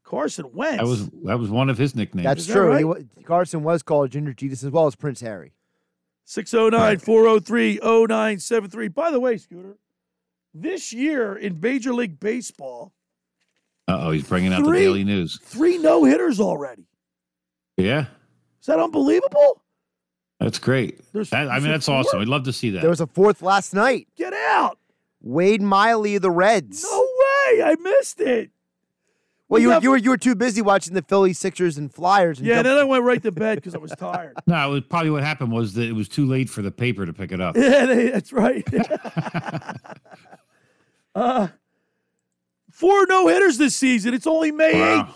[0.04, 0.78] Carson Wentz.
[0.78, 2.24] That was that was one of his nicknames.
[2.24, 2.76] That's true.
[2.76, 5.52] He wa- Carson was called Ginger Jesus as well as Prince Harry.
[6.24, 8.88] 609 403 0973.
[8.88, 9.76] By the way, Scooter,
[10.52, 12.92] this year in Major League Baseball,
[13.86, 15.38] Uh oh, he's bringing out Three- the daily news.
[15.42, 16.86] three no hitters already.
[17.76, 18.06] Yeah,
[18.60, 19.62] Is that unbelievable?
[20.40, 21.00] that's great.
[21.12, 22.10] That- I mean, a that's awesome.
[22.12, 22.20] four?
[22.22, 22.80] I'd love to see that.
[22.80, 24.08] There was a fourth last night.
[24.16, 24.78] Get out.
[25.20, 26.82] Wade Miley of the Reds.
[26.82, 27.62] No way.
[27.62, 28.50] I missed it.
[29.48, 32.38] Well, you were, you were you were too busy watching the Phillies, Sixers, and Flyers.
[32.38, 34.34] And Yeah, jumped- then I went right to bed because I was tired.
[34.48, 37.06] no, it was probably what happened was that it was too late for the paper
[37.06, 37.56] to pick it up.
[37.58, 38.66] yeah, they- that's right.
[41.14, 41.48] uh,
[42.70, 44.14] four no hitters this season.
[44.14, 45.10] It's only May 8th.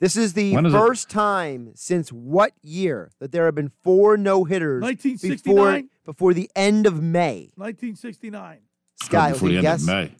[0.00, 0.76] This is the When is it?
[0.78, 5.54] first time since what year that there have been four no hitters 1969?
[5.54, 7.50] before before the end of May.
[7.56, 8.58] 1969.
[9.02, 9.82] Scott, before take the a end guess.
[9.82, 10.12] of May.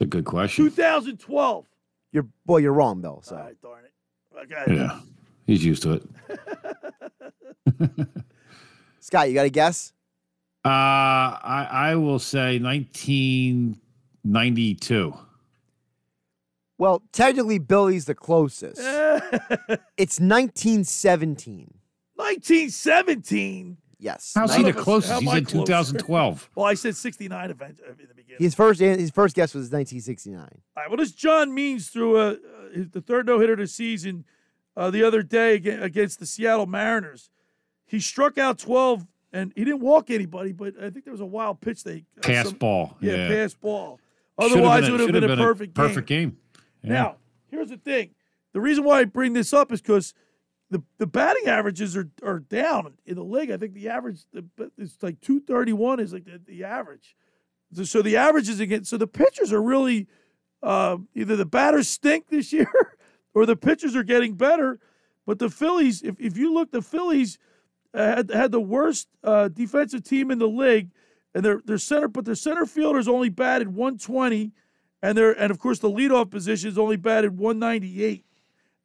[0.00, 0.64] A good question.
[0.64, 1.66] 2012.
[2.12, 3.20] You're boy, you're wrong, Bill.
[3.22, 3.92] So All right, darn it.
[4.52, 4.74] Okay.
[4.76, 4.98] Yeah,
[5.46, 6.02] he's used to it.
[9.00, 9.92] Scott, you got a guess?
[10.64, 15.14] Uh, I I will say 1992.
[16.76, 18.80] Well, technically, Billy's the closest.
[19.96, 21.72] it's 1917.
[22.16, 23.76] 1917.
[24.04, 24.32] Yes.
[24.34, 25.10] How's he the closest?
[25.12, 26.50] how He am I 2012.
[26.54, 28.36] Well, I said 69 event uh, in the beginning.
[28.38, 30.38] His first his first guess was 1969.
[30.40, 30.88] All right.
[30.90, 32.36] Well, this John Means threw a, uh,
[32.92, 34.26] the third no hitter of the season
[34.76, 37.30] uh, the other day against the Seattle Mariners.
[37.86, 41.26] He struck out 12 and he didn't walk anybody, but I think there was a
[41.26, 42.96] wild pitch they uh, Pass some- ball.
[43.00, 43.28] Yeah, Yeah.
[43.28, 44.00] pass ball.
[44.36, 45.86] Otherwise, been it would have should've been, a perfect game.
[45.88, 46.36] Perfect game.
[46.82, 46.92] Yeah.
[46.92, 47.16] Now,
[47.50, 48.10] here's the thing.
[48.52, 50.12] The reason why I bring this up is because
[50.74, 53.52] the, the batting averages are, are down in the league.
[53.52, 54.44] I think the average the,
[54.76, 57.14] it's like 231 is like the, the average.
[57.72, 60.08] So, so the average is against so the pitchers are really
[60.64, 62.72] uh, either the batters stink this year
[63.34, 64.80] or the pitchers are getting better.
[65.26, 67.38] But the Phillies, if, if you look, the Phillies
[67.94, 70.90] uh, had, had the worst uh, defensive team in the league,
[71.36, 74.50] and their their center, but their center fielders only batted 120,
[75.02, 78.24] and their and of course the leadoff position is only batted 198,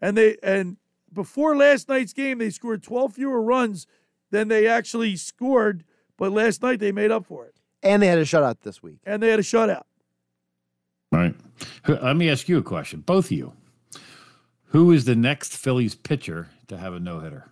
[0.02, 0.78] and they and
[1.14, 3.88] before last night's game they scored 12 fewer runs
[4.32, 5.84] than they actually scored,
[6.18, 9.00] but last night they made up for it, And they had a shutout this week.
[9.06, 9.84] and they had a shutout.
[11.12, 11.34] Right.
[11.88, 13.54] Let me ask you a question, both of you.
[14.66, 17.50] Who is the next Phillies pitcher to have a no hitter?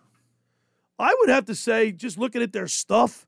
[0.99, 3.25] I would have to say, just looking at their stuff,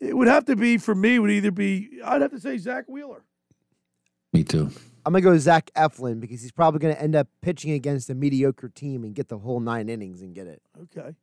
[0.00, 1.18] it would have to be for me.
[1.18, 3.22] Would either be I'd have to say Zack Wheeler.
[4.32, 4.70] Me too.
[5.04, 8.68] I'm gonna go Zach Eflin because he's probably gonna end up pitching against a mediocre
[8.68, 10.62] team and get the whole nine innings and get it.
[10.82, 11.14] Okay.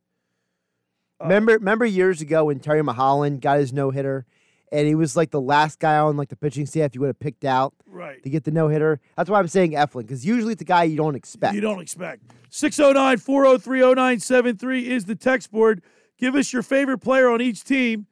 [1.19, 4.25] Uh, remember, remember years ago when Terry Mulholland got his no hitter,
[4.71, 7.19] and he was like the last guy on like the pitching staff you would have
[7.19, 8.21] picked out Right.
[8.23, 8.99] to get the no hitter.
[9.15, 11.55] That's why I'm saying Eflin because usually it's a guy you don't expect.
[11.55, 12.23] You don't expect.
[12.49, 15.81] 609 403 0973 is the text board.
[16.17, 18.07] Give us your favorite player on each team.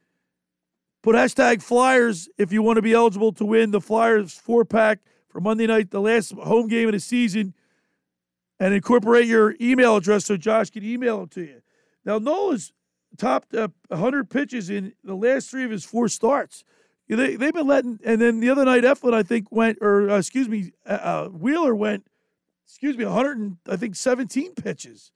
[1.03, 4.99] Put hashtag Flyers if you want to be eligible to win the Flyers four pack
[5.35, 7.53] for Monday night, the last home game of the season,
[8.57, 11.61] and incorporate your email address so Josh can email them to you.
[12.05, 12.71] Now, Nola's
[13.17, 16.63] topped uh, 100 pitches in the last three of his four starts.
[17.09, 20.19] They, they've been letting, and then the other night, Eflin, I think, went, or uh,
[20.19, 22.07] excuse me, uh, uh, Wheeler went
[22.65, 25.11] excuse me, 100 and I think 17 pitches.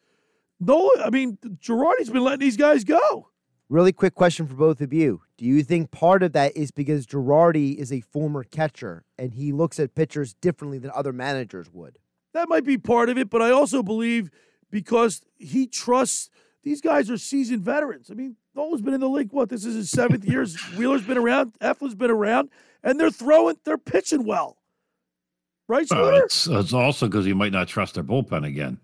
[0.60, 3.30] No, I mean Girardi's been letting these guys go.
[3.70, 5.22] Really quick question for both of you.
[5.38, 9.52] Do you think part of that is because Girardi is a former catcher and he
[9.52, 12.00] looks at pitchers differently than other managers would?
[12.34, 14.32] That might be part of it, but I also believe
[14.72, 16.30] because he trusts
[16.64, 18.10] these guys are seasoned veterans.
[18.12, 19.32] I mean, Nola's been in the league.
[19.32, 19.50] What?
[19.50, 20.46] This is his seventh year.
[20.76, 21.54] Wheeler's been around.
[21.62, 22.50] Eflin's been around,
[22.84, 23.56] and they're throwing.
[23.64, 24.58] They're pitching well,
[25.68, 28.78] right, Uh, it's, it's also because you might not trust their bullpen again.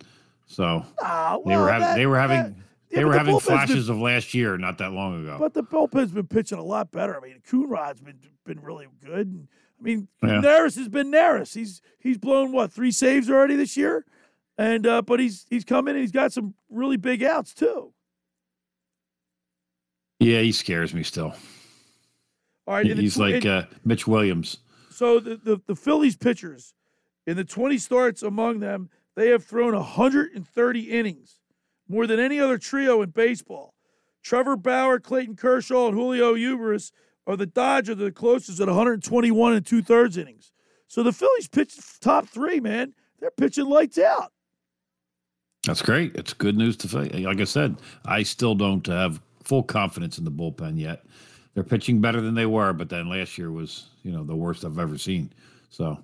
[0.48, 2.54] So Ah, they were well, having that- they were having that-
[2.90, 5.38] yeah, they were the having bullpen's been- flashes of last year, not that long ago.
[5.40, 7.16] But the bullpen's been pitching a lot better.
[7.18, 9.28] I mean, Coonrod's been been really good.
[9.28, 9.48] And,
[9.80, 10.42] I mean, Yeah.
[10.42, 11.54] Neris has been Neris.
[11.56, 14.06] He's he's blown what three saves already this year,
[14.58, 17.92] and uh, but he's he's come in and he's got some really big outs too.
[20.20, 21.34] yeah, he scares me still.
[22.68, 24.58] All right, in the He's like in- uh, Mitch Williams.
[24.90, 26.74] So the, the, the Phillies pitchers,
[27.28, 31.42] in the 20 starts among them, they have thrown 130 innings,
[31.88, 33.74] more than any other trio in baseball.
[34.24, 36.92] Trevor Bauer, Clayton Kershaw, and Julio Urías
[37.28, 40.52] are the Dodgers the closest at 121 and two thirds innings.
[40.88, 42.94] So the Phillies pitch top three, man.
[43.20, 44.32] They're pitching lights out.
[45.66, 46.16] That's great.
[46.16, 47.10] It's good news to say.
[47.10, 51.06] Like I said, I still don't have full confidence in the bullpen yet.
[51.54, 54.66] They're pitching better than they were, but then last year was, you know, the worst
[54.66, 55.32] I've ever seen.
[55.70, 55.98] So,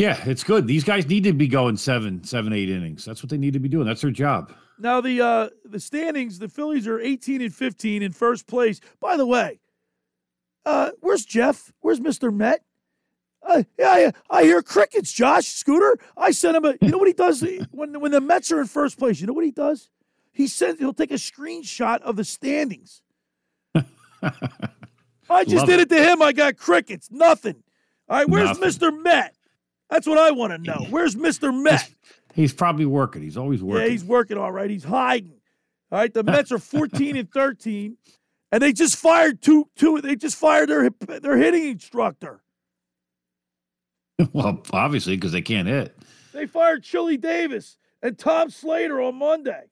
[0.00, 0.66] yeah, it's good.
[0.66, 3.04] These guys need to be going seven, seven, eight innings.
[3.04, 3.86] That's what they need to be doing.
[3.86, 4.50] That's their job.
[4.78, 8.80] Now the uh, the standings, the Phillies are 18 and 15 in first place.
[8.98, 9.60] By the way,
[10.64, 11.70] uh, where's Jeff?
[11.80, 12.34] Where's Mr.
[12.34, 12.64] Met?
[13.42, 15.98] Uh, yeah, I, I hear crickets, Josh Scooter.
[16.16, 16.74] I sent him a.
[16.80, 19.20] You know what he does when when the Mets are in first place?
[19.20, 19.90] You know what he does?
[20.32, 20.80] He sends.
[20.80, 23.02] He'll take a screenshot of the standings.
[23.74, 25.92] I just Love did it.
[25.92, 26.22] it to him.
[26.22, 27.10] I got crickets.
[27.10, 27.62] Nothing.
[28.08, 28.88] All right, where's Nothing.
[28.88, 29.02] Mr.
[29.02, 29.34] Met?
[29.90, 30.86] That's what I want to know.
[30.90, 31.52] Where's Mr.
[31.54, 31.90] Met?
[32.34, 33.22] He's probably working.
[33.22, 33.84] He's always working.
[33.86, 34.70] Yeah, he's working all right.
[34.70, 35.34] He's hiding.
[35.90, 37.96] All right, the Mets are 14 and 13,
[38.52, 40.00] and they just fired two two.
[40.00, 40.90] They just fired their
[41.20, 42.40] their hitting instructor.
[44.32, 45.96] well, obviously, because they can't hit.
[46.32, 49.64] They fired Chili Davis and Tom Slater on Monday.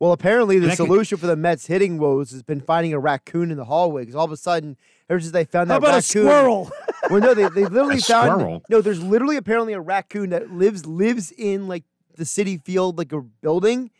[0.00, 3.00] Well, apparently the That could- solution for the Mets hitting woes has been finding a
[3.00, 4.76] raccoon in the hallway because all of a sudden,
[5.10, 6.70] ever since they found How that about a raccoon, squirrel?
[7.10, 8.62] Well, no, they they literally A found squirrel?
[8.68, 8.80] no.
[8.80, 11.84] There's literally apparently a raccoon that lives lives in like
[12.16, 13.90] the Citi Field, like a building,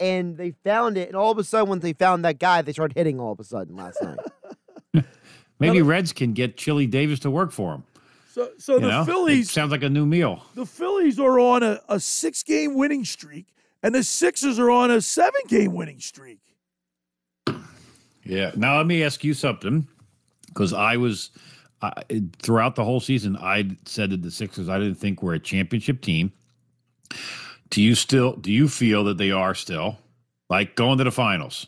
[0.00, 1.08] and they found it.
[1.08, 3.40] And all of a sudden, when they found that guy, they started hitting all of
[3.40, 5.04] a sudden last night.
[5.60, 7.84] Maybe Reds can get Chili Davis to work for him.
[8.30, 9.02] So so you the know?
[9.02, 10.42] It Phillies sounds like a new meal.
[10.54, 13.46] the Phillies are on a, a six game winning streak,
[13.82, 16.38] and the Sixers are on a seven game winning streak.
[18.24, 18.52] Yeah.
[18.56, 19.88] Now let me ask you something,
[20.48, 21.30] because I was
[21.80, 22.02] I
[22.42, 26.00] throughout the whole season I said that the Sixers I didn't think were a championship
[26.00, 26.32] team.
[27.70, 29.98] Do you still do you feel that they are still
[30.50, 31.66] like going to the finals?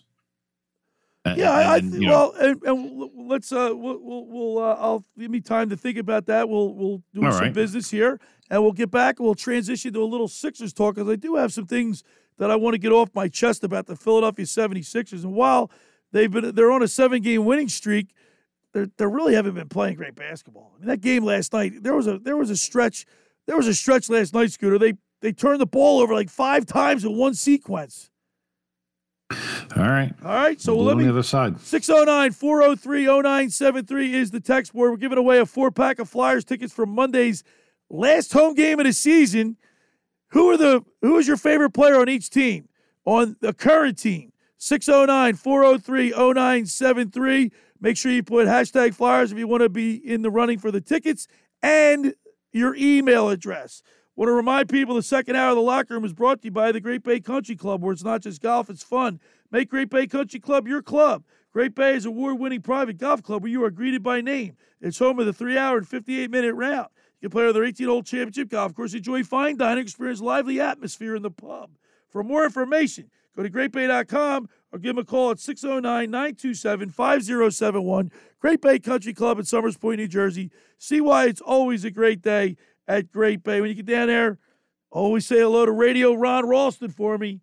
[1.24, 4.58] And- Yeah, I, I and, you know, well, and, and let's uh, we'll we'll, we'll
[4.58, 6.48] uh, I'll give me time to think about that.
[6.48, 7.52] We'll we'll do All some right.
[7.52, 8.18] business here,
[8.50, 9.18] and we'll get back.
[9.18, 12.02] and We'll transition to a little Sixers talk because I do have some things
[12.38, 15.24] that I want to get off my chest about the Philadelphia 76ers.
[15.24, 15.70] And while
[16.10, 18.14] they've been they're on a seven game winning streak,
[18.72, 20.72] they they really haven't been playing great basketball.
[20.76, 23.06] I mean, that game last night there was a there was a stretch
[23.46, 24.78] there was a stretch last night, Scooter.
[24.78, 28.10] They they turned the ball over like five times in one sequence.
[29.32, 29.36] all
[29.76, 30.12] right.
[30.24, 31.60] All right, so We'll let me on the other side.
[31.60, 34.90] 609 403 0973 is the text board.
[34.90, 37.44] We're giving away a four pack of Flyers tickets for Monday's
[37.88, 39.56] last home game of the season.
[40.28, 42.68] Who are the who is your favorite player on each team?
[43.04, 44.32] On the current team.
[44.58, 47.52] 609 403 0973.
[47.80, 50.70] Make sure you put hashtag Flyers if you want to be in the running for
[50.70, 51.26] the tickets.
[51.62, 52.14] and
[52.52, 53.82] your email address.
[54.16, 56.50] Want to remind people the second hour of the locker room is brought to you
[56.50, 59.20] by the Great Bay Country Club, where it's not just golf, it's fun.
[59.50, 61.24] Make Great Bay Country Club your club.
[61.52, 64.56] Great Bay is award winning private golf club where you are greeted by name.
[64.80, 66.88] It's home of the three hour and 58 minute round.
[67.20, 70.60] You can play on their 18 hole championship golf course, enjoy fine dining, experience lively
[70.60, 71.70] atmosphere in the pub.
[72.08, 78.12] For more information, go to greatbay.com or give them a call at 609 927 5071.
[78.38, 80.50] Great Bay Country Club in Somers Point, New Jersey.
[80.78, 82.56] See why it's always a great day
[82.88, 83.60] at Great Bay.
[83.60, 84.38] When you get down there,
[84.90, 87.40] always say hello to Radio Ron Ralston for me.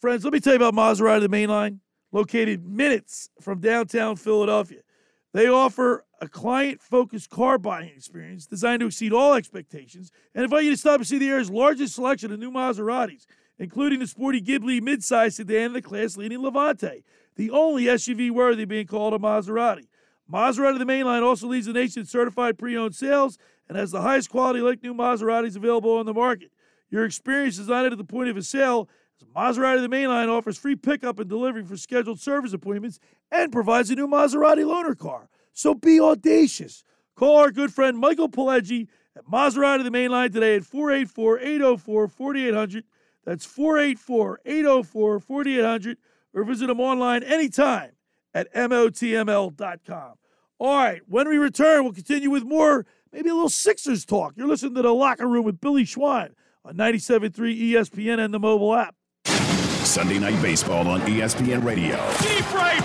[0.00, 1.80] Friends, let me tell you about Maserati, the main line,
[2.12, 4.80] located minutes from downtown Philadelphia.
[5.32, 10.64] They offer a client focused car buying experience designed to exceed all expectations and invite
[10.64, 13.26] you to stop and see the area's largest selection of new Maseratis,
[13.58, 17.02] including the sporty Ghibli midsize sedan and the class leading Levante,
[17.36, 19.86] the only SUV worthy being called a Maserati.
[20.30, 24.02] Maserati the mainline also leads the nation in certified pre owned sales and has the
[24.02, 26.50] highest quality like new Maseratis available on the market.
[26.90, 28.88] Your experience is not at the point of a sale.
[29.20, 32.98] As Maserati the mainline offers free pickup and delivery for scheduled service appointments
[33.30, 35.28] and provides a new Maserati loaner car.
[35.52, 36.84] So be audacious.
[37.14, 42.84] Call our good friend Michael Pileggi at Maserati the mainline today at 484 804 4800.
[43.24, 45.98] That's 484 804 4800.
[46.34, 47.92] Or visit them online anytime
[48.34, 50.14] at MOTML.com.
[50.58, 54.34] All right, when we return, we'll continue with more, maybe a little Sixers talk.
[54.36, 56.32] You're listening to The Locker Room with Billy Schweim
[56.64, 57.30] on 97.3
[57.72, 58.96] ESPN and the mobile app.
[59.26, 61.96] Sunday Night Baseball on ESPN Radio.
[62.20, 62.80] Deep right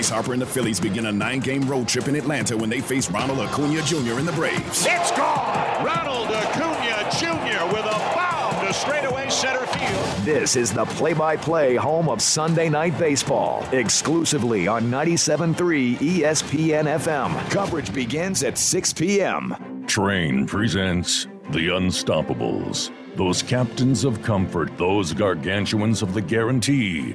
[0.00, 2.80] Bryce Harper and the Phillies begin a nine game road trip in Atlanta when they
[2.80, 4.18] face Ronald Acuna Jr.
[4.18, 4.86] and the Braves.
[4.88, 5.84] It's gone.
[5.84, 7.66] Ronald Acuna Jr.
[7.70, 10.24] with a bomb to straightaway center field.
[10.24, 16.84] This is the play by play home of Sunday Night Baseball, exclusively on 97.3 ESPN
[16.98, 17.50] FM.
[17.50, 19.54] Coverage begins at 6 p.m.
[19.84, 22.90] Trane presents The Unstoppables.
[23.16, 27.14] Those captains of comfort, those gargantuans of the guarantee,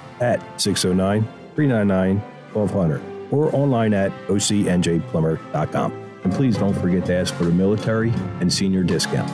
[0.21, 1.23] at 609
[1.55, 2.17] 399
[2.53, 5.91] 1200 or online at ocnjplumber.com.
[6.23, 9.31] And please don't forget to ask for the military and senior discount.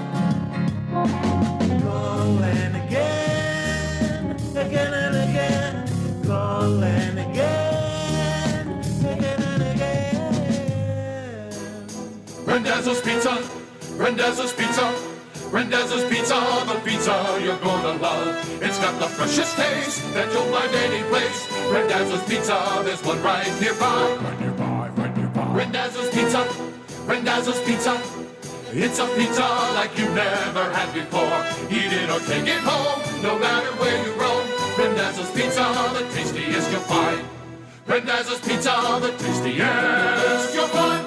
[12.45, 13.49] Randazzo's Pizza,
[13.95, 15.06] Randazzo's Pizza,
[15.57, 16.35] Randazzo's Pizza,
[16.67, 18.61] the pizza you're gonna love.
[18.61, 21.49] It's got the freshest taste that you'll find any place.
[21.73, 24.17] Randazzo's Pizza, there's one right nearby.
[24.21, 25.47] Right nearby, right nearby.
[25.57, 26.47] Randazzo's Pizza,
[27.07, 27.99] Randazzo's Pizza.
[28.71, 31.41] It's a pizza like you've never had before.
[31.75, 34.45] Eat it or take it home, no matter where you roam.
[34.77, 35.65] Randazzo's Pizza,
[35.97, 37.25] the tastiest you'll find.
[37.87, 41.06] Randazzo's Pizza, the tastiest you'll find.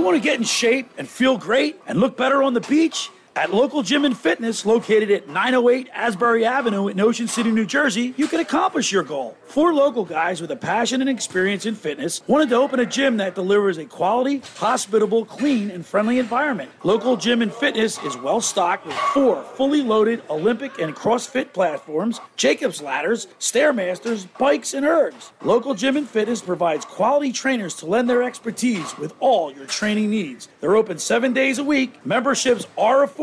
[0.00, 3.10] You want to get in shape and feel great and look better on the beach?
[3.36, 8.12] At Local Gym and Fitness, located at 908 Asbury Avenue in Ocean City, New Jersey,
[8.16, 9.36] you can accomplish your goal.
[9.44, 13.18] Four local guys with a passion and experience in fitness wanted to open a gym
[13.18, 16.72] that delivers a quality, hospitable, clean, and friendly environment.
[16.82, 22.20] Local Gym and Fitness is well stocked with four fully loaded Olympic and CrossFit platforms,
[22.36, 25.30] Jacob's ladders, Stairmasters, bikes, and ergs.
[25.42, 30.10] Local Gym and Fitness provides quality trainers to lend their expertise with all your training
[30.10, 30.48] needs.
[30.60, 32.04] They're open seven days a week.
[32.04, 33.19] Memberships are affordable.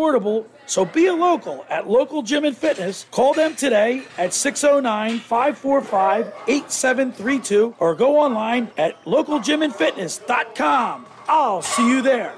[0.67, 3.05] So be a local at Local Gym and Fitness.
[3.11, 11.05] Call them today at 609 545 8732 or go online at localgymandfitness.com.
[11.27, 12.33] I'll see you there.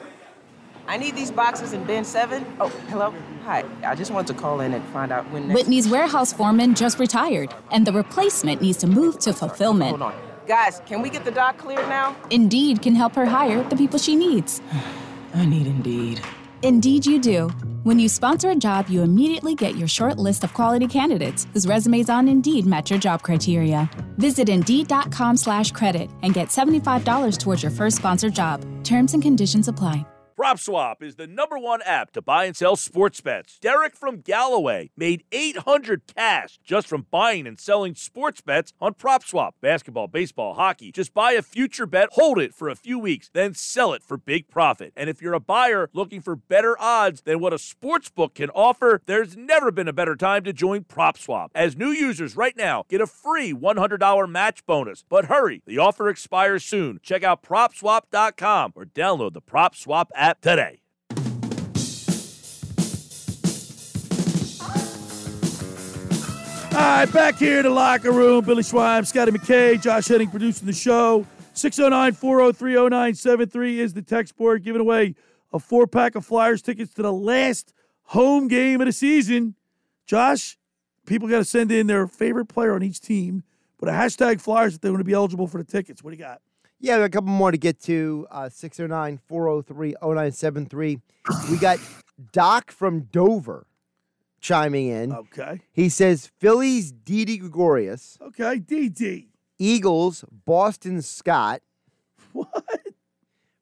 [0.88, 2.46] I need these boxes in bin seven.
[2.60, 3.14] Oh, hello.
[3.44, 5.60] Hi, I just wanted to call in and find out when next.
[5.60, 9.90] Whitney's warehouse foreman just retired, and the replacement needs to move to fulfillment.
[9.90, 10.16] Hold on.
[10.48, 12.16] Guys, can we get the dock cleared now?
[12.32, 14.64] Indeed can help her hire the people she needs.
[15.36, 16.22] I need Indeed.
[16.62, 17.50] Indeed, you do.
[17.84, 21.66] When you sponsor a job, you immediately get your short list of quality candidates whose
[21.68, 23.90] resumes on Indeed match your job criteria.
[24.18, 28.66] Visit Indeed.com slash credit and get $75 towards your first sponsored job.
[28.84, 30.06] Terms and conditions apply.
[30.40, 33.60] PropSwap is the number one app to buy and sell sports bets.
[33.60, 39.52] Derek from Galloway made 800 cash just from buying and selling sports bets on PropSwap.
[39.60, 40.94] Basketball, baseball, hockey.
[40.94, 44.16] Just buy a future bet, hold it for a few weeks, then sell it for
[44.16, 44.94] big profit.
[44.96, 48.50] And if you're a buyer looking for better odds than what a sports book can
[48.52, 51.50] offer, there's never been a better time to join PropSwap.
[51.54, 55.04] As new users right now, get a free $100 match bonus.
[55.10, 57.02] But hurry, the offer expires soon.
[57.04, 60.80] Check out PropSwap.com or download the PropSwap app today.
[66.72, 68.46] All right, back here in the locker room.
[68.46, 71.26] Billy Schweim, Scotty McKay, Josh Henning producing the show.
[71.54, 75.16] 609 403 0973 is the text board giving away
[75.52, 77.74] a four pack of Flyers tickets to the last
[78.04, 79.56] home game of the season.
[80.06, 80.58] Josh,
[81.06, 83.44] people got to send in their favorite player on each team,
[83.78, 86.02] but a hashtag Flyers if they want to be eligible for the tickets.
[86.02, 86.42] What do you got?
[86.80, 88.26] Yeah, we got a couple more to get to.
[88.32, 91.00] Uh, 609 403 0973.
[91.52, 91.80] We got
[92.32, 93.68] Doc from Dover
[94.40, 95.12] chiming in.
[95.14, 95.62] Okay.
[95.72, 98.18] He says Phillies Didi Gregorius.
[98.22, 99.28] Okay, DD.
[99.58, 101.62] Eagles Boston Scott.
[102.32, 102.54] What?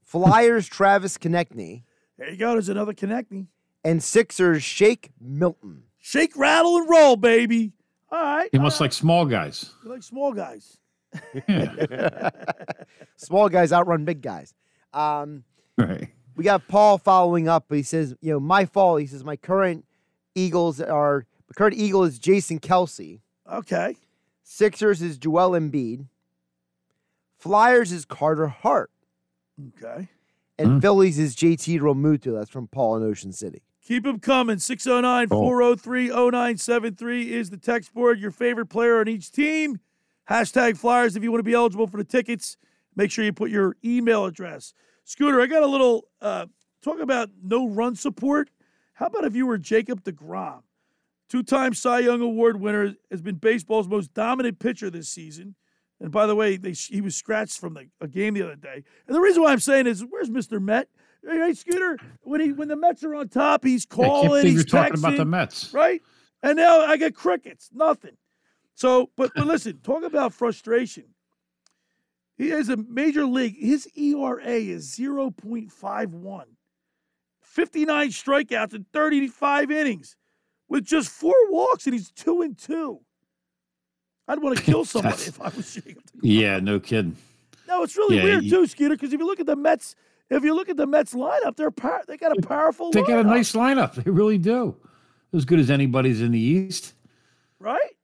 [0.03, 1.83] Flyers Travis Konecny.
[2.17, 2.51] There you go.
[2.51, 3.47] There's another Konecny.
[3.83, 5.83] And Sixers Shake Milton.
[5.99, 7.71] Shake, rattle, and roll, baby.
[8.11, 8.49] All right.
[8.51, 9.71] He must like small guys.
[9.83, 10.77] You like small guys.
[13.15, 14.53] Small guys outrun big guys.
[14.93, 15.43] Um,
[15.77, 16.09] Right.
[16.35, 17.65] we got Paul following up.
[17.69, 18.99] He says, you know, my fault.
[19.01, 19.85] He says, my current
[20.33, 23.19] Eagles are, my current Eagle is Jason Kelce.
[23.51, 23.95] Okay.
[24.43, 26.07] Sixers is Joel Embiid.
[27.37, 28.89] Flyers is Carter Hart.
[29.77, 30.07] Okay.
[30.57, 32.33] And Phillies is JT Realmuto.
[32.35, 33.61] That's from Paul in Ocean City.
[33.85, 34.57] Keep them coming.
[34.57, 38.19] 609 403 0973 is the text board.
[38.19, 39.79] Your favorite player on each team.
[40.29, 42.57] Hashtag Flyers if you want to be eligible for the tickets.
[42.95, 44.73] Make sure you put your email address.
[45.03, 46.47] Scooter, I got a little uh,
[46.81, 48.49] talk about no run support.
[48.93, 50.63] How about if you were Jacob DeGrom?
[51.29, 55.55] Two time Cy Young Award winner, has been baseball's most dominant pitcher this season.
[55.99, 58.83] And by the way, they, he was scratched from the, a game the other day.
[59.07, 60.61] And the reason why I'm saying is, where's Mr.
[60.61, 60.87] Met?
[61.23, 61.97] Right, Scooter?
[62.21, 64.45] When he when the Mets are on top, he's Yeah, I can't calling.
[64.45, 65.73] he's you're talking about texting, the Mets.
[65.73, 66.01] right?
[66.43, 68.15] And now I get crickets, nothing.
[68.77, 71.05] So, but but listen, talk about frustration.
[72.37, 73.57] He has a major league.
[73.57, 76.43] His ERA is 0.51.
[77.41, 80.15] 59 strikeouts in 35 innings
[80.69, 82.99] with just four walks, and he's two and two.
[84.27, 86.03] I'd want to kill somebody if I was Jacob.
[86.21, 87.17] Yeah, no kidding.
[87.67, 88.93] No, it's really Yeah, weird too, Skeeter.
[88.93, 89.95] Because if you look at the Mets,
[90.29, 92.91] if you look at the Mets lineup, they're power, they got a powerful.
[92.91, 93.95] They got a nice lineup.
[93.95, 94.75] They really do.
[95.33, 96.93] As good as anybody's in the East.
[97.59, 97.96] right?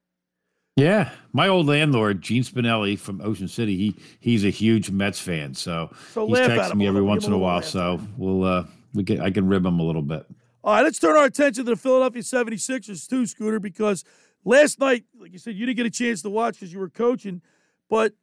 [0.75, 3.77] Yeah, my old landlord Gene Spinelli from Ocean City.
[3.77, 7.33] He he's a huge Mets fan, so, So he's texting me every little, once in
[7.33, 7.57] a a while.
[7.57, 10.25] little So we'll uh we get I can rib him a little bit.
[10.63, 14.03] All right, let's turn our attention to the Philadelphia 76ers too, Scooter, because
[14.45, 16.89] last night, like you said, you didn't get a chance to watch because you were
[16.89, 17.41] coaching,
[17.89, 18.13] but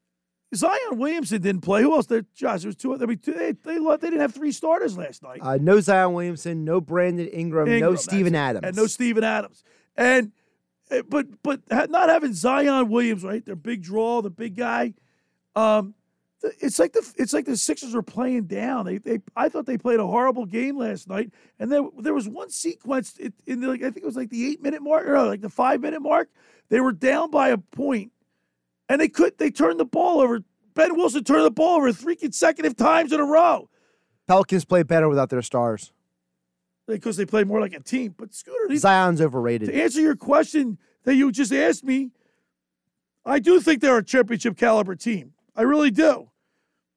[0.55, 1.82] Zion Williamson didn't play.
[1.82, 2.06] Who else?
[2.06, 2.94] There, Josh, there was two.
[2.94, 5.39] I mean, two- they, they they didn't have three starters last night.
[5.40, 8.56] Uh, no Zion Williamson, no Brandon Ingram, no Ingram, Steven that's.
[8.56, 8.66] Adams.
[8.66, 9.62] and no Steven Adams,
[9.97, 10.32] and
[11.08, 13.44] but but not having Zion Williams, right?
[13.44, 14.94] Their big draw, the big guy.
[15.54, 15.94] Um,
[16.42, 18.86] it's like the it's like the Sixers were playing down.
[18.86, 22.28] They they I thought they played a horrible game last night, and then there was
[22.28, 25.22] one sequence in the like, I think it was like the eight minute mark or
[25.26, 26.28] like the five minute mark.
[26.68, 28.12] They were down by a point,
[28.88, 30.40] and they could they turned the ball over.
[30.74, 33.68] Ben Wilson turned the ball over three consecutive times in a row
[34.30, 35.92] Pelicans play better without their stars.
[36.96, 38.14] Because they play more like a team.
[38.16, 39.68] But Scooter, these Zion's overrated.
[39.68, 42.10] to answer your question that you just asked me,
[43.24, 45.32] I do think they're a championship caliber team.
[45.54, 46.30] I really do.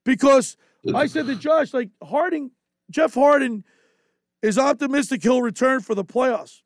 [0.06, 0.58] Because
[0.94, 2.52] I said to Josh, like Harding,
[2.90, 3.64] Jeff Harden
[4.42, 6.62] is optimistic he'll return for the playoffs.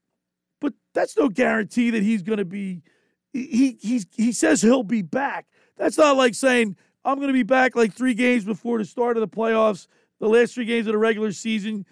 [0.59, 2.81] But that's no guarantee that he's going to be
[3.33, 5.45] he he's he says he'll be back.
[5.77, 6.75] That's not like saying
[7.05, 9.87] I'm going to be back like 3 games before the start of the playoffs,
[10.19, 11.85] the last 3 games of the regular season.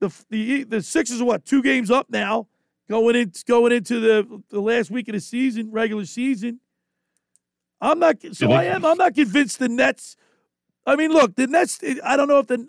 [0.00, 1.44] The the the Sixers are what?
[1.44, 2.48] 2 games up now
[2.88, 6.60] going in going into the the last week of the season, regular season.
[7.80, 10.16] I'm not so I am I'm not convinced the Nets
[10.86, 12.66] I mean, look, the Nets I don't know if the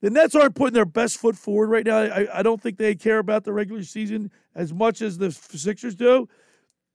[0.00, 1.98] the Nets aren't putting their best foot forward right now.
[1.98, 5.94] I, I don't think they care about the regular season as much as the Sixers
[5.94, 6.28] do.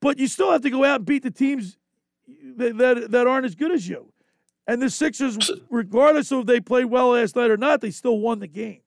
[0.02, 1.78] But you still have to go out and beat the teams
[2.58, 4.12] that, that, that aren't as good as you.
[4.68, 8.18] And the Sixers, regardless of if they played well last night or not, they still
[8.18, 8.82] won the game.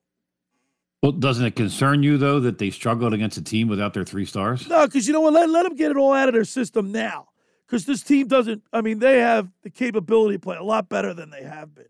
[1.03, 4.25] Well, doesn't it concern you though that they struggled against a team without their three
[4.25, 4.69] stars?
[4.69, 5.33] No, because you know what?
[5.33, 7.29] Let, let them get it all out of their system now.
[7.67, 11.13] Because this team doesn't, I mean, they have the capability to play a lot better
[11.13, 11.85] than they have been.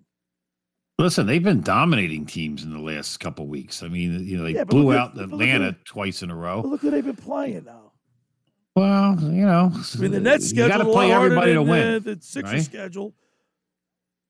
[0.98, 3.84] Listen, they've been dominating teams in the last couple weeks.
[3.84, 6.40] I mean, you know, they Yeah, blew at- out Atlanta at- twice in a But
[6.40, 6.62] row.
[6.62, 7.92] look who they've been playing now.
[8.74, 12.02] Well, you know, I mean, the Nets you got schedule to play everybody to win.
[12.02, 12.62] the, the Sixers right?
[12.62, 13.14] schedule.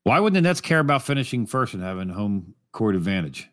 [0.04, 3.48] Why wouldn't the Nets care about finishing first and having home court advantage?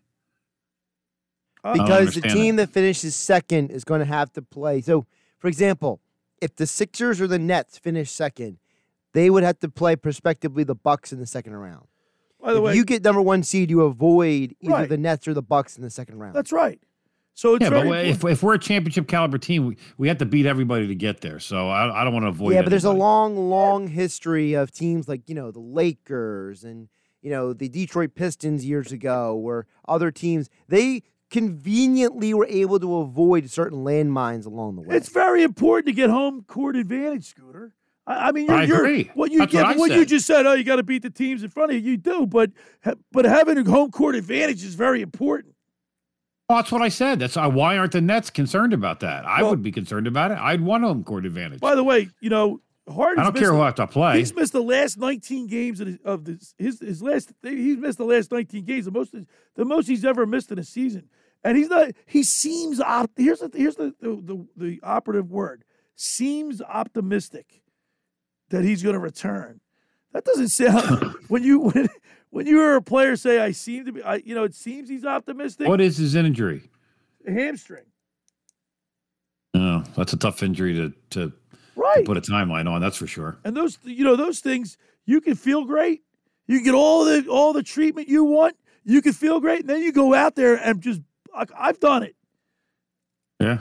[1.66, 4.82] I don't because the understand team that finishes second is going to have to play.
[4.82, 5.06] So,
[5.40, 6.00] for example,
[6.42, 8.58] if the Sixers or the Nets finish second,
[9.14, 11.88] they would have to play prospectively the Bucks in the second round.
[12.42, 14.90] By the if way, you get number one seed, you avoid either Right.
[14.90, 16.36] the Nets or the Bucks in the second round.
[16.36, 16.80] That's right.
[17.34, 20.26] So it's yeah, but if, if we're a championship caliber team, we, we have to
[20.26, 21.40] beat everybody to get there.
[21.40, 22.54] So I, I don't want to avoid.
[22.54, 26.88] yeah, but there's a long, long history of teams like you know the Lakers and
[27.22, 31.02] you know the Detroit Pistons years ago, where other teams they
[31.36, 34.96] conveniently we were able to avoid certain landmines along the way.
[34.96, 37.74] It's very important to get home court advantage, Scooter.
[38.08, 39.12] I, I mean, you're, I you're- agree.
[39.16, 40.46] what you That's yeah, what what you just said.
[40.46, 41.92] Oh, you got to beat the teams in front of you.
[41.92, 42.52] You do, but
[43.12, 45.54] but having a home court advantage is very important.
[46.50, 47.20] Well, that's what I said.
[47.20, 49.26] That's uh, why aren't the Nets concerned about that?
[49.26, 50.38] I Well- would be concerned about it.
[50.38, 51.60] I'd want home court advantage.
[51.60, 54.20] By the way, you know Harden's I don't care the- who I have to play.
[54.20, 57.34] He's missed the last 19 games of, his, of this, his his last.
[57.42, 58.86] He's missed the last 19 games.
[58.86, 59.16] The most
[59.56, 61.10] the most he's ever missed in a season.
[61.46, 61.92] And he's not.
[62.08, 63.12] He seems op.
[63.16, 65.64] Here's the here's the the, the, the operative word.
[65.96, 67.62] Seems optimistic
[68.50, 69.62] that he's going to return.
[70.12, 71.88] That doesn't sound when you when
[72.32, 74.90] when you hear a player say, "I seem to be," I, you know, it seems
[74.90, 75.68] he's optimistic.
[75.68, 76.64] What is his injury?
[77.28, 77.86] A hamstring.
[79.54, 81.34] Oh, that's a tough injury to to, to
[81.76, 82.06] Right.
[82.06, 82.82] put a timeline on.
[82.82, 83.38] That's for sure.
[83.44, 86.02] And those, you know, those things, you can feel great.
[86.48, 88.56] You get all the all the treatment you want.
[88.84, 91.02] You can feel great, and then you go out there and just.
[91.36, 92.16] I- I've done it.
[93.40, 93.60] Yeah.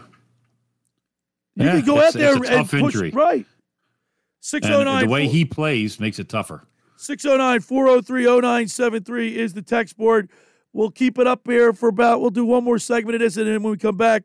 [1.56, 3.10] You Yeah, can go out there and push injury.
[3.10, 3.46] right.
[4.40, 5.04] Six And oh nine.
[5.06, 6.66] the way he plays makes it tougher.
[6.96, 10.30] 609 403 0973 is the text board.
[10.72, 13.46] We'll keep it up here for about, we'll do one more segment of this, and
[13.46, 14.24] then when we come back,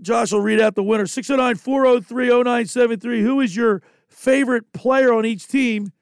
[0.00, 1.06] Josh will read out the winner.
[1.06, 3.22] 609 403 0973.
[3.22, 5.92] Who is your favorite player on each team?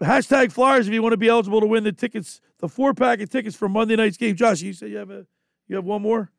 [0.00, 3.20] Hashtag Flyers if you want to be eligible to win the tickets, the four pack
[3.20, 4.34] of tickets for Monday night's game.
[4.34, 5.26] Josh, you say you have a
[5.72, 6.30] you have one more?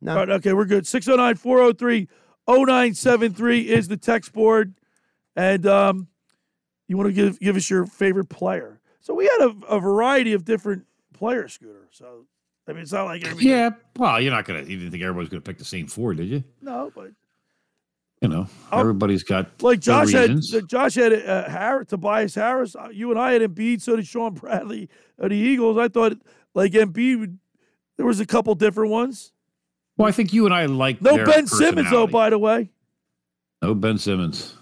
[0.00, 0.12] No.
[0.12, 0.86] All right, okay, we're good.
[0.86, 2.08] 609 403
[2.48, 4.74] 0973 is the text board.
[5.36, 6.08] And um,
[6.88, 8.80] you want to give give us your favorite player.
[9.00, 11.88] So we had a, a variety of different players, Scooter.
[11.90, 12.26] So
[12.68, 13.70] I mean, it's not like every Yeah.
[13.96, 14.60] Well, you're not gonna.
[14.60, 16.44] You didn't think everybody's gonna pick the same four, did you?
[16.60, 17.10] no, but
[18.20, 20.68] You know, everybody's got like their Josh had.
[20.68, 22.76] Josh had uh, Harris, Tobias Harris.
[22.76, 23.80] Uh, You and I had Embiid.
[23.80, 25.78] So did Shaun Bradley of the Eagles.
[25.78, 26.18] I thought
[26.54, 27.20] like Embiid.
[27.20, 27.38] Would,
[27.96, 29.32] there was a couple different ones.
[29.96, 32.06] Well, I think you and I like No Ben Simmons though.
[32.06, 32.70] By the way,
[33.62, 34.54] No Ben Simmons.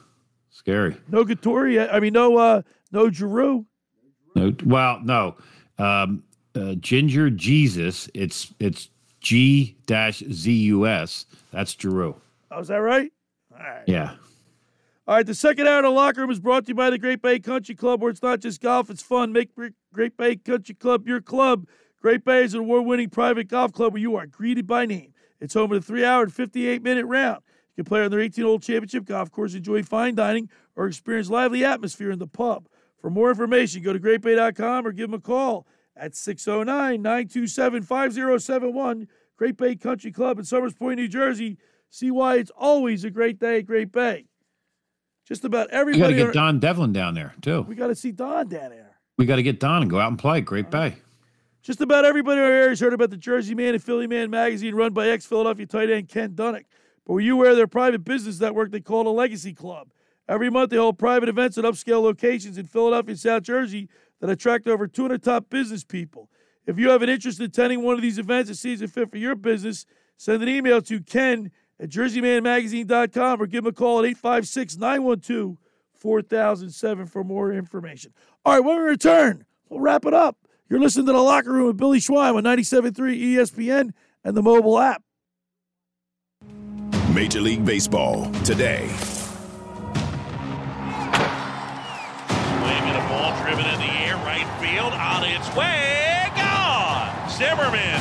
[0.51, 0.97] Scary.
[1.09, 1.93] no Gattori.
[1.93, 3.67] I mean, no uh, no Giroux.
[4.37, 4.53] No.
[4.65, 5.37] Well, no.
[5.79, 6.23] Um,
[6.55, 8.09] uh, Ginger Jesus.
[8.15, 8.91] It's it's
[9.21, 11.27] G dash Z U S.
[11.51, 12.15] That's Giroux.
[12.51, 13.11] Oh, is that right?
[13.53, 13.83] All right.
[13.87, 14.15] Yeah.
[15.09, 16.97] All right, the second hour of the locker room is brought to you by the
[16.99, 19.33] Great Bay Country Club, where it's not just golf, it's fun.
[19.33, 19.51] Make
[19.93, 21.67] Great Bay Country Club your club.
[22.03, 25.15] Great Bay is an award winning private golf club where you are greeted by name.
[25.41, 27.43] It's home to the three hour and 58 minute round.
[27.77, 31.31] You can play on their 18 hole championship golf course, enjoy fine dining, or experience
[31.31, 32.69] lively atmosphere in the pub.
[33.01, 35.67] For more information, go to greatbay.com or give them a call
[35.97, 39.09] at 609 927 5071.
[39.37, 41.57] Great Bay Country Club in Somers Point, New Jersey.
[41.89, 44.27] See why it's always a great day at Great Bay.
[45.27, 46.15] Just about everybody.
[46.15, 47.63] We got to get on- Don Devlin down there too.
[47.63, 48.97] we got to see Don down there.
[49.19, 50.41] We got to get Don and go out and play.
[50.41, 50.97] Great Bay.
[51.63, 54.31] Just about everybody in our area has heard about the Jersey Man and Philly Man
[54.31, 56.65] magazine run by ex Philadelphia tight end Ken Dunek.
[57.07, 59.89] But were you aware of their private business network they call the Legacy Club?
[60.29, 63.89] Every month they hold private events at upscale locations in Philadelphia and South Jersey
[64.21, 66.29] that attract over 200 top business people.
[66.67, 69.17] If you have an interest in attending one of these events that seems fit for
[69.17, 69.87] your business,
[70.17, 75.59] send an email to ken at jerseymanmagazine.com or give him a call at 856 912
[75.95, 78.13] 4007 for more information.
[78.45, 80.42] All right, when we return, we'll wrap it up.
[80.73, 83.93] You're listening to The Locker Room with Billy Schweim on 97.3 ESPN
[84.25, 85.03] and the mobile app.
[87.13, 88.89] Major League Baseball today.
[88.89, 89.19] Swing
[92.89, 96.33] and a ball driven in the air, right field, on its way.
[96.37, 97.29] gone!
[97.29, 97.92] Zimmerman has done it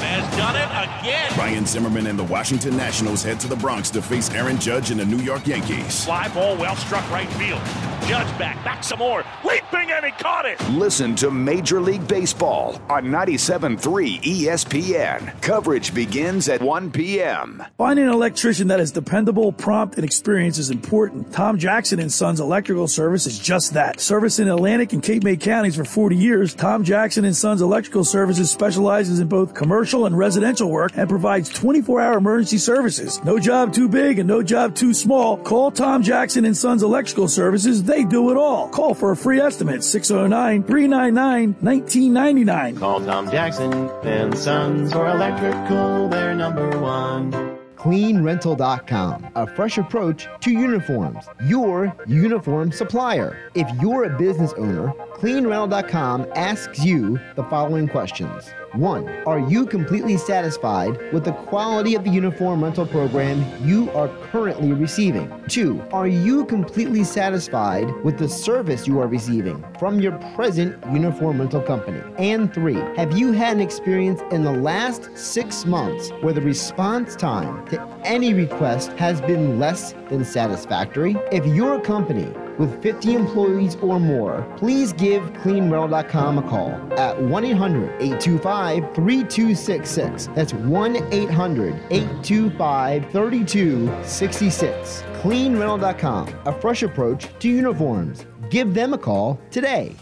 [1.02, 1.38] again.
[1.38, 5.00] Ryan Zimmerman and the Washington Nationals head to the Bronx to face Aaron Judge and
[5.00, 6.06] the New York Yankees.
[6.06, 7.62] Fly ball well struck right field.
[8.08, 9.24] Judge back, back some more.
[9.44, 10.60] Leaping and he caught it.
[10.72, 15.42] Listen to Major League Baseball on 97.3 ESPN.
[15.42, 17.64] Coverage begins at 1 p.m.
[17.78, 21.32] Finding an electrician that is dependable, prompt, and experienced is important.
[21.32, 24.00] Tom Jackson and Sons Electrical Service is just that.
[24.00, 28.04] Service in Atlantic and Cape May counties for 40 years, Tom Jackson and Sons Electrical
[28.04, 33.24] Services specializes in both commercial and residential work and provides 24-hour emergency services.
[33.24, 35.38] No job too big and no job too small.
[35.38, 37.84] Call Tom Jackson and Sons Electrical Services.
[37.84, 38.70] They do it all.
[38.70, 42.78] Call for a free estimate 609-399-1999.
[42.78, 47.32] Call Tom Jackson and Sons for electrical, they're number one.
[47.76, 51.26] CleanRental.com, a fresh approach to uniforms.
[51.48, 53.36] Your uniform supplier.
[53.56, 58.52] If you're a business owner, CleanRental.com asks you the following questions.
[58.74, 64.08] One, are you completely satisfied with the quality of the uniform rental program you are
[64.32, 65.30] currently receiving?
[65.50, 71.42] Two, are you completely satisfied with the service you are receiving from your present uniform
[71.42, 72.02] rental company?
[72.18, 77.18] And three, have you had an experience in the last six months where the response
[77.18, 81.18] time to any request has been less than satisfactory?
[81.30, 87.44] If your company with 50 employees or more, please give cleanrental.com a call at 1
[87.44, 90.30] 800 825 3266.
[90.36, 95.04] That's 1 800 825 3266.
[95.24, 98.28] Cleanrental.com, a fresh approach to uniforms.
[98.52, 99.96] Give them a call today.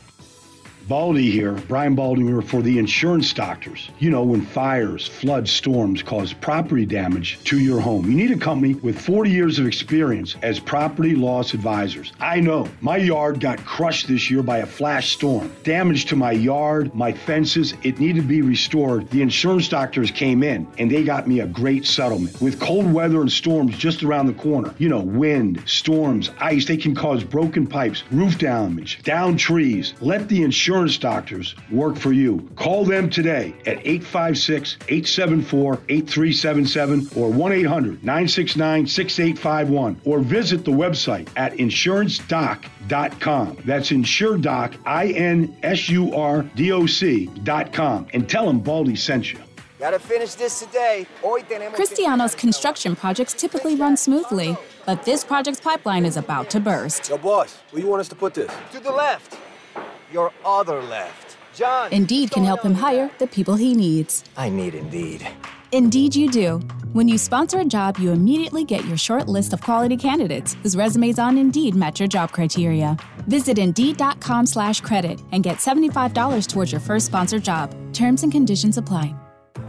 [0.90, 3.92] Baldy here, Brian Baldy here for the insurance doctors.
[4.00, 8.38] You know, when fires, floods, storms cause property damage to your home, you need a
[8.38, 12.12] company with 40 years of experience as property loss advisors.
[12.20, 15.54] I know my yard got crushed this year by a flash storm.
[15.64, 19.08] Damage to my yard, my fences, it needed to be restored.
[19.12, 22.42] The insurance doctors came in and they got me a great settlement.
[22.42, 26.78] With cold weather and storms just around the corner, you know, wind, storms, ice, they
[26.78, 29.94] can cause broken pipes, roof damage, down trees.
[30.02, 32.50] Let the insurance doctors work for you.
[32.56, 40.72] Call them today at 856 874 8377 or 1 800 969 6851 or visit the
[40.72, 43.58] website at insurancedoc.com.
[43.66, 48.08] That's insuredoc, I N S U R D O C.com.
[48.14, 49.40] And tell them Baldy sent you.
[49.80, 51.08] Gotta finish this today.
[51.22, 56.60] Hoy tenemos Cristiano's construction projects typically run smoothly, but this project's pipeline is about to
[56.60, 57.10] burst.
[57.10, 58.52] Yo, boss, where you want us to put this?
[58.74, 59.38] To the left.
[60.12, 61.38] Your other left.
[61.56, 61.92] John.
[61.94, 64.24] Indeed can help him hire the people he needs.
[64.36, 65.28] I need Indeed.
[65.72, 66.58] Indeed, you do.
[66.94, 70.76] When you sponsor a job, you immediately get your short list of quality candidates whose
[70.76, 72.98] resumes on Indeed match your job criteria.
[73.28, 77.76] Visit Indeed.com slash credit and get $75 towards your first sponsored job.
[77.94, 79.14] Terms and conditions apply.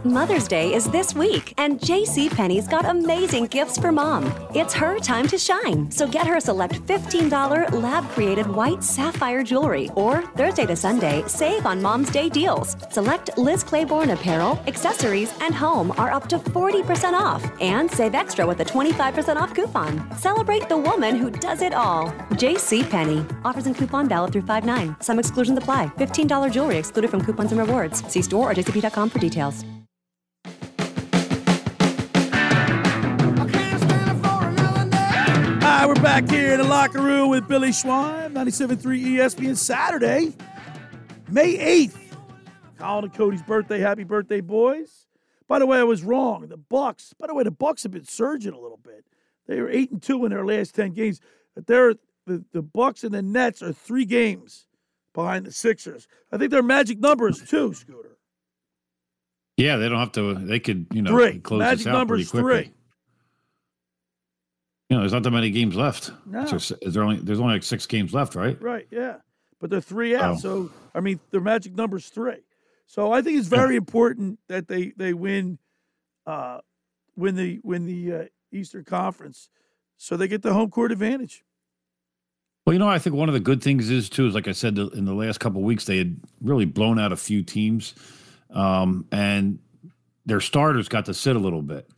[0.03, 4.33] Mother's Day is this week, and JCPenney's got amazing gifts for mom.
[4.55, 9.91] It's her time to shine, so get her select $15 lab created white sapphire jewelry.
[9.95, 12.75] Or Thursday to Sunday, save on Mom's Day deals.
[12.89, 18.47] Select Liz Claiborne apparel, accessories, and home are up to 40% off, and save extra
[18.47, 20.17] with a 25% off coupon.
[20.17, 22.07] Celebrate the woman who does it all.
[22.31, 23.21] JCPenney.
[23.45, 24.95] Offers and coupon valid through 5 9.
[24.99, 25.91] Some exclusions apply.
[25.97, 28.03] $15 jewelry excluded from coupons and rewards.
[28.11, 29.63] See store or jcp.com for details.
[35.81, 40.31] Hi, we're back here in the locker room with Billy Schweim, 97.3 ESPN Saturday,
[41.27, 41.97] May 8th.
[42.77, 43.79] Colin and Cody's birthday.
[43.79, 45.07] Happy birthday, boys.
[45.47, 46.47] By the way, I was wrong.
[46.47, 49.03] The Bucks, by the way, the Bucks have been surging a little bit.
[49.47, 51.19] They were 8 and 2 in their last 10 games.
[51.55, 51.95] But they're
[52.27, 54.67] the, the Bucks and the Nets are three games
[55.15, 56.07] behind the Sixers.
[56.31, 58.19] I think their magic numbers too, Scooter.
[59.57, 60.35] Yeah, they don't have to.
[60.35, 61.39] They could, you know, Three.
[61.39, 62.63] close Magic this out pretty numbers quickly.
[62.65, 62.73] three.
[64.91, 66.11] You know, there's not that many games left.
[66.25, 66.43] No.
[66.43, 68.61] Is there only there's only like six games left, right?
[68.61, 69.19] Right, yeah.
[69.61, 70.35] But they're three out.
[70.35, 70.37] Oh.
[70.37, 72.43] So I mean their magic number's three.
[72.87, 75.59] So I think it's very important that they they win
[76.27, 76.59] uh
[77.15, 79.47] win the win the uh, Eastern Conference
[79.95, 81.45] so they get the home court advantage.
[82.65, 84.51] Well, you know, I think one of the good things is too is like I
[84.51, 87.95] said in the last couple of weeks they had really blown out a few teams,
[88.49, 89.59] um, and
[90.25, 91.89] their starters got to sit a little bit,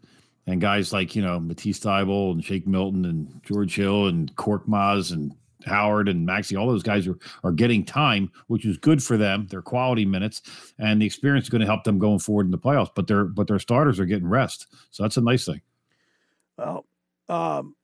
[0.47, 5.11] and guys like you know Matisse Thybulle and Shake Milton and George Hill and Korkmaz
[5.11, 5.33] and
[5.65, 9.47] Howard and Maxey, all those guys are are getting time, which is good for them.
[9.47, 10.41] Their quality minutes
[10.79, 12.91] and the experience is going to help them going forward in the playoffs.
[12.95, 15.61] But their but their starters are getting rest, so that's a nice thing.
[16.57, 16.85] Well,
[17.29, 17.75] um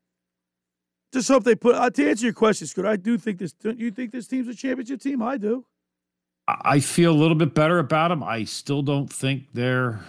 [1.11, 2.85] just hope they put uh, to answer your question, Scott.
[2.85, 3.53] I do think this.
[3.53, 5.23] Don't you think this team's a championship team?
[5.23, 5.65] I do.
[6.47, 8.23] I feel a little bit better about them.
[8.23, 9.99] I still don't think they're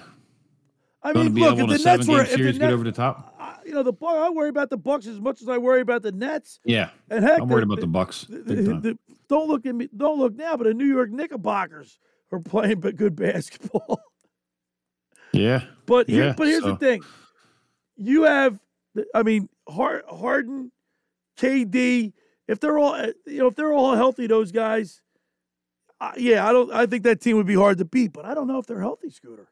[1.02, 3.35] I mean, look, if the Nets were, if the series get over the top.
[3.64, 6.12] you know, the I worry about the Bucks as much as I worry about the
[6.12, 6.60] Nets.
[6.64, 8.27] Yeah, And heck, I'm worried the- about the Bucks.
[8.28, 8.98] the-
[9.28, 9.89] don't look at me.
[9.97, 11.98] Don't look now, but the New York Knickerbockers
[12.32, 14.01] are playing but good basketball.
[15.32, 17.02] yeah, But here, yeah, but here's so- the thing:
[17.97, 18.59] you have,
[19.14, 20.72] I mean, Har- Harden,
[21.39, 22.12] KD.
[22.48, 25.01] If they're all, uh, you know, if they're all healthy, those guys,
[26.01, 26.72] uh, yeah, I don't.
[26.72, 28.12] I think that team would be hard to beat.
[28.12, 29.48] But I don't know if they're healthy, Scooter.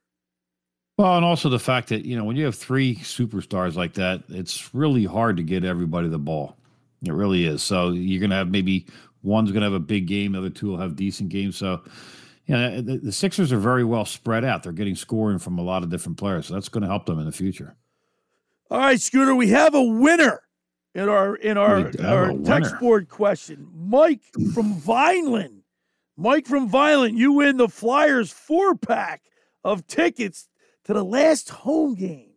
[0.98, 4.24] Well, and also the fact that you know when you have three superstars like that,
[4.28, 6.56] it's really hard to get everybody the ball.
[7.04, 7.62] It really is.
[7.62, 8.86] So you're going to have maybe
[9.22, 11.56] one's going to have a big game, the other two will have decent games.
[11.56, 11.82] So,
[12.46, 14.64] you know, the, the Sixers are very well spread out.
[14.64, 17.20] They're getting scoring from a lot of different players, so that's going to help them
[17.20, 17.76] in the future.
[18.68, 20.42] All right, Scooter, we have a winner
[20.96, 23.68] in our in our, our text board question.
[23.72, 24.22] Mike
[24.52, 25.62] from Vineland.
[26.16, 29.22] Mike from Vineland, you win the Flyers four pack
[29.62, 30.47] of tickets
[30.88, 32.30] to the last home game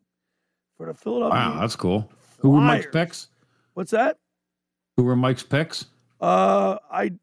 [0.75, 1.39] for the Philadelphia.
[1.39, 2.11] Wow, that's cool.
[2.39, 3.07] Who were Mike's Flyers.
[3.07, 3.27] picks?
[3.75, 4.17] What's that?
[4.97, 5.85] Who were Mike's picks?
[6.19, 7.13] Uh, I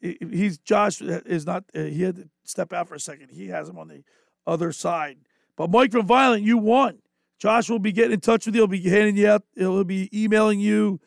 [0.00, 1.64] he's Josh is not.
[1.74, 3.30] Uh, he had to step out for a second.
[3.32, 4.04] He has him on the
[4.46, 5.18] other side.
[5.56, 7.00] But Mike from Vineland, you won.
[7.40, 8.60] Josh will be getting in touch with you.
[8.60, 9.42] He'll be handing you out.
[9.56, 11.00] He'll be emailing you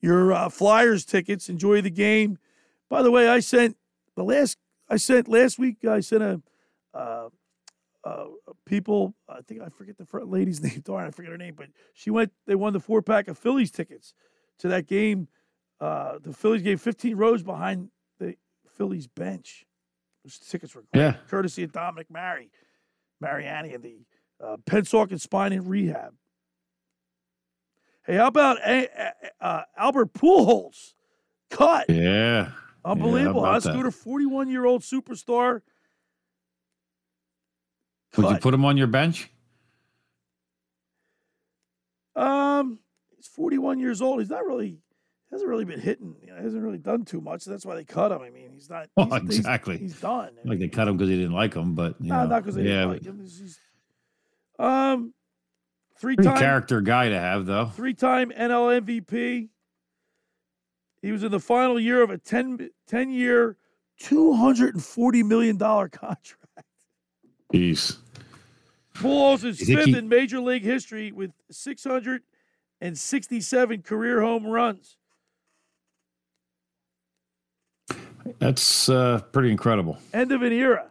[0.00, 1.48] your uh, Flyers tickets.
[1.48, 2.38] Enjoy the game.
[2.88, 3.76] By the way, I sent
[4.14, 4.56] the last.
[4.88, 5.84] I sent last week.
[5.84, 6.40] I sent a.
[6.94, 7.30] Uh,
[8.04, 8.24] uh,
[8.66, 10.80] people, I think I forget the front lady's name.
[10.84, 12.32] Darn, I forget her name, but she went.
[12.46, 14.14] They won the four pack of Phillies tickets
[14.58, 15.28] to that game.
[15.80, 18.34] Uh, the Phillies gave 15 rows behind the
[18.76, 19.64] Phillies bench.
[20.24, 21.00] Those tickets were great.
[21.00, 21.14] Yeah.
[21.28, 22.50] courtesy of Dominic Mary,
[23.20, 24.04] Mariani, and the
[24.42, 24.56] uh,
[25.10, 26.14] and Spine and Rehab.
[28.06, 28.86] Hey, how about uh,
[29.40, 30.94] uh, Albert Pujols?
[31.50, 31.90] Cut.
[31.90, 32.52] Yeah.
[32.84, 33.42] Unbelievable.
[33.42, 33.58] Yeah?
[33.58, 35.60] Scooter, 41 year old superstar.
[38.16, 39.30] Would you put him on your bench?
[42.16, 42.78] Um,
[43.16, 44.20] he's 41 years old.
[44.20, 44.78] He's not really,
[45.30, 46.16] hasn't really been hitting.
[46.22, 47.44] You know, hasn't really done too much.
[47.44, 48.20] That's why they cut him.
[48.22, 48.88] I mean, he's not.
[48.96, 49.78] Well, he's- he's- exactly.
[49.78, 50.30] He's, done.
[50.44, 52.80] Like they cut him because they didn't like him, but know, not because they yeah,
[52.86, 53.18] didn't like him.
[53.20, 53.58] He's- he's-
[54.58, 55.14] um,
[55.98, 57.66] three time character guy to have though.
[57.66, 59.48] three time NL MVP.
[61.00, 63.56] He was in the final year of a 10, 10 year,
[64.02, 66.36] $240 million contract.
[67.52, 67.96] Jeez.
[68.94, 74.96] Pujols is fifth he- in Major League history with 667 career home runs.
[78.38, 79.98] That's uh, pretty incredible.
[80.12, 80.90] End of an era.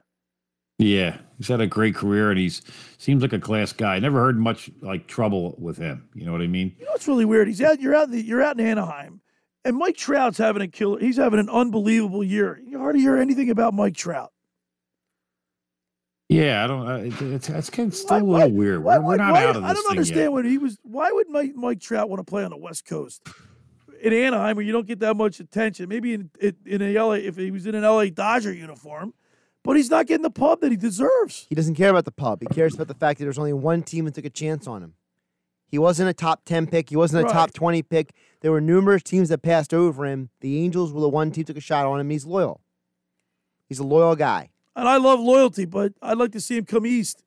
[0.77, 2.61] Yeah, he's had a great career, and he's
[2.97, 3.95] seems like a class guy.
[3.95, 6.07] I never heard much like trouble with him.
[6.15, 6.73] You know what I mean?
[6.79, 7.47] You know what's really weird?
[7.49, 7.81] He's out.
[7.81, 8.11] You're out.
[8.11, 9.19] The, you're out in Anaheim,
[9.65, 10.99] and Mike Trout's having a killer.
[10.99, 12.61] He's having an unbelievable year.
[12.65, 14.31] You hardly hear anything about Mike Trout.
[16.29, 16.87] Yeah, I don't.
[16.87, 18.83] Uh, it, it's it's kind of still a little weird.
[18.83, 20.31] We're, we're not Why- out of this I don't thing understand yet.
[20.31, 20.77] when he was.
[20.83, 23.27] Why would Mike, Mike Trout want to play on the West Coast
[24.01, 25.89] in Anaheim, where you don't get that much attention?
[25.89, 29.15] Maybe in in, in a LA, if he was in an LA Dodger uniform,
[29.63, 31.47] but he's not getting the pub that he deserves.
[31.49, 32.41] He doesn't care about the pub.
[32.41, 34.83] He cares about the fact that there's only one team that took a chance on
[34.83, 34.93] him.
[35.67, 36.89] He wasn't a top 10 pick.
[36.91, 37.33] He wasn't a Right.
[37.33, 38.13] top 20 pick.
[38.41, 40.29] There were numerous teams that passed over him.
[40.41, 42.09] The Angels were the one team that took a shot on him.
[42.09, 42.61] He's loyal.
[43.67, 44.49] He's a loyal guy.
[44.79, 47.23] And I love loyalty, but I'd like to see him come east.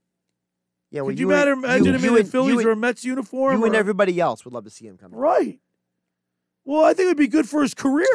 [0.90, 2.70] Yeah, well, Could you, and- imagine you- him you in the and- Phillies and- or
[2.72, 3.58] a Mets uniform?
[3.60, 5.12] You and everybody else would love to see him come.
[5.12, 5.60] Right.
[6.64, 8.06] Well, I think it'd be good for his career.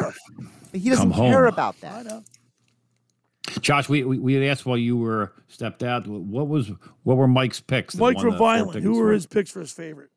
[0.73, 1.53] He doesn't Come care home.
[1.53, 1.93] about that.
[1.93, 2.23] I know.
[3.61, 6.05] Josh, we, we we asked while you were stepped out.
[6.07, 6.71] What was
[7.03, 7.95] what were Mike's picks?
[7.95, 8.83] Mike from Vineland.
[8.83, 10.09] Who were his picks for his favorite?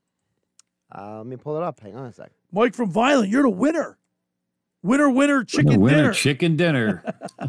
[0.94, 1.78] Uh, let me pull it up.
[1.80, 2.32] Hang on a sec.
[2.52, 3.30] Mike from Vineland.
[3.30, 3.98] You're the winner.
[4.82, 5.81] Winner, winner, chicken dinner.
[5.81, 6.12] winner dinner.
[6.15, 7.05] chicken dinner?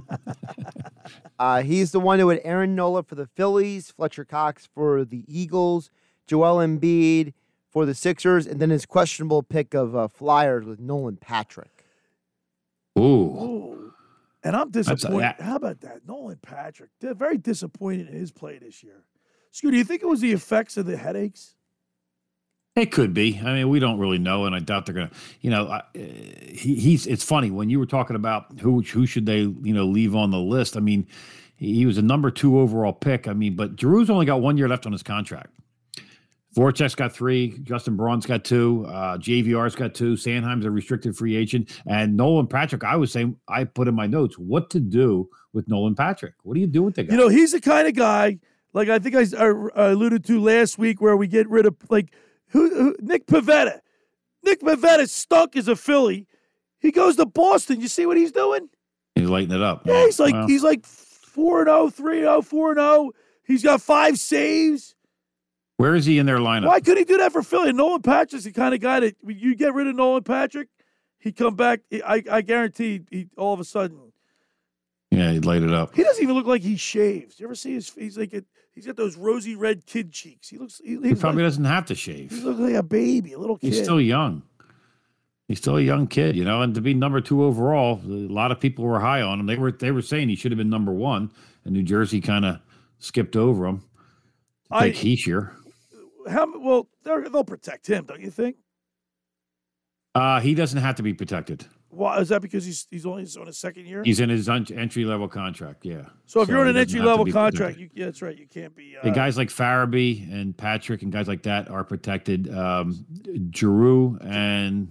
[1.40, 5.26] Uh, he's the one who had Aaron Nola for the Phillies, Fletcher Cox for the
[5.28, 5.90] Eagles,
[6.28, 7.34] Joel Embiid
[7.68, 11.84] for the Sixers, and then his questionable pick of uh, Flyers with Nolan Patrick.
[13.00, 13.94] Ooh, Ooh.
[14.44, 15.34] And I'm That's a- disappointed.
[15.40, 16.08] How about that?
[16.08, 16.92] Nolan Patrick.
[17.00, 19.02] They're very disappointed in his play this year.
[19.52, 21.56] Scoo, do you think it was the effects of the headaches?
[22.76, 23.38] It could be.
[23.44, 25.12] I mean, we don't really know, and I doubt they're gonna.
[25.42, 27.06] You know, I, uh, he, he's.
[27.06, 30.32] It's funny when you were talking about who who should they you know leave on
[30.32, 30.78] the list.
[30.78, 31.06] I mean,
[31.58, 33.28] he, was a number two overall pick.
[33.28, 35.54] I mean, but Drew's only got one year left on his contract.
[36.56, 37.58] Voracek's got three.
[37.64, 38.86] Justin Braun's got two.
[38.88, 40.14] Uh, JVR's got two.
[40.14, 41.70] Sanheim's a restricted free agent.
[41.86, 45.70] And Nolan Patrick, I was saying, I put in my notes what to do with
[45.70, 46.34] Nolan Patrick.
[46.44, 47.14] What do you do with the guy?
[47.14, 48.40] You know, he's the kind of guy,
[48.74, 49.26] like I think I
[49.76, 52.14] alluded to last week, where we get rid of, like,
[52.52, 53.80] who, who Nick Pivetta.
[54.44, 56.28] Nick Pivetta stunk as a Philly.
[56.80, 57.80] He goes to Boston.
[57.80, 58.70] You see what he's doing?
[59.16, 59.84] He's lighting it up.
[59.86, 63.12] Yeah, he's like Well, he's like 4 0, 3 0, 4 0.
[63.44, 64.96] He's got five saves.
[65.78, 66.68] where is he in their lineup?
[66.68, 67.74] Why couldn't he do that for Philly?
[67.74, 70.70] Nolan Patrick's the kind of guy that you get rid of Nolan Patrick,
[71.20, 71.82] he come back.
[71.92, 74.11] I, I guarantee he all of a sudden
[75.12, 75.94] Yeah, he'd light it up.
[75.94, 77.40] he doesn't even look like he shaves.
[77.40, 77.90] You ever see his?
[77.90, 78.44] He's like a,
[78.74, 80.48] he's got those rosy red kid cheeks.
[80.48, 80.80] He looks.
[80.84, 82.32] He, He probably like, doesn't have to shave.
[82.32, 83.68] he looks like a baby, a little kid.
[83.74, 84.44] He's still young.
[85.50, 88.54] He's still a young kid, you know, and to be number two overall, a lot
[88.54, 89.48] of people were high on him.
[89.48, 91.30] They were they were saying he should have been number one,
[91.66, 92.60] and New Jersey kind of
[93.00, 95.52] skipped over him to I- take Hischier.
[96.30, 98.56] How well they'll protect him, don't you think?
[100.16, 101.66] Uh, he doesn't have to be protected.
[101.92, 102.42] Why is that?
[102.42, 104.02] Because he's he's only on his second year.
[104.04, 105.86] He's in his entry level contract.
[105.86, 106.04] Yeah.
[106.26, 108.38] so if you're on an entry level contract, you, yeah, that's right.
[108.38, 108.96] You can't be.
[108.98, 112.54] Uh, And guys like Farabee and Patrick and guys like that are protected.
[112.54, 113.06] Um,
[113.54, 114.90] Giroux and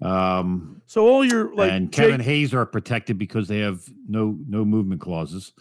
[0.00, 4.38] um, so all your like and Jake- Kevin Hayes are protected because they have no
[4.48, 5.52] no movement clauses.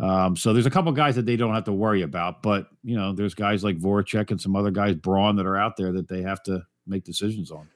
[0.00, 2.96] Um, so there's a couple guys that they don't have to worry about, but you
[2.96, 6.08] know, there's guys like Voracek and some other guys, Braun, that are out there that
[6.08, 7.66] they have to make decisions on.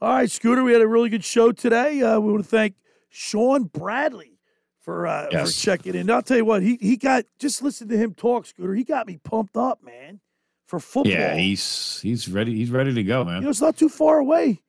[0.00, 2.02] All right, Scooter, we had a really good show today.
[2.02, 2.74] Uh, we want to thank
[3.08, 4.38] Shaun Bradley
[4.80, 6.10] for uh, for checking in.
[6.10, 8.74] I'll tell you what, he he got just listen to him talk, Scooter.
[8.74, 10.20] He got me pumped up, man,
[10.66, 11.12] for football.
[11.12, 12.54] Yeah, he's he's ready.
[12.54, 13.36] He's ready to go, man.
[13.36, 14.62] you know, it's not too far away.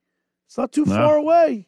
[0.47, 0.95] It's not too No.
[0.95, 1.67] far away.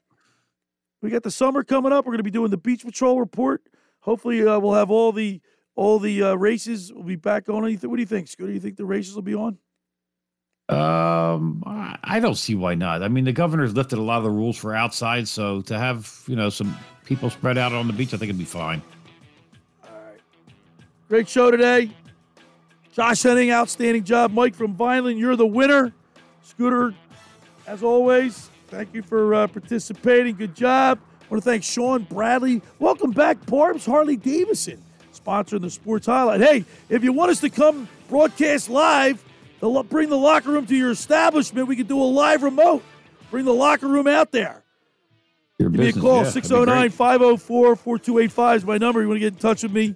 [1.02, 2.06] We got the summer coming up.
[2.06, 3.62] We're going to be doing the Beach Patrol report.
[4.00, 5.42] Hopefully, uh, we'll have all the
[5.76, 6.94] all the uh, races.
[6.94, 7.66] will be back on.
[7.66, 7.90] Anything?
[7.90, 8.54] What do you think, Scooter?
[8.54, 9.58] You think the races will be on?
[10.70, 11.64] Um,
[12.04, 13.02] I don't see why not.
[13.02, 16.24] I mean, the governor's lifted a lot of the rules for outside, so to have
[16.28, 18.82] you know some people spread out on the beach, I think it'd be fine.
[19.84, 20.20] All right,
[21.08, 21.90] Great show today.
[22.92, 24.32] Josh Henning, outstanding job.
[24.34, 25.94] Mike from Vineland, you're the winner.
[26.42, 26.94] Scooter,
[27.66, 30.36] as always, thank you for uh, participating.
[30.36, 31.00] Good job.
[31.22, 32.62] I want to thank Shaun Bradley.
[32.80, 34.82] Welcome back, Barb's Harley Davidson,
[35.14, 36.42] sponsoring the Sports Highlight.
[36.42, 39.24] Hey, if you want us to come broadcast live,
[39.60, 41.68] the, bring the locker room to your establishment.
[41.68, 42.84] We could do a live remote.
[43.32, 44.64] Bring the locker room out there.
[45.60, 46.94] Your Give me a call, yeah, that'd be 609 great.
[46.94, 49.02] 504 4285 is my number.
[49.02, 49.96] You want to get in touch with me?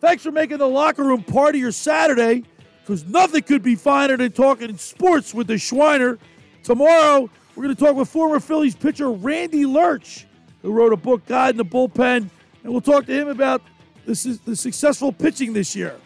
[0.00, 2.44] Thanks for making the locker room part of your Saturday
[2.82, 6.18] because nothing could be finer than talking sports with the Schweiner.
[6.62, 10.26] Tomorrow, we're going to talk with former Phillies pitcher Randy Lerch,
[10.60, 12.28] who wrote a book, God in the Bullpen,
[12.62, 13.62] and we'll talk to him about
[14.04, 15.96] this is the successful pitching this year.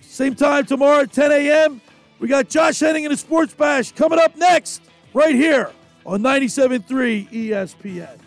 [0.00, 1.80] Same time tomorrow at 10 a.m.
[2.18, 4.82] We got Josh Henning in the Sports Bash coming up next,
[5.12, 5.70] right here
[6.06, 8.23] on 97.3 ESPN.